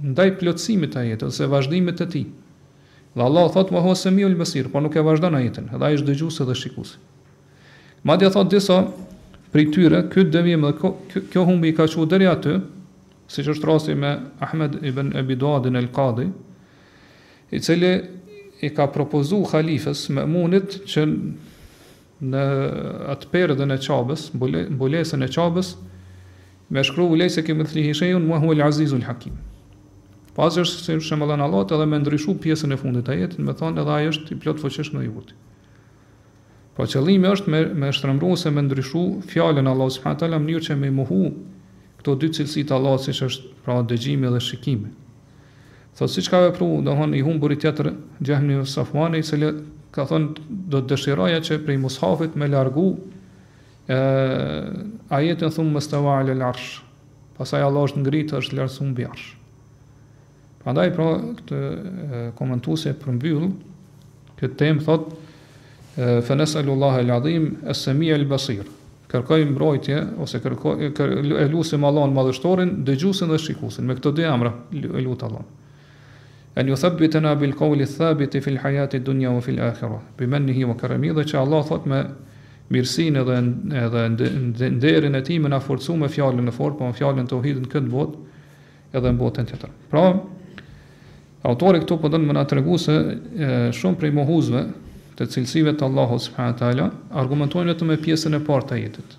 ndaj 0.10 0.34
plotësimit 0.42 0.96
të 0.98 1.02
ajetit, 1.04 1.28
ose 1.30 1.48
vazhdimit 1.54 2.00
të 2.02 2.06
ti. 2.16 2.24
Dhe 3.16 3.24
Allah 3.24 3.46
thot 3.54 3.70
më 3.72 3.86
hosë 3.86 4.12
mi 4.12 4.26
u 4.26 4.30
mësirë, 4.34 4.74
por 4.74 4.82
nuk 4.84 4.96
e 5.00 5.06
vazhdan 5.06 5.38
ajetin, 5.40 5.70
edhe 5.72 5.88
ajtë 5.92 6.10
dëgjusë 6.10 6.44
edhe 6.48 6.56
shikusë. 6.64 6.98
Madja 8.06 8.34
thot 8.34 8.50
disa 8.52 8.82
prej 9.56 9.70
tyre, 9.72 10.02
ky 10.12 10.26
devijim 10.28 10.66
dhe 10.66 10.74
kjo, 10.76 10.90
kjo 11.32 11.44
humbi 11.48 11.70
i 11.72 11.76
ka 11.78 11.86
qenë 11.88 12.10
deri 12.12 12.28
aty, 12.28 12.58
siç 13.32 13.48
është 13.56 13.70
rasti 13.70 13.94
me 13.96 14.10
Ahmed 14.44 14.82
ibn 14.86 15.14
Abi 15.16 15.38
Duadin 15.40 15.80
al-Qadi, 15.80 16.26
i 17.56 17.62
cili 17.64 17.94
i 18.68 18.74
ka 18.76 18.90
propozu 18.92 19.40
halifës 19.54 20.10
me 20.12 20.26
munit 20.28 20.76
që 20.92 21.06
në 22.26 22.44
atë 23.16 23.32
perëdën 23.32 23.72
e 23.76 23.80
qabës, 23.88 24.28
mbulesën 24.76 25.24
e 25.24 25.32
qabës, 25.38 25.72
me 26.74 26.84
shkru 26.84 27.08
u 27.14 27.20
lejse 27.20 27.44
kemi 27.46 27.64
thli 27.70 27.88
hishejun, 27.90 28.28
mua 28.28 28.42
hu 28.44 28.52
azizu 28.68 29.00
l 29.00 29.08
hakim. 29.08 29.40
Pas 30.36 30.52
po 30.58 30.66
është, 30.68 31.00
si 31.00 31.00
shemë 31.00 31.32
dhe 31.32 31.40
edhe 31.72 31.86
me 31.94 32.04
ndryshu 32.04 32.36
pjesën 32.44 32.76
e 32.76 32.82
fundit 32.82 33.08
a 33.08 33.16
jetin, 33.16 33.46
me 33.48 33.56
thonë 33.56 33.84
edhe 33.86 33.92
ajo 34.02 34.16
është 34.18 34.32
i 34.36 34.40
plot 34.44 34.60
fëqesh 34.66 34.92
në 34.98 35.06
i 35.08 35.12
po 36.76 36.84
qëllimi 36.92 37.30
është 37.32 37.52
me 37.54 37.60
me 37.84 37.92
shtrëmbru 37.96 38.34
me 38.54 38.62
ndryshu 38.68 39.02
fjalën 39.32 39.68
Allahu 39.72 39.94
subhanahu 39.96 40.20
taala 40.20 40.40
në 40.40 40.46
mënyrë 40.46 40.66
që 40.68 40.76
me 40.80 40.90
mohu 40.92 41.20
këto 42.02 42.16
dy 42.20 42.30
cilësi 42.38 42.66
të 42.68 42.76
Allahut 42.76 43.02
siç 43.08 43.22
është 43.24 43.64
pra 43.64 43.78
dëgjimi 43.88 44.32
dhe 44.34 44.40
shikimi. 44.44 44.90
Thotë 45.96 46.12
siç 46.18 46.28
ka 46.30 46.42
vepruar, 46.44 46.82
domthon 46.84 47.16
i 47.16 47.22
humbur 47.24 47.52
i 47.52 47.56
tjetër 47.58 47.94
Jahmi 48.28 48.58
Safwani 48.68 49.20
i 49.20 49.24
cili 49.24 49.54
ka 49.96 50.04
thonë 50.04 50.48
do 50.74 50.82
të 50.82 50.90
dëshiroja 50.92 51.40
që 51.48 51.62
prej 51.64 51.78
mushafit 51.80 52.36
me 52.36 52.48
largu 52.52 52.90
ë 53.88 54.86
ajetën 55.16 55.56
thum 55.56 55.72
mustawa 55.78 56.18
al 56.20 56.42
arsh. 56.50 56.82
Pastaj 57.38 57.64
Allah 57.68 57.88
është 57.88 58.02
ngrit, 58.04 58.32
është 58.36 58.56
lartësuar 58.60 58.90
mbi 58.92 59.08
arsh. 59.08 59.30
Prandaj 60.64 60.92
pra 60.96 61.06
këtë 61.40 61.62
komentuese 62.40 62.92
përmbyll 63.00 63.54
këtë 64.40 64.58
temë 64.62 64.84
thotë 64.88 65.24
fa 65.96 66.36
nesalu 66.36 66.72
Allah 66.72 67.00
el 67.00 67.12
adhim 67.12 67.58
al 67.68 67.76
semi 67.76 68.10
el 68.12 68.26
basir 68.28 68.66
kërkoj 69.08 69.46
mbrojtje 69.52 70.00
ose 70.20 70.42
kërkoj 70.44 70.90
kër, 70.92 71.12
e 71.40 71.46
lusim 71.48 71.86
Allahun 71.88 72.12
madhështorin 72.18 72.74
dëgjuesin 72.84 73.32
dhe 73.32 73.38
shikuesin 73.40 73.88
me 73.88 73.96
këto 73.96 74.12
dy 74.12 74.26
emra 74.28 74.52
e 74.76 75.04
lut 75.06 75.24
Allahun 75.24 75.48
an 76.56 76.68
yuthabbitana 76.68 77.32
bil 77.40 77.56
qawl 77.56 77.86
thabit 77.88 78.36
fi 78.44 78.52
al 78.58 78.58
hayat 78.66 78.94
ad 78.96 79.04
dunya 79.06 79.32
wa 79.32 79.40
fi 79.40 79.52
al 79.56 79.70
akhirah 79.72 80.02
bi 80.18 80.26
mannihi 80.28 80.66
wa 80.66 80.74
karami 80.76 81.14
dhe 81.16 81.24
që 81.24 81.40
Allah 81.40 81.64
thot 81.64 81.86
me 81.88 82.04
mirësinë 82.72 83.22
edhe 83.22 83.88
edhe 83.88 84.70
nderin 84.76 85.16
e 85.16 85.22
tij 85.24 85.40
më 85.40 85.48
na 85.54 85.60
forcu 85.64 85.96
me 85.96 86.08
fjalën 86.10 86.48
e 86.48 86.52
fortë, 86.52 86.78
po 86.80 86.90
me 86.90 86.94
fjalën 86.98 87.24
e 87.24 87.30
tauhidit 87.30 87.72
këtë 87.72 87.92
botë 87.92 88.98
edhe 88.98 89.12
në 89.12 89.20
botën 89.22 89.46
tjetër. 89.48 89.70
Pra, 89.92 90.06
autori 91.46 91.84
këtu 91.84 91.98
po 92.02 92.10
don 92.10 92.26
më 92.26 92.34
na 92.34 92.42
tregu 92.50 92.80
se 92.82 92.96
shumë 93.72 94.00
prej 94.02 94.16
mohuzve 94.18 94.64
të 95.16 95.26
cilësive 95.32 95.72
të 95.80 95.86
Allahut 95.88 96.24
subhanahu 96.24 96.54
wa 96.56 96.60
taala 96.60 96.86
argumentojnë 97.22 97.72
vetëm 97.72 97.90
me 97.94 97.98
pjesën 98.04 98.36
e 98.36 98.40
parë 98.44 98.68
të 98.72 98.80
jetës. 98.82 99.18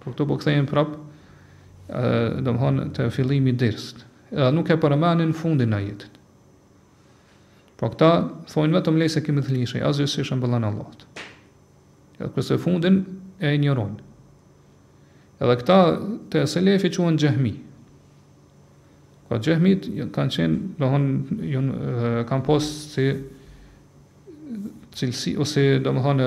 Por 0.00 0.12
këto 0.14 0.26
po 0.28 0.36
kthehen 0.40 0.66
prap 0.68 0.94
ë 1.88 2.42
domthon 2.44 2.82
te 2.96 3.08
fillimi 3.10 3.54
i 3.54 3.56
dersit. 3.62 4.04
nuk 4.54 4.68
e 4.70 4.76
përmendin 4.78 5.32
fundin 5.34 5.72
e 5.74 5.80
jetës. 5.86 6.10
Po 7.76 7.88
këta 7.88 8.10
thonë 8.52 8.76
vetëm 8.76 8.98
lejse 9.00 9.22
kemi 9.24 9.42
të 9.42 9.54
lishej, 9.56 9.82
asgjë 9.88 10.06
si 10.12 10.24
shëmbëllan 10.28 10.64
Allahot. 10.68 11.06
Edhe 12.20 12.30
kësë 12.36 12.58
fundin 12.60 13.00
e 13.40 13.54
injorojnë. 13.56 13.98
Edhe 15.40 15.56
këta 15.60 15.78
të 16.30 16.44
selefi 16.52 16.90
quhen 16.92 17.16
gjehmi. 17.16 17.54
Po 19.28 19.38
gjehmit 19.40 19.86
jo, 19.96 20.10
kanë 20.12 20.30
qenë, 20.36 20.60
dohon, 20.78 21.04
jo, 21.54 21.60
kanë 22.28 22.44
posë 22.44 22.72
si 22.92 23.06
cilësi 25.00 25.36
ose 25.42 25.62
do 25.82 25.92
të 25.94 26.02
thonë 26.04 26.26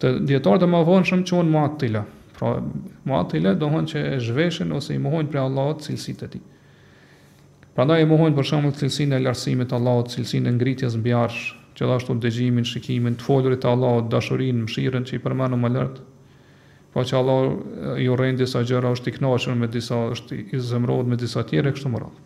Të 0.00 0.12
dietar 0.30 0.60
të 0.62 0.68
mëvonshëm 0.74 1.24
quhen 1.30 1.50
muatila. 1.54 2.02
Pra 2.36 2.50
muatila 3.08 3.54
do 3.54 3.70
thonë 3.72 3.90
që 3.92 4.02
e 4.14 4.18
zhveshin 4.26 4.74
ose 4.76 4.94
i 4.94 5.02
mohojnë 5.06 5.32
për 5.32 5.42
Allahut 5.42 5.84
cilësitë 5.86 6.28
e 6.28 6.34
tij. 6.34 6.42
Prandaj 7.76 8.02
i 8.04 8.08
mohojnë 8.10 8.36
për 8.38 8.48
shembull 8.50 8.76
cilësinë 8.80 9.16
e 9.18 9.24
lartësimit 9.26 9.70
të 9.70 9.76
Allahut, 9.78 10.12
cilësinë 10.14 10.48
e 10.48 10.52
ngritjes 10.56 10.94
mbi 11.00 11.12
arsh, 11.12 11.42
gjithashtu 11.76 12.14
dëgjimin, 12.24 12.64
shikimin, 12.64 13.18
të 13.20 13.26
folurit 13.26 13.60
të 13.60 13.68
Allahut, 13.74 14.06
dashurinë, 14.14 14.62
mëshirën 14.64 15.04
që 15.10 15.18
i 15.18 15.22
përmano 15.26 15.58
më 15.60 15.72
lart. 15.74 15.98
Po 16.96 17.02
që 17.04 17.18
Allah 17.18 17.98
ju 18.00 18.14
rendi 18.16 18.46
disa 18.46 18.62
gjëra 18.64 18.94
është 18.96 19.12
i 19.12 19.16
knaqën 19.18 19.58
me 19.60 19.68
disa, 19.68 19.98
është 20.14 20.38
i 20.56 20.60
zëmrodhë 20.70 21.10
me 21.12 21.18
disa 21.20 21.42
tjere, 21.44 21.74
kështu 21.76 21.92
më 21.92 22.00
radhë. 22.00 22.24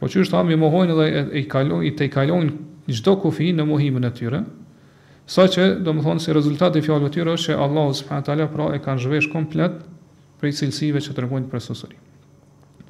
Po 0.00 0.08
që 0.12 0.22
është 0.26 0.36
hamë 0.36 0.52
i 0.52 0.58
mohojnë 0.60 0.94
dhe 0.96 1.24
i 1.40 1.42
kalojnë, 1.48 1.86
i 1.88 1.92
te 1.96 2.06
i 2.06 2.12
kalojnë 2.12 2.52
gjdo 2.90 3.14
kufi 3.22 3.50
në 3.56 3.64
mohimin 3.70 4.04
e 4.04 4.10
tyre, 4.16 4.42
sa 5.26 5.46
që 5.50 5.64
do 5.84 5.94
më 5.96 6.02
thonë 6.04 6.22
si 6.26 6.34
rezultat 6.36 6.76
i 6.78 6.82
fjallëve 6.84 7.12
tyre 7.16 7.32
është 7.34 7.48
që 7.54 7.60
Allah 7.64 7.88
s.t. 7.94 8.36
pra 8.56 8.66
e 8.76 8.80
kanë 8.84 9.02
zhvesh 9.06 9.30
komplet 9.32 9.80
prej 10.40 10.52
cilësive 10.60 11.00
që 11.02 11.16
të 11.16 11.24
rëgojnë 11.24 11.48
për 11.54 11.64
sësëri. 11.64 11.96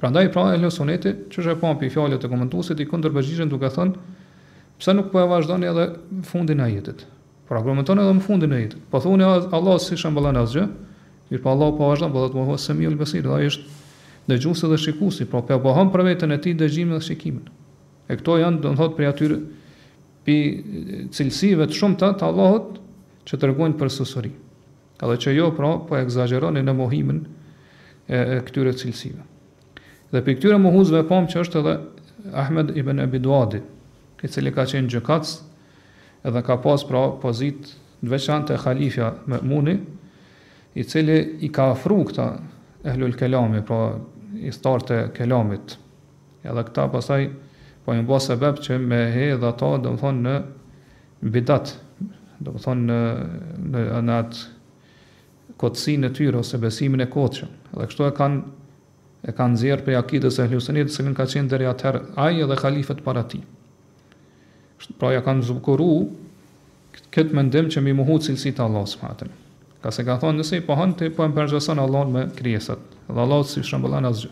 Pra 0.01 0.11
ndaj 0.13 0.27
pra 0.35 0.43
e 0.53 0.59
lësoneti, 0.61 1.13
që 1.31 1.41
është 1.41 1.53
e 1.55 1.59
pampi 1.61 1.87
i 1.87 1.93
fjallët 1.95 2.27
e 2.27 2.31
komentusit 2.31 2.83
i 2.83 2.89
këndër 2.91 3.15
bëgjishën 3.15 3.49
duke 3.53 3.71
thënë, 3.71 3.95
pëse 4.77 4.97
nuk 4.99 5.07
po 5.13 5.23
e 5.23 5.29
vazhdojnë 5.31 5.71
edhe 5.71 5.85
fundin 6.29 6.61
e 6.61 6.69
jetit. 6.75 7.07
Pra 7.47 7.63
komentojnë 7.65 8.03
edhe 8.03 8.19
në 8.19 8.25
fundin 8.27 8.53
e 8.53 8.61
jetit. 8.61 8.83
Po 8.91 9.01
thunë 9.07 9.23
e 9.23 9.41
Allah 9.57 9.79
s.t. 9.79 10.67
Mirë 11.27 11.43
pa 11.43 11.51
Allah 11.51 11.73
pa 11.75 11.87
vazhdojnë, 11.89 12.13
po, 12.13 12.21
po 12.21 12.27
dhe 12.29 12.35
po 12.35 12.45
të 12.45 12.51
më 12.53 12.59
se 12.63 12.73
mi 12.75 12.85
lëbësirë, 12.91 13.27
dhe 13.27 13.49
dëgjuesi 14.27 14.67
dhe 14.67 14.77
shikuesi, 14.77 15.25
pra 15.31 15.41
po 15.47 15.57
bëhom 15.63 15.89
për 15.93 16.03
veten 16.03 16.35
e 16.35 16.39
tij 16.43 16.57
dëgjimin 16.59 16.97
dhe 16.97 17.03
shikimin. 17.07 17.47
E 18.11 18.17
këto 18.19 18.35
janë 18.41 18.61
do 18.63 18.73
të 18.73 18.79
thotë 18.79 18.97
për 18.97 19.07
atyr 19.11 19.33
pi 20.27 20.35
cilësive 21.15 21.67
të 21.69 21.77
shumta 21.79 22.09
të 22.19 22.27
Allahut 22.27 22.77
që 23.27 23.39
tregojnë 23.39 23.77
për 23.79 23.91
sosuri. 23.93 24.31
Edhe 24.99 25.17
që 25.23 25.33
jo, 25.37 25.49
pra, 25.55 25.71
po 25.87 25.97
egzageroni 25.99 26.63
në 26.65 26.73
mohimin 26.75 27.21
e, 27.21 28.19
e 28.39 28.41
këtyre 28.47 28.73
cilësive. 28.79 29.23
Dhe 30.11 30.21
për 30.23 30.37
këtyre 30.39 30.59
mohuzve 30.63 31.03
kam 31.09 31.27
që 31.31 31.43
është 31.45 31.63
edhe 31.63 31.77
Ahmed 32.43 32.73
ibn 32.75 32.99
Abi 32.99 33.19
i 34.25 34.27
cili 34.33 34.49
ka 34.49 34.63
qenë 34.65 34.89
gjykatës 34.89 35.35
edhe 36.25 36.41
ka 36.41 36.55
pas 36.63 36.81
pra 36.89 37.01
pozit 37.21 37.67
në 38.01 38.09
veçantë 38.09 38.55
e 38.55 38.61
khalifja 38.63 39.11
me 39.29 39.37
muni, 39.45 39.75
i 40.73 40.81
cili 40.83 41.17
i 41.45 41.49
ka 41.53 41.67
afru 41.75 41.99
këta 42.09 42.25
ehlul 42.89 43.13
kelami, 43.19 43.61
pra 43.61 43.77
i 44.45 44.51
start 44.53 44.89
të 44.91 44.97
kelamit. 45.15 45.77
Edhe 46.45 46.63
këta 46.69 46.87
pasaj, 46.93 47.21
po 47.85 47.95
një 47.95 48.03
bëse 48.09 48.35
bebë 48.41 48.63
që 48.67 48.77
me 48.83 48.99
he 49.15 49.27
dhe 49.39 49.51
ta, 49.61 49.71
dhe 49.83 49.93
më 49.93 50.01
thonë 50.03 50.23
në 50.33 51.31
bidat, 51.35 51.73
dhe 51.97 52.53
më 52.53 52.63
thonë 52.67 52.85
në, 52.89 52.99
në, 53.73 53.85
në 54.09 54.17
atë 54.21 54.43
kotësi 55.61 55.95
e 56.05 56.11
tyro, 56.19 56.43
se 56.45 56.59
besimin 56.61 57.05
e 57.05 57.09
kotëshëm. 57.11 57.55
Edhe 57.73 57.89
kështu 57.91 58.07
e 58.07 58.13
kanë 58.19 58.43
e 59.27 59.33
kanë 59.35 59.59
zjerë 59.63 59.87
për 59.87 59.95
jakidës 59.97 60.39
e 60.39 60.45
hljusënit, 60.51 60.93
dhe 60.93 61.15
ka 61.17 61.25
qenë 61.31 61.51
dherja 61.53 61.73
tërë 61.81 62.03
ajë 62.27 62.49
dhe 62.51 62.59
khalifët 62.61 63.01
para 63.07 63.25
ti. 63.31 63.41
Pra 65.01 65.09
ja 65.15 65.23
kanë 65.25 65.43
zukuru, 65.49 65.89
këtë 67.15 67.33
mendim 67.39 67.69
që 67.73 67.81
mi 67.87 67.95
muhu 67.97 68.19
cilësit 68.27 68.59
të 68.59 68.67
Allah 68.67 68.85
së 68.93 69.01
fatënë. 69.01 69.46
Ka 69.83 69.91
se 69.93 70.03
ka 70.05 70.15
thonë 70.21 70.41
nëse 70.41 70.57
i 70.57 70.63
pohon 70.65 70.93
të 70.97 71.11
po 71.15 71.25
e 71.25 71.29
përgjëson 71.35 71.79
Allah 71.81 72.07
me 72.09 72.23
krijesat. 72.35 72.79
Dhe 73.07 73.19
Allahu 73.21 73.45
si 73.45 73.61
shëmbullon 73.63 74.07
asgjë. 74.09 74.29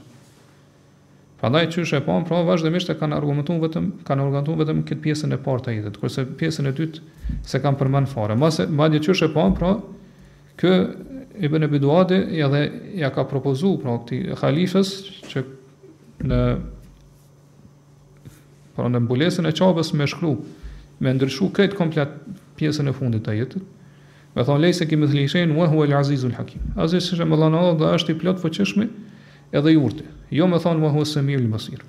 Prandaj 1.40 1.68
çysh 1.76 1.94
e 1.98 2.04
pohon, 2.06 2.24
pra 2.26 2.40
vazhdimisht 2.48 2.90
e 2.90 2.96
kanë 2.98 3.18
argumentu 3.20 3.58
vetëm 3.62 3.90
kanë 4.08 4.24
argumentu 4.24 4.56
vetëm 4.62 4.80
këtë 4.88 5.02
pjesën 5.04 5.36
e 5.36 5.42
parë 5.46 5.64
të 5.68 5.72
ajetit, 5.74 5.98
kurse 6.02 6.24
pjesën 6.40 6.70
e 6.70 6.72
dytë 6.78 7.04
se 7.46 7.60
kanë 7.62 7.78
përmend 7.82 8.10
fare. 8.10 8.38
Mbas 8.40 8.62
madje 8.72 9.02
çysh 9.06 9.28
e 9.28 9.34
pohon, 9.36 9.54
pra 9.58 9.76
kë 10.64 10.72
Ibn 11.46 11.68
e 11.68 11.70
Duade 11.78 12.22
ja 12.40 12.48
dhe 12.50 12.64
ja 12.96 13.10
ka 13.14 13.28
propozu, 13.30 13.76
pra 13.84 13.98
këti 14.00 14.24
halifës 14.42 14.96
që 15.30 15.46
në 16.32 16.40
pra 18.76 18.88
në 18.92 19.04
mbulesën 19.06 19.46
e 19.46 19.54
qabës 19.60 19.94
me 20.00 20.08
shkru 20.08 20.34
me 21.04 21.14
ndryshu 21.16 21.52
këtë 21.56 21.78
komplet 21.78 22.16
pjesën 22.56 22.88
e 22.88 22.96
fundit 22.96 23.28
të 23.28 23.38
jetët 23.44 23.72
Me 24.36 24.44
thonë 24.44 24.66
lejë 24.66 24.76
se 24.82 24.86
kemi 24.92 25.08
thlishen, 25.08 25.54
wa 25.56 25.66
hua 25.72 25.86
l'azizu 25.88 26.28
l'hakim. 26.34 26.64
Aziz 26.84 27.06
se 27.08 27.16
shemë 27.16 27.38
dhe 27.40 27.48
në 27.54 27.60
dhe 27.80 27.92
është 27.98 28.12
i 28.12 28.16
plot 28.20 28.42
fëqeshme 28.42 28.88
edhe 29.56 29.72
i 29.72 29.78
urte. 29.80 30.04
Jo 30.38 30.50
me 30.52 30.58
thonë 30.60 30.84
wa 30.84 30.90
hua 30.92 31.06
se 31.08 31.22
mirë 31.24 31.46
l'masir. 31.46 31.86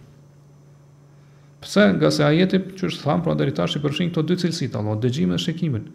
Pse 1.64 1.86
nga 1.97 2.11
se 2.14 2.22
ajeti 2.28 2.61
që 2.78 2.86
është 2.92 3.03
thamë, 3.03 3.24
pra 3.26 3.34
dhe 3.40 3.49
rita 3.49 3.66
që 3.72 3.82
përshin 3.82 4.12
këto 4.12 4.22
dy 4.28 4.36
cilësit, 4.44 4.76
Allah, 4.78 4.94
dëgjime 5.03 5.34
e 5.34 5.42
shekimin. 5.42 5.88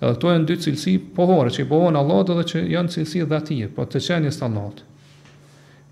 Edhe 0.00 0.10
këto 0.16 0.32
janë 0.34 0.48
dy 0.50 0.56
cilësi 0.66 0.96
pohore, 1.20 1.54
që 1.54 1.62
i 1.62 1.70
pohon 1.70 2.00
Allah 2.02 2.24
dhe 2.32 2.46
që 2.54 2.64
janë 2.74 2.94
cilësi 2.96 3.22
dhe 3.30 3.38
atije, 3.38 3.70
pra 3.78 3.86
të 3.86 4.02
qenjës 4.08 4.40
të 4.40 4.46
Allah. 4.48 4.82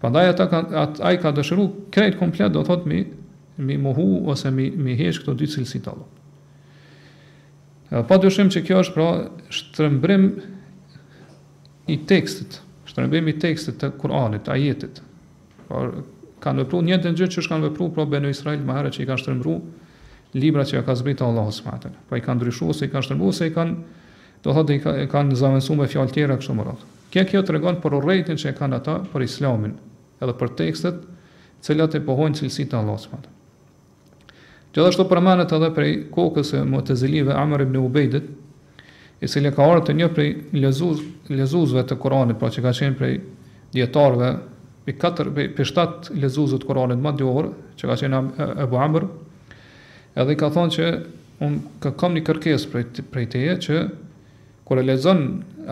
Pandaj 0.03 0.25
ata 0.33 0.49
ka, 0.51 0.65
at, 0.83 0.99
ai 1.07 1.15
ka 1.23 1.31
dëshëruar 1.39 1.71
krejt 1.95 2.19
komplet 2.19 2.51
do 2.57 2.67
thotë 2.67 2.91
mi 2.91 3.05
mi 3.65 3.77
mohu 3.79 4.09
ose 4.33 4.51
mi 4.51 4.67
mi 4.75 4.97
hesh 4.99 5.23
këto 5.23 5.37
dy 5.39 5.47
cilësi 5.55 5.85
të 5.87 5.93
Allahut. 5.95 6.21
Edhe 7.93 8.03
pa 8.09 8.17
dyshim 8.21 8.49
që 8.53 8.63
kjo 8.65 8.79
është 8.81 8.95
pra 8.97 9.05
shtrembrim 9.53 10.23
i 11.93 11.97
tekstit, 12.09 12.61
shtrembrim 12.89 13.29
i 13.29 13.35
tekstit 13.41 13.77
të 13.83 13.91
Kur'anit, 14.01 14.49
a 14.49 14.57
jetit. 14.57 15.03
Por 15.69 15.99
kanë 16.45 16.65
vepru 16.65 16.81
një 16.87 16.99
të 17.05 17.13
që 17.21 17.29
është 17.29 17.45
kanë 17.53 17.69
vepru, 17.69 17.91
pra 17.93 18.07
Benu 18.09 18.31
Israel 18.33 18.63
më 18.65 18.79
herë 18.79 18.95
që 18.97 19.05
i 19.05 19.09
kanë 19.11 19.23
shtrembru 19.25 19.57
libra 20.35 20.65
që 20.67 20.79
ja 20.79 20.85
ka 20.87 20.97
zbrit 20.99 21.21
Allahu 21.23 21.37
Allahus 21.45 21.61
fatën. 21.67 21.93
Pa 22.09 22.19
i 22.19 22.25
kanë 22.25 22.43
dryshu, 22.47 22.73
se 22.75 22.89
i 22.89 22.91
kanë 22.95 23.07
shtrembru, 23.07 23.31
se 23.37 23.49
i 23.49 23.55
kanë, 23.55 23.77
do 24.45 24.57
thotë 24.57 24.79
i 24.81 25.07
kanë 25.13 25.39
zavënsu 25.41 25.77
me 25.79 25.87
fjallë 25.89 26.17
tjera 26.17 26.41
kështë 26.41 26.57
më 26.59 26.67
rratë. 26.71 26.91
Kje 27.15 27.25
kjo 27.31 27.45
të 27.47 27.61
për 27.85 27.99
urejtin 28.01 28.41
që 28.41 28.51
i 28.51 28.57
kanë 28.59 28.81
ata 28.81 28.97
për 29.13 29.29
islamin 29.29 29.77
edhe 30.25 30.35
për 30.41 30.57
tekstet 30.59 30.99
cilat 31.65 31.95
e 31.95 32.03
pohojnë 32.09 32.41
cilësit 32.41 32.73
të 32.73 32.81
Allahut 32.81 33.09
fatën. 33.13 33.34
Gjithashtu 34.75 35.05
përmendet 35.07 35.53
edhe 35.55 35.69
prej 35.75 35.91
kokës 36.15 36.49
së 36.51 36.65
Mutazilive 36.67 37.31
Amr 37.39 37.63
ibn 37.63 37.77
Ubeidit, 37.79 38.25
i 39.23 39.29
cili 39.31 39.53
ka 39.55 39.63
ardhur 39.71 39.93
e 39.93 39.99
një 40.01 40.07
prej 40.13 40.31
lezuz 40.59 41.03
lezuzve 41.31 41.85
të 41.87 41.95
Kuranit, 42.03 42.37
pra 42.41 42.51
që 42.53 42.65
ka 42.65 42.73
qenë 42.75 42.97
prej 42.99 43.13
dietarëve 43.77 44.33
i 44.91 44.95
katër 45.01 45.31
prej 45.37 45.67
shtat 45.71 46.11
lezuzëve 46.19 46.65
të 46.65 46.69
Kuranit 46.71 46.99
më 47.05 47.13
të 47.21 47.45
që 47.79 47.89
ka 47.91 47.97
qenë 48.03 48.21
Abu 48.67 48.81
Amr, 48.83 49.07
edhe 50.19 50.35
i 50.35 50.41
ka 50.43 50.51
thonë 50.57 50.75
që 50.77 50.89
un 51.47 51.57
ka 51.83 51.93
kam 52.03 52.19
një 52.19 52.25
kërkesë 52.27 52.71
prej 52.75 52.85
prej 53.15 53.29
teje 53.33 53.55
që 53.69 53.79
kur 54.67 54.83
e 54.83 54.85
lexon 54.91 55.21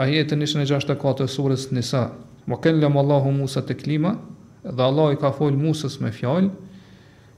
ajetin 0.05 0.47
164 0.47 1.19
të 1.21 1.27
surës 1.35 1.67
Nisa, 1.75 2.05
"Wa 2.47 2.57
kallam 2.63 2.97
Allahu 3.03 3.35
Musa 3.41 3.65
taklima" 3.67 4.15
dhe 4.63 4.83
Allah 4.83 5.11
i 5.13 5.17
ka 5.19 5.33
fol 5.33 5.53
Musës 5.59 5.99
me 6.01 6.15
fjalë, 6.15 6.51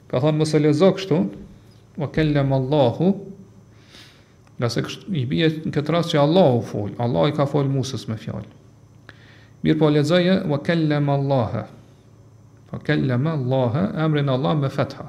ka 0.09 0.21
thonë 0.21 0.37
mos 0.37 0.53
lezo 0.61 0.93
kështu, 0.93 1.19
wa 1.97 2.09
kellem 2.13 2.53
Allahu 2.53 3.15
nga 4.59 4.69
se 4.71 4.83
i 5.15 5.25
bie 5.27 5.49
në 5.67 5.73
këtë 5.75 5.93
rast 5.93 6.13
që 6.13 6.19
Allahu 6.23 6.61
fol, 6.67 6.91
Allah 6.99 7.29
i 7.29 7.35
ka 7.35 7.47
fol 7.51 7.67
Musës 7.71 8.07
me 8.09 8.17
fjalë. 8.19 8.47
Mirë 9.65 9.79
po 9.81 9.89
lexoje 9.91 10.37
wa 10.47 10.59
kellem 10.63 11.09
Allahu. 11.11 11.65
Fa 12.71 12.79
kellem 12.87 13.27
Allahu 13.27 13.83
emrin 14.07 14.29
Allah 14.31 14.55
me 14.59 14.71
fetha. 14.71 15.09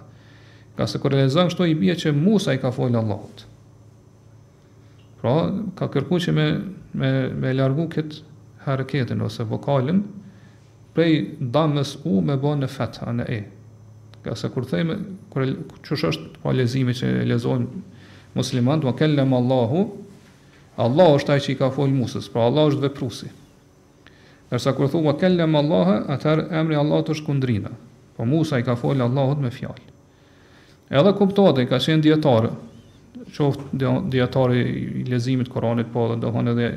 Nga 0.78 0.88
se 0.90 1.00
kur 1.02 1.14
lexojmë 1.14 1.52
kështu 1.52 1.68
i 1.72 1.76
bie 1.78 1.96
që 2.02 2.14
Musa 2.18 2.56
i 2.58 2.62
ka 2.62 2.72
fol 2.74 2.96
Allahut. 3.00 3.46
Pra 5.22 5.36
ka 5.78 5.88
kërkuar 5.94 6.24
që 6.28 6.36
me 6.38 6.48
me 6.96 7.12
me 7.32 7.54
largu 7.54 7.86
kët 7.92 8.20
hareketën 8.66 9.22
ose 9.22 9.44
vokalin 9.44 10.04
prej 10.96 11.20
damës 11.42 11.98
u 12.08 12.22
me 12.24 12.38
bën 12.40 12.64
në 12.64 12.70
fetha 12.72 13.12
në 13.20 13.26
e. 13.38 13.42
Ka 14.26 14.34
se 14.36 14.50
kur 14.50 14.66
them 14.66 14.92
kur, 15.30 15.46
çu 15.86 15.94
është 16.10 16.30
pa 16.42 16.50
po 16.50 16.54
lezimi 16.58 16.96
që 16.98 17.26
lezon 17.30 17.68
musliman, 18.34 18.80
do 18.82 18.90
më 18.90 19.36
Allahu, 19.38 19.82
Allah 20.82 21.14
është 21.16 21.34
ajë 21.36 21.44
që 21.46 21.52
i 21.54 21.58
ka 21.60 21.70
fol 21.72 21.94
musës, 21.94 22.26
pra 22.34 22.48
Allah 22.50 22.72
është 22.72 22.82
veprusi. 22.88 23.30
Nërsa 24.50 24.74
kur 24.76 24.88
thua 24.90 25.14
kellem 25.22 25.56
Allahu, 25.56 26.00
atër 26.12 26.42
emri 26.52 26.76
Allah 26.76 27.04
të 27.06 27.14
është 27.14 27.70
po 28.18 28.26
musa 28.26 28.60
i 28.60 28.64
ka 28.64 28.76
fol 28.80 29.02
Allahut 29.02 29.42
me 29.44 29.50
fjalë 29.52 29.90
Edhe 30.88 31.12
kuptohet 31.18 31.58
ai 31.60 31.66
ka 31.68 31.76
qenë 31.84 32.02
djetarë, 32.06 32.50
çoft 33.34 33.60
djetarë 33.76 34.56
i 34.62 35.04
lezimit 35.10 35.50
Koranit, 35.52 35.90
po 35.92 36.08
dhe 36.08 36.20
dohon 36.22 36.48
edhe 36.48 36.70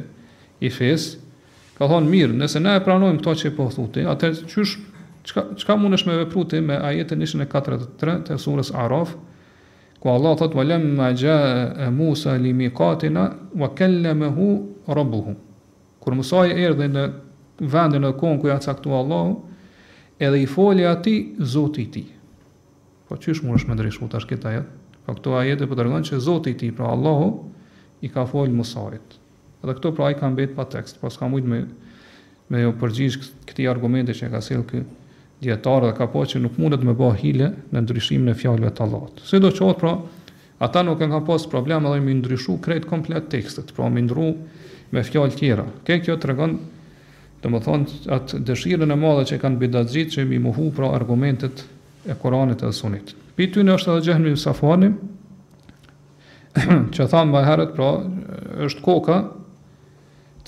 i 0.60 0.70
fesë, 0.70 1.18
ka 1.78 1.86
thon 1.86 2.08
mirë, 2.10 2.34
nëse 2.40 2.58
ne 2.60 2.72
e 2.74 2.82
pranojmë 2.82 3.20
këtë 3.22 3.36
që 3.40 3.50
i 3.50 3.54
po 3.54 3.68
thuti, 3.74 4.06
atë 4.14 4.32
çysh 4.50 4.76
çka 5.28 5.44
çka 5.56 5.76
mundesh 5.76 6.06
me 6.06 6.16
vepru 6.18 6.44
ti 6.48 6.60
me 6.64 6.78
ajetin 6.90 7.20
143 7.24 8.16
të 8.28 8.36
surës 8.40 8.70
Araf 8.84 9.12
ku 10.00 10.10
Allah 10.12 10.32
thot 10.40 10.54
walam 10.56 10.84
ma 10.98 11.10
ja 11.22 11.36
Musa 11.92 12.34
li 12.40 12.52
miqatina 12.56 13.24
wa 13.62 13.68
kallamahu 13.78 14.48
rabbuhu 14.98 15.34
kur 16.00 16.12
Musa 16.20 16.46
i 16.48 16.52
erdhi 16.66 16.88
në 16.94 17.04
vendin 17.74 18.04
e 18.08 18.12
kon 18.22 18.38
ku 18.40 18.48
ja 18.48 18.58
caktua 18.64 19.02
Allahu 19.04 19.36
edhe 20.28 20.40
i 20.42 20.46
foli 20.46 20.86
ati 20.86 21.18
Zoti 21.40 21.82
i 21.82 21.90
ti. 21.90 22.04
Po 23.08 23.16
çish 23.16 23.42
mundesh 23.42 23.66
me 23.68 23.74
ndryshu 23.76 24.08
tash 24.12 24.26
këtë 24.28 24.48
ajet? 24.50 24.66
Po 25.06 25.14
këto 25.18 25.36
ajete 25.42 25.68
po 25.68 25.74
tregon 25.76 26.04
se 26.04 26.18
Zoti 26.20 26.50
i 26.54 26.56
ti, 26.58 26.70
pra 26.74 26.86
Allahu 26.92 27.28
i 28.02 28.08
ka 28.12 28.24
fol 28.26 28.48
Musait. 28.54 29.18
Edhe 29.64 29.74
këto 29.78 29.92
pra 29.96 30.10
i 30.10 30.14
ka 30.18 30.28
mbet 30.30 30.54
pa 30.58 30.64
tekst, 30.68 30.98
po 31.00 31.10
s'ka 31.10 31.28
mujt 31.30 31.44
me 31.46 31.60
me 32.50 32.64
përgjish 32.82 33.18
këti 33.46 33.66
argumente 33.70 34.14
që 34.18 34.30
ka 34.34 34.40
sel 34.42 34.62
kë 34.66 34.82
dietarë 35.44 35.86
dhe 35.92 35.96
ka 35.98 36.06
po 36.10 36.24
që 36.26 36.40
nuk 36.42 36.56
mundet 36.58 36.82
me 36.82 36.94
bëh 36.98 37.18
hile 37.20 37.50
në 37.72 37.82
ndryshimin 37.84 38.32
e 38.32 38.36
fjalëve 38.38 38.72
të 38.74 38.84
Allahut. 38.86 39.20
Sidoqoftë, 39.26 39.78
pra, 39.78 39.92
ata 40.66 40.82
nuk 40.86 41.00
e 41.04 41.08
kanë 41.10 41.22
pas 41.26 41.46
problem 41.50 41.86
edhe 41.86 42.00
me 42.02 42.16
ndryshu 42.20 42.58
krejt 42.64 42.88
komplet 42.90 43.28
tekstet, 43.32 43.70
pra 43.76 43.86
me 43.90 44.02
ndru 44.02 44.32
me 44.94 45.04
fjalë 45.06 45.36
tjera. 45.38 45.68
Kë 45.86 46.00
kjo 46.06 46.18
tregon 46.24 46.58
Të 47.38 47.52
më 47.54 47.58
thonë 47.62 47.96
atë 48.10 48.38
dëshirën 48.48 48.90
e 48.90 48.94
madhe 48.98 49.20
që 49.30 49.36
kanë 49.38 49.60
bidazit 49.60 50.08
që 50.10 50.24
mi 50.26 50.40
muhu 50.42 50.72
pra 50.74 50.88
argumentet 50.96 51.60
e 52.10 52.16
Koranit 52.18 52.64
e 52.66 52.72
Sunit. 52.74 53.12
Pitu 53.38 53.62
në 53.62 53.76
është 53.76 53.92
edhe 53.92 54.08
gjehën 54.08 54.24
më 54.26 54.32
safani, 54.42 54.88
që 56.58 57.06
thamë 57.12 57.30
më 57.36 57.44
herët, 57.46 57.70
pra, 57.76 57.92
është 58.66 58.82
koka, 58.82 59.20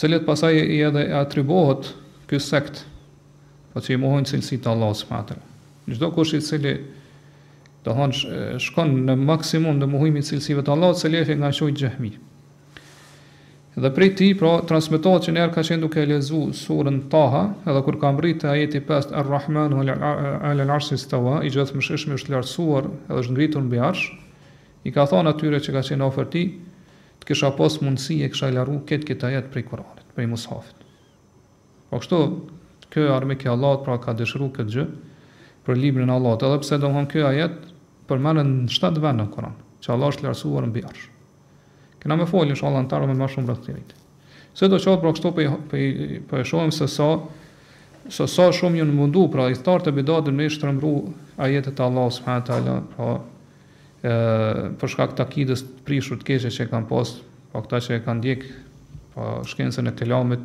cëllit 0.02 0.26
pasaj 0.26 0.52
i 0.66 0.80
edhe 0.90 1.04
atribohet 1.20 1.92
kësë 2.26 2.48
sekt 2.48 2.82
po 3.72 3.80
që 3.82 3.94
i 3.94 4.00
muhojnë 4.02 4.30
cilësi 4.30 4.58
të 4.64 4.72
Allah 4.72 4.94
së 4.98 5.08
patër. 5.10 5.38
Në 5.86 5.96
gjdo 5.98 6.08
kush 6.14 6.32
i 6.36 6.40
cili 6.42 6.76
të 7.84 7.94
hanë 7.96 8.56
shkon 8.62 8.94
në 9.06 9.14
maksimum 9.20 9.78
në 9.80 9.88
muhojnë 9.92 10.22
cilësive 10.26 10.64
të 10.66 10.74
Allah, 10.74 10.94
se 10.98 11.08
lefi 11.12 11.36
nga 11.38 11.52
shojtë 11.54 11.80
gjëhmi. 11.84 12.10
Dhe 13.80 13.90
prej 13.94 14.08
ti, 14.18 14.26
pra, 14.36 14.56
transmitohet 14.66 15.24
që 15.28 15.34
njerë 15.36 15.54
ka 15.54 15.62
qenë 15.64 15.84
duke 15.84 16.02
lezu 16.10 16.40
surën 16.58 16.98
Taha, 17.10 17.44
edhe 17.70 17.82
kur 17.86 18.00
kam 18.02 18.18
rritë 18.20 18.48
ajeti 18.50 18.80
5, 18.88 19.14
Ar-Rahman, 19.22 19.76
Al-Al-Arsis 19.78 21.06
Tawa, 21.08 21.38
i 21.46 21.52
gjithë 21.54 21.78
më 21.78 21.86
shishme 21.86 22.18
është 22.18 22.34
lartësuar 22.34 22.90
edhe 22.90 23.20
është 23.22 23.36
ngritur 23.36 23.64
në 23.64 23.70
bëjarsh, 23.70 24.04
i 24.90 24.92
ka 24.96 25.06
thonë 25.12 25.32
atyre 25.32 25.62
që 25.62 25.76
ka 25.78 25.84
qenë 25.86 26.06
ofër 26.10 26.28
ti, 26.34 26.44
të 27.22 27.30
kisha 27.30 27.54
pos 27.56 27.78
mundësi 27.84 28.18
e 28.26 28.32
kisha 28.34 28.50
laru 28.52 28.80
ketë 28.90 29.12
kita 29.14 29.30
ajet 29.30 29.50
prej 29.54 29.64
kuralit, 29.70 30.04
prej 30.18 30.28
mushafit. 30.34 30.84
Po 31.90 32.02
kështu, 32.02 32.20
kjo 32.90 33.06
e 33.06 33.14
armik 33.14 33.44
e 33.46 33.50
Allahut 33.50 33.84
pra 33.86 33.98
ka 34.02 34.14
dëshiruar 34.18 34.50
këtë 34.58 34.74
gjë 34.74 34.84
për 35.66 35.78
librin 35.78 36.10
e 36.10 36.16
Allahut 36.18 36.42
edhe 36.46 36.60
pse 36.64 36.78
domthon 36.82 37.06
ky 37.12 37.22
ajet 37.26 37.56
përmanden 38.10 38.52
në 38.66 38.74
shtat 38.74 38.98
vën 39.02 39.20
në 39.22 39.28
Kur'an 39.34 39.54
që 39.84 39.92
Allah 39.94 40.10
është 40.12 40.26
lartësuar 40.26 40.66
mbi 40.68 40.82
arsh. 40.88 41.06
Këna 42.02 42.16
më 42.20 42.26
folin 42.30 42.52
inshallah 42.56 42.82
antar 42.82 43.04
më 43.06 43.28
shumë 43.32 43.48
rreth 43.48 43.66
këtij. 43.66 43.94
Se 44.54 44.68
do 44.68 44.76
të 44.76 44.82
shohim 44.84 45.00
pra 45.02 45.12
këto 45.14 45.30
po 45.36 45.46
po, 45.70 45.80
po 46.30 46.40
e 46.40 46.44
shohim 46.44 46.72
se 46.74 46.88
sa 46.90 47.10
se 48.10 48.26
sa 48.26 48.46
shumë 48.52 48.80
ju 48.80 48.86
mundu 48.90 49.28
pra 49.32 49.46
i 49.48 49.54
thartë 49.54 49.90
të 49.90 49.92
bidatën 50.00 50.34
me 50.34 50.48
shtrëmbru 50.50 50.92
ajetet 51.46 51.78
e 51.80 51.86
Allahut 51.86 52.16
subhanahu 52.16 52.48
teala 52.48 52.78
pra 52.96 53.12
ë 54.02 54.72
për 54.80 54.88
shkak 54.94 55.14
të 55.18 55.24
akidës 55.28 55.62
të 55.66 55.84
prishur 55.86 56.18
të 56.22 56.30
keqe 56.32 56.50
që 56.58 56.66
kanë 56.72 56.88
pas, 56.90 57.12
pa 57.52 57.60
këta 57.62 57.80
që 57.86 57.98
e 57.98 58.02
kanë 58.06 58.20
ndjek 58.22 58.46
pa 59.14 59.26
shkencën 59.46 59.90
e 59.90 59.94
kalamit, 59.98 60.40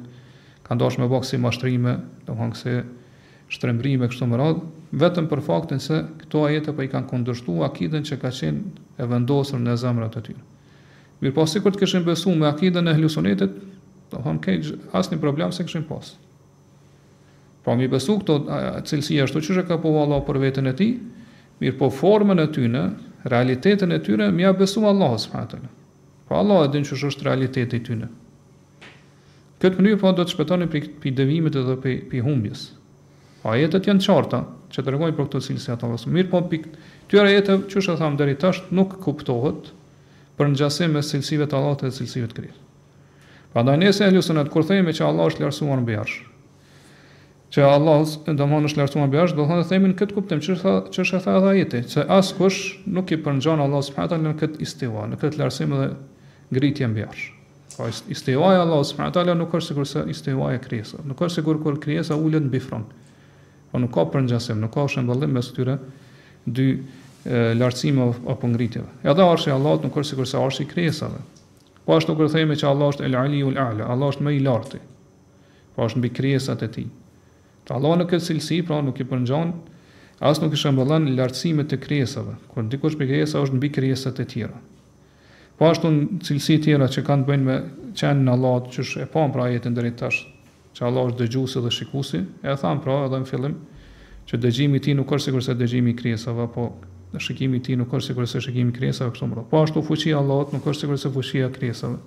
kanë 0.65 0.81
dashur 0.81 1.03
me 1.03 1.07
boksi 1.11 1.37
mashtrime, 1.41 1.95
domthonë 2.27 2.57
se 2.59 2.73
shtrembrime 3.53 4.07
kështu 4.09 4.27
me 4.31 4.39
radh, 4.41 4.63
vetëm 4.97 5.27
për 5.29 5.43
faktin 5.45 5.81
se 5.83 5.99
këto 6.23 6.45
ajete 6.47 6.73
po 6.73 6.85
i 6.85 6.89
kanë 6.89 7.09
kundërshtuar 7.11 7.67
akidën 7.69 8.05
që 8.09 8.17
ka 8.23 8.31
qenë 8.33 8.85
e 8.97 9.07
vendosur 9.11 9.61
në 9.61 9.75
zemrat 9.81 10.17
e 10.19 10.23
tyre. 10.29 10.41
Mirë, 11.21 11.35
po 11.37 11.45
sikur 11.49 11.73
të 11.75 11.83
kishin 11.83 12.05
besuar 12.05 12.37
me 12.41 12.49
akidën 12.49 12.89
e 12.91 12.95
helusonetit, 12.97 13.57
do 14.09 14.23
thonë 14.25 14.41
ke 14.43 14.57
asnjë 14.97 15.21
problem 15.21 15.53
se 15.55 15.65
kishin 15.67 15.85
pas. 15.89 16.15
Po 17.65 17.73
mi 17.77 17.87
besu 17.89 18.17
këto 18.21 18.39
cilësia 18.89 19.25
ashtu 19.27 19.41
që 19.47 19.67
ka 19.69 19.77
po 19.81 19.93
Allah 20.01 20.21
për 20.25 20.41
veten 20.47 20.69
e 20.69 20.73
ti, 20.77 20.89
mirë 21.61 21.77
po 21.79 21.91
formën 21.93 22.41
e 22.43 22.49
tyne, 22.53 22.85
realitetin 23.25 23.93
e 23.95 24.01
tyre, 24.05 24.31
mi 24.33 24.45
a 24.45 24.51
besu 24.53 24.83
Allah 24.89 25.15
s.a. 25.21 25.45
Po 26.27 26.37
Allah 26.41 26.65
e 26.65 26.73
din 26.73 26.85
që 26.85 26.97
është 27.09 27.29
realiteti 27.29 27.81
tyne. 27.85 28.09
Këtë 29.63 29.79
mënyrë 29.79 29.99
po 30.01 30.09
do 30.15 30.23
të 30.27 30.33
shpëtoni 30.35 30.65
për 30.71 30.87
për 31.03 31.13
devimet 31.17 31.55
edhe 31.59 31.75
për 31.83 31.93
për 32.13 32.23
humbjes. 32.25 32.63
ajetet 33.49 33.85
janë 33.87 34.01
të 34.01 34.05
qarta 34.11 34.39
që 34.75 34.83
tregojnë 34.87 35.15
për 35.15 35.27
këtë 35.27 35.39
cilësi 35.47 35.71
ato 35.75 35.87
vës 35.91 36.03
mirë 36.15 36.29
po 36.31 36.41
pikë. 36.51 36.69
Ty 37.07 37.17
ra 37.21 37.29
jetë 37.31 37.55
çështë 37.71 37.95
tham 38.01 38.17
deri 38.19 38.35
tash 38.41 38.63
nuk 38.79 38.97
kuptohet 39.05 39.69
për 40.39 40.47
ngjasim 40.51 40.91
me 40.97 41.01
cilësive 41.07 41.47
të 41.47 41.55
Allahut 41.59 41.85
dhe 41.85 41.91
cilësive 41.99 42.27
të 42.33 42.37
krijes. 42.39 42.59
Prandaj 43.55 43.77
nëse 43.85 44.03
ajo 44.09 44.21
sonë 44.27 44.43
kur 44.51 44.65
themi 44.67 44.91
që 44.97 45.05
Allah 45.07 45.31
është 45.31 45.43
lartësuar 45.45 45.79
mbi 45.85 45.97
arsh. 46.01 46.17
Që 47.55 47.63
Allah 47.69 48.11
domon 48.41 48.67
është 48.67 48.81
lartësuar 48.81 49.07
mbi 49.07 49.21
arsh, 49.23 49.37
do 49.39 49.45
thonë 49.53 49.69
themin 49.71 49.95
këtë 50.01 50.17
kuptim 50.17 50.43
çështë 50.43 50.73
çështë 50.97 51.21
tha 51.27 51.37
edhe 51.39 51.53
ajeti 51.55 51.83
se 51.95 52.03
askush 52.17 52.59
nuk 52.97 53.15
i 53.15 53.21
përngjon 53.29 53.63
Allah 53.67 53.87
subhanahu 53.87 54.25
në 54.33 54.37
këtë 54.43 54.61
istiva, 54.67 55.07
në 55.13 55.21
këtë 55.23 55.39
lartësim 55.43 55.79
dhe 55.79 55.87
ngritje 56.51 56.91
mbi 56.91 57.07
arsh. 57.07 57.31
Pra 57.77 57.89
istiwaja 58.07 58.61
Allahu 58.63 58.83
subhanahu 58.87 59.11
wa 59.11 59.15
taala 59.17 59.33
nuk 59.37 59.51
është 59.57 59.73
sigurisë 59.73 60.01
se 60.01 60.09
istiwaja 60.13 60.59
krijesa. 60.63 61.01
Nuk 61.09 61.19
është 61.25 61.41
sigur 61.41 61.57
kur 61.63 61.75
krijesa 61.83 62.15
ulet 62.15 62.45
mbi 62.47 62.59
fron. 62.63 62.85
Po 63.71 63.79
nuk 63.83 63.91
ka 63.91 64.05
përngjasim, 64.13 64.61
nuk 64.63 64.71
ka 64.71 64.85
shëmbullim 64.93 65.33
mes 65.35 65.49
këtyre 65.51 65.75
dy 66.45 66.67
lartësime 67.59 68.05
apo 68.31 68.47
ngritjeve. 68.47 68.87
Edhe 69.03 69.25
arshi 69.27 69.51
Allahu 69.57 69.83
nuk 69.83 69.97
është 69.99 70.13
sigurisë 70.13 70.37
se 70.37 70.43
arshi 70.45 70.63
i 70.63 70.69
krijesave. 70.71 71.19
Po 71.85 71.97
ashtu 71.99 72.15
kur 72.17 72.31
themi 72.31 72.55
që 72.55 72.69
Allah 72.69 72.93
është 72.93 73.05
el-Aliul 73.09 73.59
A'la, 73.61 73.89
Allah 73.95 74.13
është 74.13 74.23
më 74.29 74.35
i 74.37 74.39
lartë. 74.45 74.79
Po 75.75 75.89
është 75.89 75.99
mbi 76.03 76.11
krijesat 76.15 76.63
e 76.63 76.69
tij. 76.77 76.85
Të 77.67 77.75
Allah 77.75 77.97
në 77.99 78.05
këtë 78.13 78.29
cilësi, 78.29 78.61
pra 78.69 78.77
nuk 78.87 79.01
i 79.03 79.07
përngjan, 79.09 79.51
as 80.23 80.39
nuk 80.41 80.55
i 80.55 80.61
shëmbullon 80.61 81.11
lartësimet 81.17 81.75
e 81.75 81.81
krijesave. 81.83 82.37
Kur 82.53 82.71
dikush 82.71 82.95
mbi 82.97 83.09
krijesa 83.11 83.43
është 83.43 83.59
mbi 83.59 83.71
krijesat 83.75 84.23
e 84.23 84.27
tjera. 84.31 84.63
Po 85.55 85.69
ashtu 85.71 85.89
në 85.91 86.23
cilësi 86.25 86.57
tjera 86.65 86.87
që 86.91 87.03
kanë 87.07 87.27
bëjnë 87.29 87.45
me 87.47 87.55
qenë 87.95 88.25
në 88.25 88.33
Allahot 88.35 88.73
që 88.75 88.83
është 88.83 89.03
e 89.05 89.05
pa 89.13 89.23
pra 89.31 89.45
jetën 89.53 89.75
dërit 89.77 89.95
tash, 90.01 90.17
që 90.75 90.83
Allah 90.87 91.11
është 91.11 91.19
dëgjusi 91.21 91.61
dhe 91.63 91.71
shikusi, 91.71 92.19
e 92.43 92.55
thamë 92.59 92.83
pra 92.83 92.97
edhe 93.05 93.21
në 93.21 93.29
fillim, 93.29 93.53
që 94.27 94.39
dëgjimi 94.43 94.81
ti 94.83 94.95
nuk 94.99 95.13
është 95.15 95.29
sikur 95.29 95.45
se 95.45 95.55
dëgjimi 95.55 95.93
kriesave, 95.95 96.49
po 96.51 96.67
shikimi 97.23 97.61
ti 97.63 97.77
nuk 97.79 97.93
është 97.95 98.09
sikur 98.09 98.27
se 98.27 98.41
shikimi 98.43 98.75
kriesave, 98.75 99.13
kështu 99.15 99.29
mërë. 99.31 99.45
Po 99.53 99.61
ashtu 99.63 99.83
fuqia 99.87 100.19
Allahot 100.19 100.51
nuk 100.57 100.67
është 100.71 100.83
sikur 100.89 100.99
se 101.05 101.13
fuqia 101.15 101.47
kriesave, 101.55 102.03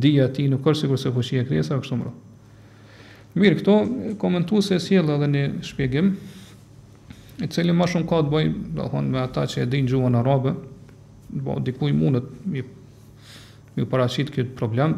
dhja 0.00 0.30
ti 0.32 0.46
nuk 0.48 0.64
është 0.64 0.86
sikur 0.86 1.02
se 1.04 1.12
fuqia 1.18 1.44
kriesave, 1.52 1.82
kështu 1.84 2.00
mërë. 2.00 2.16
Mirë, 3.40 3.60
këto 3.60 3.76
komentu 4.22 4.62
se 4.64 4.80
sjellë 4.82 5.18
edhe 5.20 5.28
një 5.36 5.44
shpjegim, 5.68 6.14
i 7.44 7.48
cili 7.52 7.72
më 7.76 7.90
shumë 7.92 8.08
ka 8.08 8.24
të 8.30 8.44
do 8.80 8.88
thonë 8.92 9.12
me 9.12 9.20
ata 9.22 9.44
që 9.48 9.64
e 9.64 9.68
dinë 9.70 9.92
gjuhën 9.92 10.16
arabe, 10.18 10.56
bo, 11.32 11.58
dikuj 11.60 11.92
mundet 11.92 12.24
mi, 12.46 12.62
mi 13.76 13.84
parasit 13.88 14.30
këtë 14.34 14.54
problem 14.58 14.94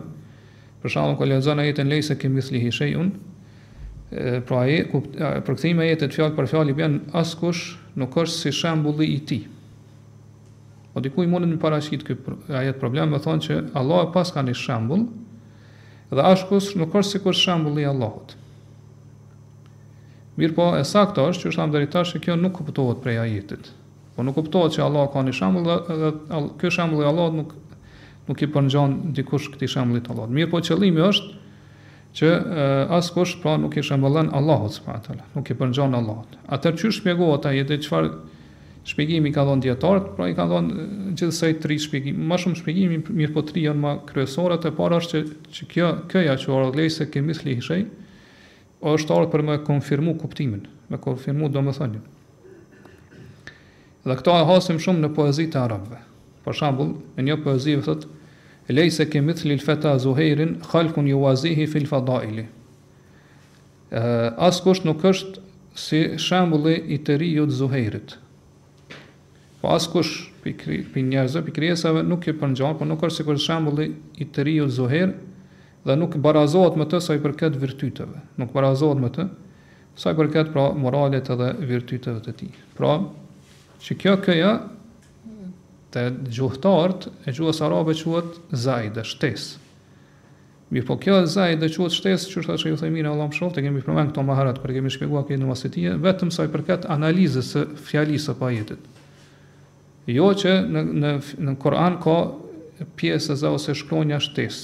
për 0.82 0.92
shalën 0.96 1.18
ko 1.20 1.28
lezën 1.28 1.60
a 1.62 1.66
jetën 1.66 1.90
lejse 1.92 2.16
kemi 2.18 2.42
thli 2.42 2.62
hishej 2.64 2.96
unë 3.00 4.46
pra 4.48 4.62
e 4.68 4.80
për 4.90 5.48
këthime 5.54 5.84
a 5.84 5.88
jetët 5.88 6.12
fjallë 6.16 6.36
për 6.36 6.48
fjallë 6.50 6.72
i 6.74 6.78
bjenë 6.80 7.06
askush 7.16 7.68
nuk 7.96 8.16
është 8.24 8.38
si 8.42 8.52
shambulli 8.60 9.06
i 9.14 9.18
ti 9.28 9.38
o 9.46 10.94
po 10.98 11.02
dikuj 11.06 11.28
mundet 11.32 11.50
mi 11.54 11.60
parasit 11.60 12.02
këtë 12.04 12.52
ajet 12.60 12.80
problem 12.80 13.14
me 13.14 13.22
thonë 13.24 13.46
që 13.48 13.58
Allah 13.80 14.04
e 14.06 14.10
pas 14.14 14.32
ka 14.34 14.44
një 14.44 14.56
shambull 14.60 15.06
dhe 16.12 16.26
askush 16.32 16.74
nuk 16.80 16.92
është 17.00 17.14
si 17.16 17.22
kur 17.24 17.38
shambulli 17.40 17.86
Allahot 17.88 18.36
po 20.56 20.72
e 20.74 20.84
saktë 20.88 21.24
është 21.30 21.42
që 21.44 21.50
është 21.52 21.62
amdritash 21.62 22.14
se 22.16 22.20
kjo 22.24 22.34
nuk 22.40 22.54
kuptohet 22.56 23.02
prej 23.04 23.18
ajetit. 23.20 23.66
Po 24.16 24.22
nuk 24.26 24.34
kuptohet 24.36 24.74
që 24.76 24.84
Allah 24.84 25.06
ka 25.12 25.22
një 25.24 25.32
shembull 25.36 25.68
dhe 25.68 26.40
ky 26.60 26.70
shembull 26.74 27.04
i 27.04 27.08
Allahut 27.08 27.36
nuk 27.38 27.52
nuk 28.28 28.42
i 28.44 28.48
përngjan 28.54 28.92
dikush 29.16 29.48
këtij 29.54 29.70
shembullit 29.74 30.04
të 30.06 30.12
Allahut. 30.12 30.34
Mirë, 30.36 30.50
po 30.52 30.60
qëllimi 30.64 31.00
është 31.08 31.38
që 32.20 32.28
eh, 32.92 33.08
kush 33.14 33.32
pra 33.42 33.54
nuk 33.60 33.76
i 33.80 33.86
shembullon 33.88 34.28
Allahut 34.36 34.76
subhanahu 34.76 35.32
nuk 35.38 35.48
i 35.48 35.56
përngjan 35.62 35.96
Allahut. 35.98 36.36
Atë 36.52 36.74
çu 36.78 36.92
shpjegohet 36.98 37.48
ai 37.50 37.64
dhe 37.64 37.80
çfarë 37.86 38.12
shpjegimi 38.92 39.32
ka 39.32 39.46
dhënë 39.48 39.62
dietart, 39.64 40.08
pra 40.18 40.26
i 40.28 40.36
ka 40.36 40.46
dhënë 40.50 40.76
eh, 40.76 40.94
gjithsej 41.18 41.56
tri 41.64 41.80
shpjegim, 41.82 42.20
më 42.28 42.38
shumë 42.44 42.60
shpjegimi 42.60 43.00
mirë 43.08 43.32
po 43.38 43.46
tri 43.48 43.64
janë 43.64 43.82
më 43.86 43.94
kryesore, 44.12 44.60
të 44.60 44.74
para 44.76 45.00
është 45.00 45.20
që, 45.20 45.36
që 45.56 45.70
kjo 45.72 45.90
kjo 46.12 46.26
ja 46.28 46.36
që 46.44 46.52
orë 46.60 46.70
lejse 46.82 47.08
kemi 47.16 47.38
thli 47.40 47.56
hishej 47.62 47.86
është 48.92 49.14
orë 49.16 49.28
për 49.32 49.46
më 49.48 49.60
konfirmu 49.66 50.18
kuptimin, 50.20 50.66
më 50.92 51.00
konfirmu 51.08 51.48
domethënien. 51.54 52.02
Dhe 54.02 54.16
këto 54.18 54.32
e 54.34 54.44
hasim 54.48 54.80
shumë 54.82 55.04
në 55.04 55.08
poezitë 55.14 55.58
e 55.60 55.60
arabëve. 55.62 55.98
Për 56.42 56.56
shembull, 56.58 56.88
në 57.14 57.24
një 57.28 57.36
poezi 57.44 57.74
thot: 57.86 58.06
"Lejse 58.74 59.04
kemi 59.12 59.36
thli 59.38 59.54
al-fata 59.54 59.92
Zuhairin 60.02 60.56
khalkun 60.72 61.06
yuwazihi 61.10 61.68
fil 61.70 61.86
fadaili." 61.86 62.48
Ë 63.94 64.02
askush 64.48 64.82
nuk 64.88 65.04
është 65.12 65.44
si 65.84 66.00
shembulli 66.24 66.74
i 66.90 66.98
të 67.06 67.20
ri 67.22 67.28
jot 67.36 67.54
Zuhairit. 67.60 68.16
Po 69.62 69.70
askush 69.76 70.32
pikri 70.42 70.80
pik 70.90 71.06
njerëzve 71.12 71.44
pik 71.46 71.60
krijesave 71.60 72.02
nuk 72.02 72.26
e 72.26 72.34
përngjon, 72.42 72.74
por 72.80 72.90
nuk 72.90 72.98
është 73.06 73.22
sikur 73.22 73.38
shembulli 73.38 73.86
i 74.18 74.26
të 74.26 74.66
zuher, 74.78 75.12
dhe 75.86 75.96
nuk 75.96 76.16
barazohet 76.26 76.74
me 76.76 76.84
të 76.90 76.98
sa 77.00 77.14
i 77.14 77.22
përket 77.22 77.54
virtyteve. 77.62 78.18
Nuk 78.38 78.50
barazohet 78.52 78.98
me 78.98 79.10
të 79.14 79.28
sa 79.94 80.10
i 80.10 80.14
përket 80.18 80.50
pra 80.52 80.72
moralit 80.74 81.30
edhe 81.30 81.52
virtyteve 81.66 82.18
të 82.26 82.32
tij. 82.40 82.50
Pra, 82.74 82.98
që 83.86 83.96
kjo 83.98 84.12
këja 84.22 84.52
të 85.92 86.02
gjuhëtart 86.32 87.08
e 87.28 87.34
gjuhës 87.34 87.58
arabe 87.66 87.94
quat 87.98 88.36
zajde, 88.56 89.04
shtes 89.08 89.46
mi 90.72 90.80
po 90.88 90.94
kjo 90.96 91.18
zajde 91.28 91.68
quat 91.74 91.92
shtes 91.94 92.28
që 92.30 92.44
shtë 92.46 92.58
që 92.62 92.70
ju 92.72 92.76
thëmira 92.80 93.10
Allah 93.12 93.28
më 93.32 93.36
shoft 93.36 93.58
e 93.60 93.64
kemi 93.66 93.82
përmen 93.84 94.08
këto 94.12 94.22
maharat 94.26 94.62
për 94.62 94.76
kemi 94.78 94.92
shpjegua 94.94 95.24
këtë 95.26 95.40
në 95.42 95.50
masetije 95.50 95.96
vetëm 96.04 96.30
saj 96.34 96.48
përket 96.54 96.86
analizës 96.94 97.50
së 97.56 97.64
fjalisë 97.90 98.30
së 98.30 98.36
pajetit 98.40 98.90
jo 100.10 100.30
që 100.42 100.54
në, 100.68 100.84
në, 101.02 101.12
në 101.48 101.56
Koran 101.62 101.98
ka 102.02 102.16
pjesë 102.98 103.38
e 103.42 103.52
ose 103.52 103.74
shkronja 103.78 104.22
shtes 104.24 104.62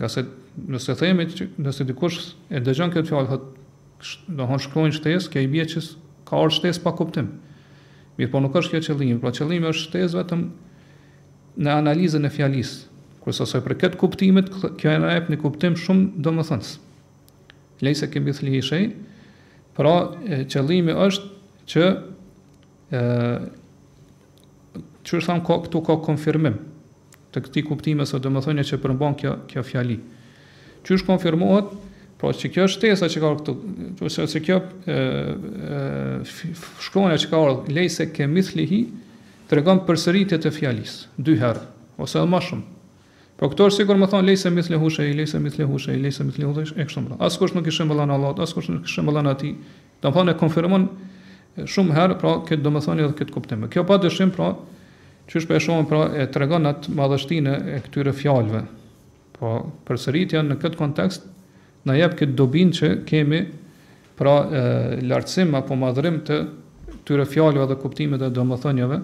nga 0.00 0.08
se 0.10 0.24
nëse 0.56 0.94
themi, 1.00 1.24
nëse 1.62 1.84
dikush 1.88 2.18
e 2.52 2.60
dëgjon 2.64 2.90
këtë 2.92 3.08
fjalë 3.12 3.30
do 3.30 3.36
të 3.36 4.44
thonë 4.48 4.58
shkruajnë 4.64 4.96
shtesë, 4.96 5.40
i 5.40 5.66
ka 6.32 6.40
orë 6.40 6.56
shtes 6.56 6.78
pa 6.80 6.94
kuptim. 6.96 7.26
Mirë 8.16 8.30
po 8.32 8.40
nuk 8.40 8.54
është 8.56 8.78
kjo 8.78 8.82
qëllimi, 8.86 9.18
pra 9.20 9.32
qëllimi 9.36 9.68
është 9.68 9.84
shtes 9.84 10.14
vetëm 10.16 10.46
në 11.60 11.74
analizën 11.76 12.24
e 12.24 12.30
fjalisë. 12.32 12.88
Kërës 13.22 13.40
asoj 13.44 13.60
për 13.66 13.74
këtë 13.84 14.00
kuptimit, 14.00 14.48
kjo 14.80 14.94
e 14.96 15.00
në 15.02 15.10
epë 15.20 15.34
një 15.34 15.38
kuptim 15.44 15.76
shumë 15.76 16.22
do 16.24 16.32
më 16.32 16.46
thënës. 16.48 16.70
Lej 17.84 17.98
se 18.00 18.08
kemi 18.12 18.32
thli 18.38 18.84
pra 19.76 19.92
qëllimi 20.52 20.92
është 20.96 21.28
që 21.74 21.84
ë 22.96 23.04
që 25.02 25.18
është 25.18 25.28
thamë 25.28 25.42
ka, 25.44 25.54
këtu 25.64 25.80
ka 25.84 25.96
konfirmim 26.06 26.56
të 27.34 27.40
këti 27.44 27.62
kuptime, 27.66 28.04
së 28.06 28.20
do 28.22 28.30
më 28.32 28.62
që 28.68 28.78
përmban 28.82 29.16
kjo, 29.18 29.32
kjo 29.50 29.64
fjali. 29.66 29.96
Që 30.86 30.96
është 30.96 31.08
konfirmohet, 31.08 31.72
Pra 32.22 32.30
që 32.38 32.48
kjo 32.54 32.64
është 32.68 32.80
tesa 32.84 33.08
që 33.10 33.18
ka 33.22 33.28
orë 33.34 33.40
këtu, 33.40 33.52
që, 33.98 33.98
po, 33.98 34.24
që 34.30 34.40
kjo 34.46 34.56
shkronja 36.86 37.16
që 37.18 37.30
ka 37.32 37.40
orë 37.42 37.72
lejse 37.74 38.04
ke 38.14 38.28
mithli 38.30 38.66
hi, 38.70 38.78
të 39.50 39.58
regon 39.58 39.80
përsëritje 39.88 40.38
të 40.44 40.52
fjalis, 40.54 40.92
dy 41.18 41.34
herë, 41.42 41.64
ose 41.98 42.20
edhe 42.20 42.30
ma 42.30 42.38
shumë. 42.46 42.62
Po 43.40 43.48
këto 43.50 43.66
është 43.72 43.82
sigur 43.82 43.98
më 43.98 44.06
thonë 44.12 44.28
lejse 44.28 44.52
mithli 44.54 44.78
hushe, 44.78 45.08
lejse 45.18 45.40
mithli 45.42 45.66
hushe, 45.66 45.96
lejse 45.98 46.26
mithli 46.28 46.46
hushe, 46.46 46.76
e 46.78 46.86
kështë 46.86 47.02
mëra. 47.08 47.18
Asë 47.26 47.42
kështë 47.42 47.58
nuk 47.58 47.72
ishë 47.74 47.88
mëllan 47.90 48.14
Allah, 48.14 48.38
asë 48.46 48.58
kështë 48.60 48.76
nuk 48.76 48.86
ishë 48.92 49.04
mëllan 49.08 49.32
atij. 49.32 49.52
Domthonë 50.06 50.14
më 50.14 50.14
thonë 50.14 50.34
e 50.36 50.40
konfirmon 50.44 50.86
shumë 51.74 51.98
herë, 51.98 52.18
pra 52.22 52.36
këtë 52.46 52.62
do 52.68 52.72
më 52.76 52.84
thonë 52.86 53.06
edhe 53.08 53.18
këtë 53.18 53.34
kuptim. 53.34 53.66
Kjo 53.74 53.82
pa 53.90 53.98
pra, 54.38 54.48
që 55.26 55.42
është 55.42 55.58
e 55.58 55.82
pra, 55.90 56.06
e 56.22 56.30
tregon 56.30 56.30
regonat 56.70 56.86
madhështine 57.02 57.58
e 57.74 57.82
këtyre 57.88 58.14
fjalëve. 58.20 58.62
Po, 59.40 59.54
përsëritja 59.90 60.44
në 60.46 60.60
këtë 60.62 60.78
kontekst, 60.78 61.26
na 61.88 61.94
jep 61.98 62.14
këtë 62.18 62.36
dobin 62.38 62.70
që 62.74 62.90
kemi 63.08 63.42
pra 64.18 64.36
lartësim 65.02 65.54
apo 65.58 65.76
madhrim 65.78 66.20
të 66.26 66.36
këtyre 67.02 67.26
fjallëve 67.26 67.66
dhe 67.72 67.78
kuptimit 67.82 68.20
dhe 68.22 68.28
domëthënjëve, 68.36 68.98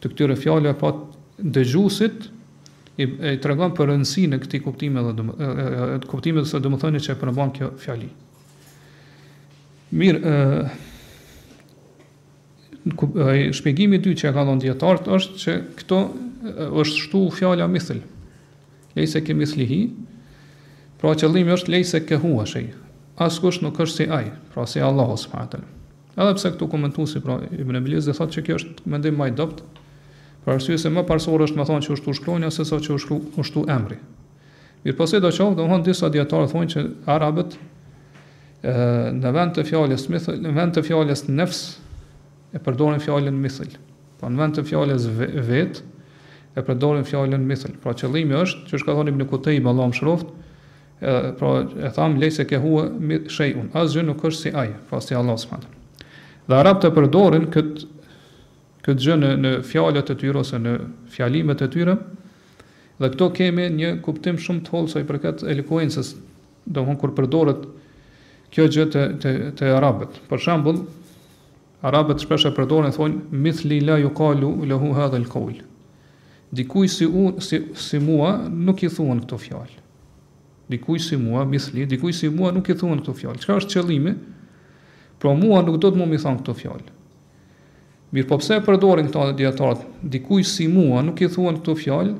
të 0.00 0.10
këtyre 0.12 0.36
fjallëve 0.38 0.76
pa 0.78 0.92
dëgjusit 1.40 2.28
i, 3.00 3.02
i 3.02 3.38
për 3.42 3.88
rëndësi 3.88 4.26
në 4.30 4.38
këti 4.44 4.60
kuptimit 4.64 5.08
dhe 5.08 5.14
domëthënjë, 5.18 6.02
kuptimit 6.10 6.46
dhe 6.50 6.62
domëthënjë 6.66 7.02
që 7.06 7.10
e 7.14 7.18
përëmban 7.24 7.50
kjo 7.56 7.72
fjalli. 7.82 8.06
Mirë, 9.90 10.34
e, 13.18 13.42
shpjegimi 13.58 13.98
dy 14.04 14.14
që 14.20 14.30
e 14.30 14.34
ka 14.36 14.44
dhënë 14.46 14.64
dietart 14.68 15.10
është 15.18 15.40
që 15.42 15.56
këto 15.82 16.02
është 16.84 17.00
shtu 17.08 17.24
fjala 17.34 17.66
mithil. 17.72 17.98
Lejse 18.94 19.18
kemi 19.26 19.46
thlihi, 19.48 19.80
Pra 21.00 21.14
qëllimi 21.16 21.54
është 21.54 21.72
lejse 21.72 21.98
ke 22.04 22.08
kehuashi. 22.16 22.66
Askush 23.24 23.62
nuk 23.64 23.78
është 23.80 23.96
si 23.96 24.06
ai, 24.12 24.26
pra 24.52 24.66
si 24.68 24.80
Allahu 24.84 25.14
subhanahu 25.20 25.52
teala. 25.54 25.68
Edhe 26.20 26.32
pse 26.36 26.50
këtu 26.54 26.66
komentuesi 26.72 27.22
pra 27.24 27.38
Ibn 27.56 27.78
Abilis 27.78 28.08
dhe 28.08 28.14
thotë 28.16 28.36
se 28.38 28.42
kjo 28.44 28.56
është 28.58 28.88
mendim 28.92 29.16
më 29.20 29.28
i 29.30 29.34
dobët, 29.36 29.62
për 30.44 30.60
se 30.64 30.92
më 30.92 31.04
parsor 31.08 31.44
është 31.46 31.56
më 31.60 31.66
thonë 31.70 31.84
që 31.86 31.92
është 31.96 32.10
u 32.12 32.16
shkruani 32.18 32.48
ose 32.48 32.66
sa 32.68 32.80
që 32.84 32.96
është 33.40 33.60
u 33.60 33.64
emri. 33.74 33.96
Mirë 34.84 34.96
po 34.98 35.06
se 35.08 35.20
do 35.20 35.28
qovë, 35.32 35.56
do 35.60 35.66
mëhon 35.68 35.84
disa 35.84 36.08
djetarë 36.12 36.48
thonë 36.52 36.70
që 36.74 36.84
Arabët 37.14 37.56
në 39.20 39.32
vend 39.38 39.54
të 39.56 39.64
fjales, 39.68 40.06
mithil, 40.12 40.36
në 40.44 40.52
vend 40.56 40.76
të 40.76 40.84
fjales 40.88 41.24
nefs 41.32 41.62
e 42.56 42.60
përdorin 42.64 43.00
fjallin 43.04 43.36
mithil. 43.40 43.72
Po 44.20 44.28
në 44.28 44.42
vend 44.42 44.58
të 44.58 44.66
fjales 44.68 45.08
vetë 45.16 45.88
e 46.60 46.66
përdorin 46.66 47.08
fjallin 47.08 47.44
mithil. 47.48 47.76
Pra 47.84 47.96
qëllimi 47.96 48.36
është, 48.42 48.66
që 48.68 48.80
është 48.80 48.88
ka 48.90 48.96
thonë 48.98 49.12
i 49.14 49.18
bënë 49.18 49.28
kutej 49.32 49.60
i 49.60 49.64
balam 49.68 49.92
shroftë, 49.96 50.36
pra 51.36 51.68
e 51.82 51.88
tham 51.94 52.16
lejse 52.20 52.44
ke 52.44 52.58
hua 52.60 52.82
shej 53.32 53.54
unë, 53.56 53.70
asë 53.72 53.96
gjë 53.98 54.04
nuk 54.10 54.24
është 54.28 54.40
si 54.42 54.50
aje, 54.52 54.74
pra, 54.88 55.00
si 55.00 55.16
Allah 55.16 55.38
së 55.40 55.60
Dhe 56.50 56.56
Arab 56.56 56.80
të 56.82 56.90
përdorin 56.96 57.44
këtë 57.54 57.88
kët 58.84 59.00
gjë 59.04 59.16
në, 59.20 59.30
në 59.44 59.52
fjallet 59.68 60.10
e 60.10 60.16
tyre 60.20 60.40
ose 60.40 60.58
në 60.60 60.72
fjallimet 61.12 61.60
e 61.62 61.68
tyre, 61.72 61.94
dhe 63.00 63.08
këto 63.12 63.28
kemi 63.36 63.66
një 63.76 63.90
kuptim 64.04 64.36
shumë 64.40 64.62
të 64.66 64.72
holë 64.72 64.88
sa 64.92 65.00
i 65.02 65.06
përket 65.08 65.44
e 65.52 65.56
likuensës, 65.60 66.14
do 66.66 66.84
mund 66.86 66.98
kur 67.00 67.12
përdorit 67.16 67.66
kjo 68.52 68.66
gjë 68.66 68.88
të, 68.94 69.02
të, 69.20 69.34
të 69.56 70.08
Për 70.30 70.38
shambull, 70.42 70.82
Arabët 71.86 72.20
shpesh 72.24 72.48
e 72.50 72.56
përdorin, 72.56 72.92
thonë, 72.92 73.28
mith 73.40 73.62
li 73.64 73.78
la 73.80 73.96
ju 74.02 74.10
kalu 74.16 74.50
lehu 74.68 74.90
hadhe 74.96 75.20
lkojlë. 75.22 75.62
Dikuj 76.52 76.88
si, 76.92 77.06
u, 77.08 77.30
si, 77.40 77.62
si 77.74 77.98
mua 78.04 78.34
nuk 78.50 78.82
i 78.84 78.88
thuan 78.92 79.20
këto 79.22 79.38
fjallë 79.40 79.78
dikuj 80.70 80.98
si 81.02 81.16
mua, 81.16 81.44
misli, 81.44 81.84
dikuj 81.86 82.12
si 82.14 82.28
mua 82.30 82.52
nuk 82.54 82.68
i 82.70 82.76
thuan 82.78 83.00
këto 83.02 83.14
fjalë. 83.16 83.40
Çka 83.42 83.56
është 83.58 83.74
qëllimi? 83.74 84.12
Pra 85.20 85.32
mua 85.36 85.62
nuk 85.66 85.80
do 85.82 85.90
të 85.90 85.98
më 85.98 86.06
mi 86.12 86.20
thon 86.22 86.38
këto 86.38 86.54
fjallë. 86.56 86.94
Mirë, 88.14 88.26
po 88.30 88.38
pse 88.40 88.60
e 88.60 88.64
përdorin 88.66 89.10
këto 89.10 89.26
dietarët? 89.40 89.82
Dikuj 90.14 90.44
si 90.46 90.68
mua 90.70 91.02
nuk 91.06 91.20
i 91.20 91.28
thuan 91.30 91.58
këto 91.58 91.74
fjallë, 91.78 92.14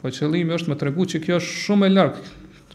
po 0.00 0.12
qëllimi 0.16 0.56
është 0.56 0.72
më 0.72 0.78
tregu 0.80 1.06
që 1.12 1.22
kjo 1.26 1.38
është 1.42 1.56
shumë 1.66 1.90
e 1.90 1.94
larg. 1.98 2.18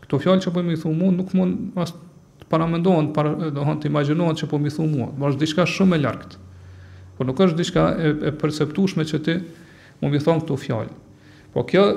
Këto 0.05 0.19
fjalë 0.21 0.45
që 0.45 0.53
po 0.55 0.63
më 0.67 0.79
thon 0.85 0.99
mua 1.01 1.11
nuk 1.17 1.33
mund 1.37 1.79
as 1.81 1.95
të 2.43 2.49
paramendohen, 2.51 3.09
para, 3.15 3.33
do 3.49 3.65
të 3.81 3.89
imaginohen 3.89 4.37
që 4.37 4.51
po 4.51 4.61
më 4.61 4.75
thon 4.77 4.91
mua. 4.93 5.09
Është 5.33 5.41
diçka 5.41 5.65
shumë 5.73 5.97
e 5.97 6.03
largt. 6.05 6.37
Po 7.17 7.25
nuk 7.25 7.41
është 7.45 7.57
diçka 7.63 7.87
e, 7.97 8.13
e 8.29 8.35
perceptueshme 8.43 9.07
që 9.09 9.23
ti 9.25 9.39
më 10.03 10.13
mi 10.13 10.21
thon 10.21 10.43
këto 10.45 10.57
fjalë. 10.67 10.99
Po 11.55 11.65
kjo 11.69 11.87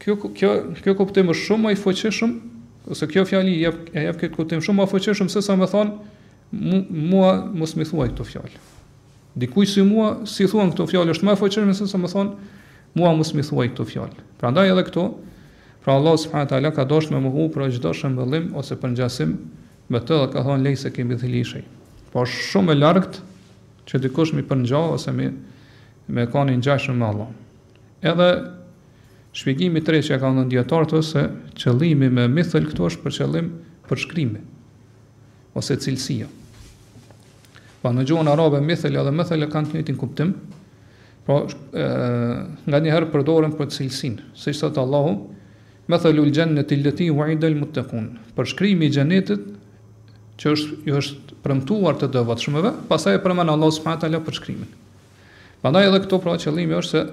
kjo 0.00 0.14
kjo 0.32 0.50
kjo 0.80 0.92
kuptim 0.96 1.32
shumë 1.36 1.76
ose 2.90 3.06
kjo 3.08 3.24
fjali 3.28 3.56
e 3.60 3.62
jep 4.04 4.16
këtë 4.20 4.32
kutim 4.36 4.62
shumë 4.64 4.82
më 4.84 4.88
fuqishëm 4.90 5.28
se 5.28 5.42
sa 5.44 5.56
më 5.58 5.68
thon 5.72 5.90
mua 6.52 7.34
mos 7.52 7.74
më 7.76 7.84
thuaj 7.90 8.08
këto 8.14 8.24
fjalë. 8.24 8.60
Dikuj 9.38 9.68
si 9.70 9.82
mua 9.84 10.14
si 10.26 10.48
thuan 10.48 10.72
këto 10.72 10.86
fjalë 10.88 11.14
është 11.14 11.28
më 11.28 11.36
fuqishëm 11.40 11.74
se 11.76 11.88
sa 11.90 12.00
më 12.00 12.12
thon 12.14 12.32
mua 12.96 13.12
mos 13.16 13.34
më 13.36 13.44
thuaj 13.50 13.68
këto 13.74 13.88
fjalë. 13.92 14.26
Prandaj 14.42 14.74
edhe 14.74 14.86
këto 14.90 15.08
Pra 15.78 15.94
Allah 15.96 16.16
subhanahu 16.20 16.42
wa 16.44 16.48
taala 16.50 16.70
ka 16.74 16.84
dashur 16.84 17.14
me 17.14 17.20
mohu 17.22 17.44
për 17.54 17.70
çdo 17.78 17.92
shëmbëllim 17.96 18.48
ose 18.60 18.74
për 18.76 18.90
ngjasim 18.92 19.30
me 19.94 20.00
të 20.02 20.16
dhe 20.20 20.26
ka 20.34 20.42
thonë 20.44 20.64
lej 20.66 20.74
se 20.82 20.90
kemi 20.92 21.16
thilishej. 21.16 21.62
Po 22.12 22.26
shumë 22.28 22.74
e 22.74 22.76
largët 22.76 23.20
që 23.88 24.00
dikush 24.02 24.34
për 24.34 24.44
përngjohë 24.50 24.90
ose 24.98 25.14
mi 25.16 25.30
me 26.08 26.26
kanë 26.28 26.58
një 26.58 26.76
me 26.98 27.06
Allah. 27.08 27.30
Edhe 28.02 28.28
Shpjegimi 29.36 29.80
i 29.82 29.84
tretë 29.84 30.06
që 30.08 30.16
ka 30.22 30.30
ndonjë 30.32 30.52
dietar 30.54 30.86
të 30.88 31.00
se 31.04 31.22
qëllimi 31.60 32.08
me 32.12 32.24
mithël 32.32 32.64
këtu 32.70 32.86
është 32.88 33.02
për 33.04 33.14
qëllim 33.18 33.50
për 33.88 34.00
shkrim 34.04 34.36
ose 35.58 35.76
cilësia. 35.84 36.28
Po 37.82 37.92
në 37.94 38.06
gjuhën 38.08 38.30
arabe 38.32 38.62
mithël 38.64 38.96
edhe 38.98 39.12
mithël 39.14 39.44
kanë 39.52 39.70
të 39.72 39.76
njëjtin 39.76 39.98
kuptim. 40.00 40.32
Po 41.28 41.42
pra, 41.44 41.58
ë 41.74 42.40
nga 42.72 42.80
një 42.86 42.94
herë 42.96 43.10
përdoren 43.12 43.52
për 43.58 43.68
cilësin, 43.76 44.16
siç 44.32 44.62
thot 44.64 44.80
Allahu, 44.80 45.12
mithalul 45.92 46.32
jannati 46.34 46.80
allati 46.80 47.10
wa'ida 47.12 47.50
almuttaqun. 47.52 48.08
Për 48.36 48.50
shkrimi 48.54 48.88
i 48.88 48.94
xhenetit 48.96 49.44
që 50.40 50.56
është 50.56 50.88
ju 50.88 50.96
është 51.02 51.36
premtuar 51.44 51.98
të 52.00 52.08
devotshmëve, 52.16 52.72
pastaj 52.88 53.18
e 53.18 53.22
premton 53.24 53.52
Allahu 53.52 53.76
subhanahu 53.76 54.00
wa 54.00 54.02
taala 54.06 54.24
për 54.28 54.38
shkrimin. 54.40 54.68
Prandaj 55.62 55.88
edhe 55.90 56.00
këtu 56.06 56.20
pra 56.22 56.34
qëllimi 56.40 56.76
është 56.80 56.92
se 56.94 57.06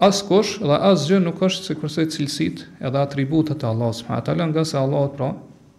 As 0.00 0.22
kush 0.26 0.58
dhe 0.58 0.74
as 0.74 1.04
gjë 1.06 1.20
nuk 1.22 1.38
është 1.46 1.66
se 1.68 1.74
kërsej 1.78 2.06
cilësit 2.10 2.62
edhe 2.82 2.98
atributet 2.98 3.62
e 3.62 3.68
Allah 3.68 3.92
s.a. 3.94 4.18
Talë 4.26 4.48
nga 4.50 4.64
se 4.66 4.74
Allah 4.80 5.04
pra, 5.14 5.28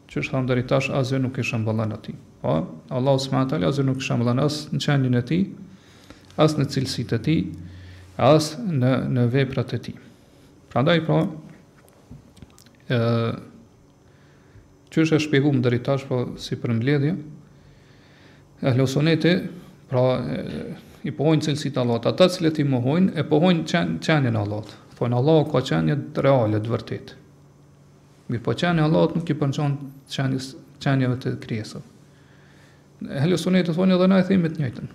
që 0.08 0.22
është 0.22 0.36
thamë 0.36 0.50
dheri 0.52 0.64
tash, 0.70 0.88
as 0.96 1.12
gjë 1.12 1.20
nuk 1.26 1.40
ishë 1.44 1.60
mbëllan 1.66 1.92
ati. 1.98 2.16
Po, 2.44 2.54
Allah 2.96 3.18
s.a. 3.20 3.42
Talë, 3.52 3.68
as 3.68 3.82
gjë 3.82 3.86
nuk 3.90 4.00
ishë 4.00 4.18
mbëllan 4.22 4.40
as 4.46 4.62
në 4.72 4.82
qenjën 4.86 5.20
e 5.20 5.24
ti, 5.32 5.42
as 6.46 6.56
në 6.56 6.68
cilësit 6.72 7.12
e 7.18 7.20
ti, 7.28 7.38
as 8.32 8.54
në, 8.64 8.94
në 9.18 9.28
veprat 9.36 9.76
e 9.76 9.82
ti. 9.90 9.98
Pra 10.72 10.86
ndaj 10.86 11.04
pra, 11.10 11.20
e, 12.96 13.02
që 14.96 15.04
është 15.04 15.20
e 15.20 15.26
shpihu 15.28 15.52
më 15.60 15.66
dheri 15.68 15.84
tash, 15.90 16.08
po 16.08 16.24
si 16.40 16.56
për 16.62 16.78
mbledhje, 16.80 17.14
pra, 18.62 18.72
e 18.72 18.78
hlosonetit, 18.80 19.50
pra 19.92 20.08
i 21.06 21.14
pohojnë 21.14 21.46
cilësi 21.46 21.70
të 21.74 21.82
Allahot, 21.84 22.06
ata 22.10 22.26
cilët 22.34 22.60
i 22.62 22.66
mohojnë, 22.68 23.12
e 23.14 23.24
pohojnë 23.30 23.64
qen, 23.70 23.92
qenjen 24.06 24.38
Allahot. 24.40 24.72
Thojnë, 24.98 25.18
po 25.18 25.20
Allah 25.20 25.40
ka 25.54 25.62
qenje 25.70 25.96
të 26.16 26.24
reale, 26.24 26.62
të 26.66 26.72
vërtit. 26.72 27.12
Mirë 28.32 28.46
po 28.48 28.56
qenje 28.58 28.84
Allahot 28.88 29.14
nuk 29.20 29.30
i 29.30 29.36
përnëshon 29.38 29.76
qenjes, 30.12 30.48
qenjeve 30.82 31.18
të 31.22 31.34
kriesëm. 31.44 31.84
Helios 33.20 33.46
të 33.46 33.76
thonë 33.76 33.94
edhe 33.96 34.08
na 34.10 34.20
e 34.20 34.26
thimit 34.26 34.58
njëjtën. 34.58 34.88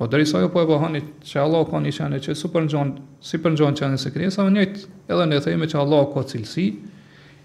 Po 0.00 0.06
deri 0.08 0.26
sa 0.26 0.40
jo 0.40 0.48
po 0.48 0.62
e 0.62 0.66
bëhani 0.70 1.02
që 1.28 1.40
Allah 1.44 1.66
ka 1.68 1.78
një 1.84 1.92
qenë 1.94 2.22
që 2.24 2.34
super 2.40 2.64
nxon, 2.64 2.90
si 3.20 3.38
për 3.44 3.54
nxon 3.54 3.76
qenë 3.78 4.00
se 4.00 4.10
kresa, 4.14 4.42
më 4.48 4.54
njëjtë 4.56 4.86
edhe 5.12 5.26
në 5.30 5.42
theme 5.44 5.68
që 5.68 5.78
Allah 5.84 6.08
ka 6.14 6.24
cilësi, 6.32 6.64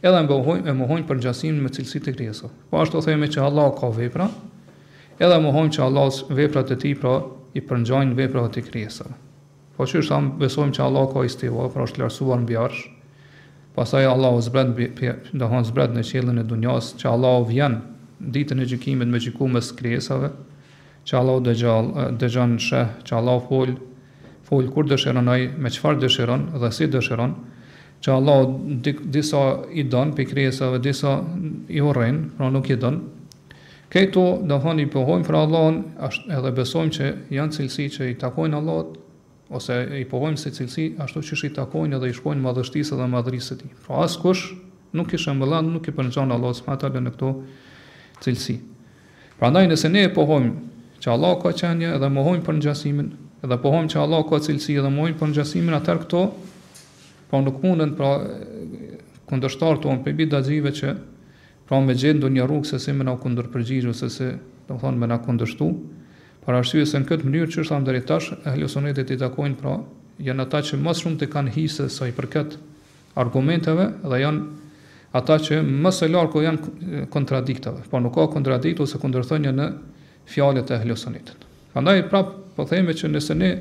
edhe 0.02 0.20
më 0.22 0.32
bëhojmë 0.32 0.72
e 0.72 0.78
më 0.80 1.02
për 1.12 1.22
nxasim 1.22 1.60
me 1.66 1.70
cilësi 1.76 2.02
të 2.08 2.16
kresa. 2.18 2.50
Po 2.72 2.80
ashtu 2.82 3.04
theme 3.06 3.28
që 3.28 3.44
Allah 3.50 3.74
ka 3.78 3.92
vepra, 3.98 4.30
edhe 5.20 5.42
më 5.44 5.68
që 5.78 5.84
Allah 5.90 6.22
veprat 6.40 6.72
e 6.72 6.80
ti 6.86 6.96
pra 6.96 7.18
i 7.56 7.62
përngjojnë 7.64 8.16
veprat 8.20 8.52
të 8.56 8.64
krijesave. 8.68 9.16
Po 9.78 9.86
që 9.88 10.02
është 10.02 10.12
thamë, 10.12 10.32
besojmë 10.44 10.76
që 10.76 10.84
Allah 10.86 11.08
ka 11.14 11.24
i 11.24 11.30
istiva, 11.32 11.70
pra 11.72 11.86
është 11.88 12.02
lërësuar 12.02 12.42
në 12.42 12.48
bjarësh, 12.52 12.82
pasaj 13.76 14.06
Allah 14.12 14.36
o 14.38 14.42
zbret, 14.44 15.02
dohon 15.42 15.68
zbret 15.68 15.96
në 15.96 16.04
qelën 16.12 16.40
e 16.42 16.46
dunjas, 16.50 16.94
që 17.00 17.10
Allah 17.14 17.38
o 17.40 17.46
vjen 17.48 17.78
ditën 18.36 18.62
e 18.64 18.68
gjikimit 18.72 19.12
me 19.12 19.20
gjiku 19.20 19.48
mes 19.52 19.72
krijesave, 19.76 20.30
që 21.08 21.18
Allah 21.20 21.40
o 21.40 21.44
dëgjall, 21.48 21.90
dëgjën 22.22 22.56
shë, 22.68 22.84
që 23.08 23.18
Allah 23.20 23.36
o 23.40 23.44
fol, 23.50 23.76
fol 24.48 24.70
kur 24.74 24.88
dëshiron 24.92 25.28
me 25.28 25.72
qëfar 25.74 26.00
dëshiron 26.04 26.48
dhe 26.64 26.72
si 26.76 26.88
dëshiron, 26.92 27.36
që 28.06 28.14
Allah 28.14 28.42
disa 29.14 29.42
i 29.80 29.84
donë 29.92 30.16
për 30.18 30.28
krijesave, 30.34 30.80
disa 30.84 31.18
i 31.74 31.80
urejnë, 31.82 32.34
pra 32.38 32.52
nuk 32.54 32.68
i 32.76 32.80
donë, 32.82 33.25
Këto 33.96 34.24
do 34.44 34.56
thonë 34.60 34.84
i 34.84 34.88
pohojmë 34.92 35.24
për 35.24 35.36
Allahun, 35.40 35.76
ashtu 36.04 36.28
edhe 36.36 36.50
besojmë 36.56 36.92
që 36.98 37.06
janë 37.32 37.54
cilësi 37.58 37.84
që 37.96 38.08
i 38.12 38.16
takojnë 38.20 38.58
Allahut 38.58 38.98
ose 39.56 39.78
i 39.96 40.02
pohojmë 40.12 40.42
se 40.42 40.52
cilësi 40.58 40.88
ashtu 41.06 41.22
që 41.30 41.38
i 41.48 41.50
takojnë 41.56 41.96
edhe 41.96 42.10
i 42.12 42.16
shkojnë 42.18 42.44
madhështisë 42.44 42.98
dhe 43.00 43.06
madhrisë 43.14 43.54
së 43.54 43.58
tij. 43.62 43.72
Pra 43.86 44.02
askush 44.04 44.50
nuk 45.00 45.16
i 45.16 45.22
shëmbëllon, 45.24 45.70
nuk 45.78 45.88
i 45.88 45.96
përnjon 45.96 46.36
Allahut 46.36 46.60
subhanahu 46.60 47.04
në 47.06 47.14
këto 47.16 47.32
cilësi. 48.26 48.58
Prandaj 49.40 49.64
nëse 49.72 49.94
ne 49.96 50.04
e 50.10 50.12
pohojmë 50.20 51.00
që 51.06 51.16
Allah 51.16 51.40
ka 51.46 51.56
qenje 51.64 51.96
edhe 51.96 52.12
mohojmë 52.20 52.44
për 52.50 52.60
ngjasimin, 52.60 53.10
edhe 53.48 53.62
pohojmë 53.64 53.94
që 53.96 54.04
Allah 54.04 54.28
ka 54.34 54.42
cilësi 54.50 54.76
edhe 54.82 54.92
mohojmë 54.98 55.22
për 55.24 55.32
ngjasimin, 55.38 55.80
atë 55.80 55.96
këto 56.04 56.26
po 57.32 57.44
nuk 57.48 57.64
mundën 57.64 57.96
pra 57.96 58.12
kundërshtar 59.32 59.80
tonë 59.88 60.04
për 60.04 60.20
bidaxhive 60.26 60.76
që 60.84 60.98
pra 61.66 61.80
me 61.82 61.96
gjithë 61.98 62.20
ndonjë 62.20 62.44
rrugë 62.46 62.70
se 62.70 62.80
si 62.82 62.94
me 62.94 63.06
na 63.06 63.14
u 63.16 63.22
kundër 63.22 63.48
përgjigjë 63.54 63.90
ose 63.92 64.10
se 64.14 64.26
do 64.68 64.76
të 64.76 64.80
thonë 64.82 65.00
me 65.02 65.08
na 65.10 65.18
kundërshtu. 65.22 65.68
Për 66.46 66.58
arsye 66.60 66.84
se 66.86 67.00
në 67.02 67.08
këtë 67.10 67.26
mënyrë 67.26 67.52
që 67.56 67.64
është 67.64 67.80
deri 67.88 68.02
tash, 68.06 68.32
e 68.46 68.54
hlusonetit 68.54 69.14
i 69.14 69.18
takojnë 69.22 69.58
pra 69.62 69.76
janë 70.22 70.46
ata 70.46 70.62
që 70.68 70.80
më 70.84 70.94
shumë 71.00 71.20
të 71.24 71.30
kanë 71.34 71.54
hise 71.56 71.88
sa 71.90 72.08
i 72.10 72.14
përket 72.18 72.56
argumenteve 73.20 73.88
dhe 74.06 74.20
janë 74.22 75.12
ata 75.18 75.40
që 75.42 75.60
më 75.66 75.92
së 75.96 76.10
larku 76.12 76.44
janë 76.46 77.04
kontradiktave. 77.14 77.82
Po 77.90 78.00
nuk 78.04 78.14
ka 78.18 78.28
kontradikt 78.36 78.82
ose 78.84 79.00
kundërthënie 79.02 79.54
në 79.58 79.70
fjalët 80.30 80.74
e 80.76 80.82
hlusonetit. 80.84 81.46
Prandaj 81.74 82.06
prap 82.12 82.34
po 82.56 82.66
themë 82.70 82.94
që 83.00 83.10
nëse 83.14 83.36
ne 83.42 83.52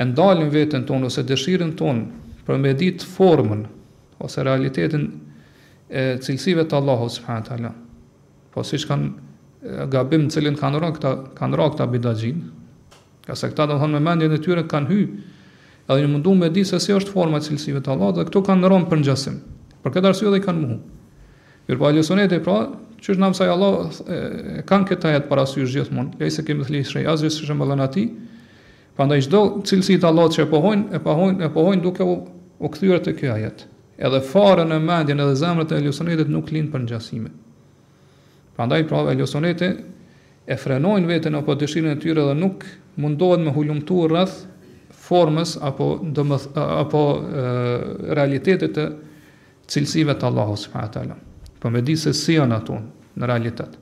e 0.00 0.04
ndalim 0.08 0.50
veten 0.52 0.84
tonë 0.88 1.08
ose 1.08 1.24
dëshirën 1.28 1.72
tonë 1.80 2.44
për 2.46 2.60
me 2.60 2.74
ditë 2.76 3.08
formën 3.16 3.64
ose 4.24 4.44
realitetin 4.46 5.08
e 5.92 6.06
cilësive 6.24 6.64
të 6.70 6.78
Allahu 6.80 7.08
subhanahu 7.12 7.44
taala. 7.50 7.70
Po 8.54 8.64
siç 8.64 8.86
kanë 8.88 9.76
gabim 9.92 10.24
të 10.28 10.38
cilën 10.38 10.56
kanë 10.60 10.78
rënë 10.82 10.96
këta 10.98 11.10
kanë 11.36 11.58
rënë 11.60 11.74
këta 11.74 11.86
bidaxhin. 11.92 12.38
Ka 13.26 13.36
se 13.38 13.50
këta 13.52 13.66
domthonë 13.70 13.98
me 13.98 14.04
mendjen 14.08 14.32
e 14.34 14.40
tyre 14.42 14.64
kanë 14.72 14.88
hyrë 14.88 15.10
edhe 15.92 16.00
ju 16.00 16.08
mundu 16.08 16.32
me 16.38 16.48
di 16.50 16.62
se 16.64 16.78
si 16.80 16.92
është 16.96 17.12
forma 17.12 17.40
e 17.40 17.44
cilësive 17.44 17.82
të 17.84 17.92
Allahut 17.92 18.18
dhe 18.18 18.24
këto 18.30 18.42
kanë 18.48 18.70
rënë 18.72 18.88
për 18.88 19.02
ngjasim. 19.02 19.36
Për 19.84 19.94
këtë 19.98 20.10
arsye 20.12 20.28
edhe 20.30 20.40
kanë 20.46 20.64
muhu. 20.64 20.78
Mir 21.68 21.78
po 21.78 21.88
ajo 21.90 22.06
sonete 22.10 22.40
pra 22.44 22.58
Qysh 23.02 23.18
nam 23.18 23.32
sa 23.34 23.48
Allah 23.50 23.90
e 24.06 24.62
kanë 24.62 24.86
këta 24.86 25.10
jet 25.10 25.24
para 25.26 25.42
sy 25.50 25.64
gjithmonë. 25.66 26.14
Lejse 26.20 26.44
kemi 26.46 26.62
thënë 26.68 26.84
shej 26.86 27.08
azh 27.10 27.26
se 27.34 27.48
shem 27.48 27.58
Allah 27.66 27.80
nati. 27.80 28.04
Prandaj 28.96 29.24
çdo 29.26 29.40
cilësi 29.66 29.96
të 29.98 30.06
Allahut 30.06 30.36
që 30.36 30.44
e 30.44 30.48
pohojnë, 30.52 30.84
e 30.94 31.00
pohojnë, 31.02 31.40
e 31.42 31.48
pohojnë 31.50 31.82
duke 31.82 32.06
u, 32.06 32.12
u 32.62 32.70
kthyer 32.70 33.02
te 33.02 33.16
ky 33.18 33.26
ajet 33.34 33.64
edhe 34.00 34.20
fare 34.24 34.64
në 34.68 34.78
mendjen 34.82 35.20
edhe 35.20 35.34
zemrën 35.36 35.72
e 35.74 35.80
Elusonetit 35.82 36.30
nuk 36.32 36.48
lind 36.54 36.70
për 36.72 36.84
ngjasime. 36.86 37.30
Prandaj 38.56 38.86
pra 38.88 39.02
Elusoneti 39.12 39.68
e 40.46 40.56
frenojnë 40.58 41.08
veten 41.08 41.36
apo 41.38 41.54
dëshirën 41.56 41.92
e 41.94 41.98
tyre 42.02 42.24
dhe 42.28 42.34
nuk 42.38 42.64
mundohen 43.00 43.44
me 43.46 43.54
hulumtuar 43.56 44.12
rreth 44.12 44.38
formës 45.06 45.56
apo 45.60 45.92
domos 46.14 46.48
apo 46.54 47.02
e, 47.20 48.10
realitetit 48.14 48.74
të 48.76 48.88
cilësive 49.72 50.16
të 50.20 50.26
Allahu 50.30 50.56
subhanahu 50.58 50.88
wa 50.88 50.94
taala. 50.96 51.16
Po 51.60 51.70
me 51.70 51.82
di 51.82 51.96
se 51.96 52.12
si 52.12 52.36
janë 52.36 52.56
ato 52.58 52.80
në 53.14 53.28
realitet. 53.28 53.76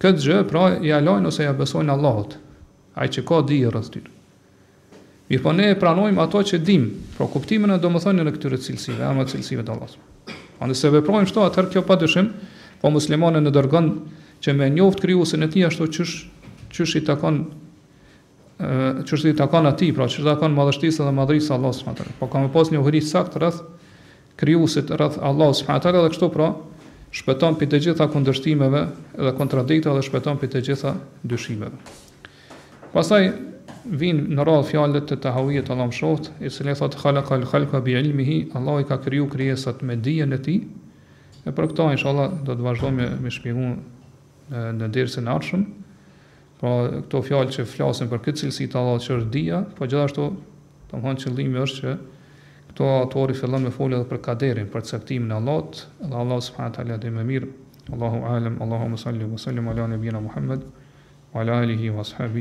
Këtë 0.00 0.24
gjë 0.26 0.40
pra 0.48 0.66
ja 0.84 1.00
lajnë 1.04 1.30
ose 1.32 1.44
ja 1.46 1.54
besojnë 1.56 1.92
Allahut. 1.96 2.38
Ai 2.96 3.08
që 3.08 3.24
ka 3.28 3.42
dijë 3.46 3.70
rreth 3.70 3.92
tyre. 3.94 4.19
Mirë 5.30 5.42
po 5.44 5.52
ne 5.54 5.68
e 5.70 5.76
pranojmë 5.78 6.18
ato 6.24 6.40
që 6.42 6.58
dim, 6.66 6.88
pro 7.14 7.28
kuptimin 7.30 7.70
e 7.70 7.76
do 7.78 7.86
më 7.94 8.00
thonjë 8.02 8.22
në 8.26 8.30
këtyre 8.34 8.58
cilësive, 8.64 9.02
e 9.06 9.10
më 9.14 9.26
cilësive 9.30 9.62
të 9.66 9.74
Allah. 9.76 9.92
A 10.58 10.66
nëse 10.66 10.90
veprojmë 10.90 11.30
shto, 11.30 11.44
atër 11.46 11.68
kjo 11.70 11.84
pa 11.86 11.94
dëshim, 12.00 12.32
po 12.82 12.90
muslimane 12.90 13.38
në 13.44 13.52
dërgën 13.54 13.90
që 14.42 14.54
me 14.58 14.66
njoft 14.74 14.98
kryusin 15.04 15.46
e 15.46 15.50
ti 15.52 15.62
ashtu 15.62 15.86
qësh, 15.86 16.14
qësh 16.74 16.96
i 16.98 17.04
takon 17.06 17.44
qështë 18.60 19.30
i 19.30 19.36
takon 19.38 19.64
ati, 19.70 19.88
pra 19.96 20.04
qështë 20.10 20.34
i 20.34 20.34
kanë 20.42 20.56
madhështisë 20.58 21.06
dhe 21.06 21.12
madhërisë 21.20 21.54
Allah 21.54 21.72
së 21.72 22.10
Po 22.18 22.26
kam 22.34 22.44
e 22.44 22.48
një 22.50 22.82
hëri 22.88 23.00
sakt 23.10 23.38
rrëth 23.40 23.62
kryusit 24.40 24.90
rrëth 24.98 25.16
Allah 25.30 25.54
së 25.54 25.64
më 25.70 25.78
dhe 25.86 26.02
kështu 26.12 26.28
pra 26.34 26.50
shpeton 27.16 27.56
për 27.62 27.70
të 27.72 27.80
gjitha 27.86 28.08
kundërshtimeve 28.12 28.82
dhe 29.16 29.32
kontradikta 29.38 29.94
dhe 29.96 30.02
shpeton 30.04 30.36
për 30.42 30.52
të 30.52 30.60
gjitha 30.66 30.92
dyshimeve. 31.24 31.78
Pasaj 32.92 33.32
vinë 33.84 34.34
në 34.36 34.44
radhë 34.46 34.66
fjalët 34.70 35.06
të 35.08 35.16
tahawijet 35.24 35.70
Allah 35.72 35.86
më 35.88 35.96
shoft, 35.96 36.30
i 36.44 36.50
cili 36.52 36.74
thotë 36.76 36.98
khalaqa 37.00 37.34
al-khalqa 37.36 37.80
bi 37.84 37.94
ilmihi, 38.00 38.38
Allah 38.58 38.80
i 38.80 38.84
ka 38.88 39.00
kriju 39.02 39.28
krijesat 39.32 39.82
me 39.82 39.96
dijen 39.96 40.32
e 40.32 40.38
tij. 40.38 40.60
E 41.48 41.52
për 41.56 41.70
këto 41.70 41.86
inshallah 41.96 42.30
do 42.44 42.52
të 42.56 42.66
vazhdojmë 42.66 43.06
me 43.22 43.30
shpjegim 43.32 43.72
në, 43.72 44.64
në 44.78 44.88
dersën 44.94 45.28
e 45.28 45.32
ardhshëm. 45.32 45.64
Pra 46.60 46.74
këto 47.06 47.22
fjalë 47.24 47.54
që 47.56 47.64
flasin 47.66 48.10
për 48.10 48.20
këtë 48.26 48.42
cilësi 48.42 48.66
të 48.68 48.76
Allahut 48.80 49.06
që 49.06 49.14
është 49.16 49.30
dija, 49.32 49.62
po 49.78 49.88
gjithashtu 49.88 50.26
domthon 50.90 51.20
qëllimi 51.22 51.62
është 51.64 51.80
që 51.84 51.94
këto 52.72 52.90
autori 53.00 53.34
fillon 53.34 53.64
me 53.66 53.72
folje 53.74 54.02
për 54.10 54.20
kaderin, 54.26 54.68
për 54.70 54.84
caktimin 54.90 55.32
e 55.32 55.38
Allahut, 55.40 55.80
dhe 56.04 56.14
Allah 56.20 56.42
subhanahu 56.44 56.76
taala 56.76 57.00
dhe 57.00 57.10
më 57.16 57.24
mirë. 57.32 57.50
Allahu 57.94 58.20
alem, 58.34 58.60
Allahu 58.62 58.98
salli 59.00 59.24
wa 59.26 59.38
sallim 59.40 59.68
ala 59.72 59.88
nabina 59.90 60.20
Muhammed, 60.22 60.62
ala 61.32 61.62
alihi 61.64 61.90
wa 61.96 62.04
sahbihi. 62.04 62.38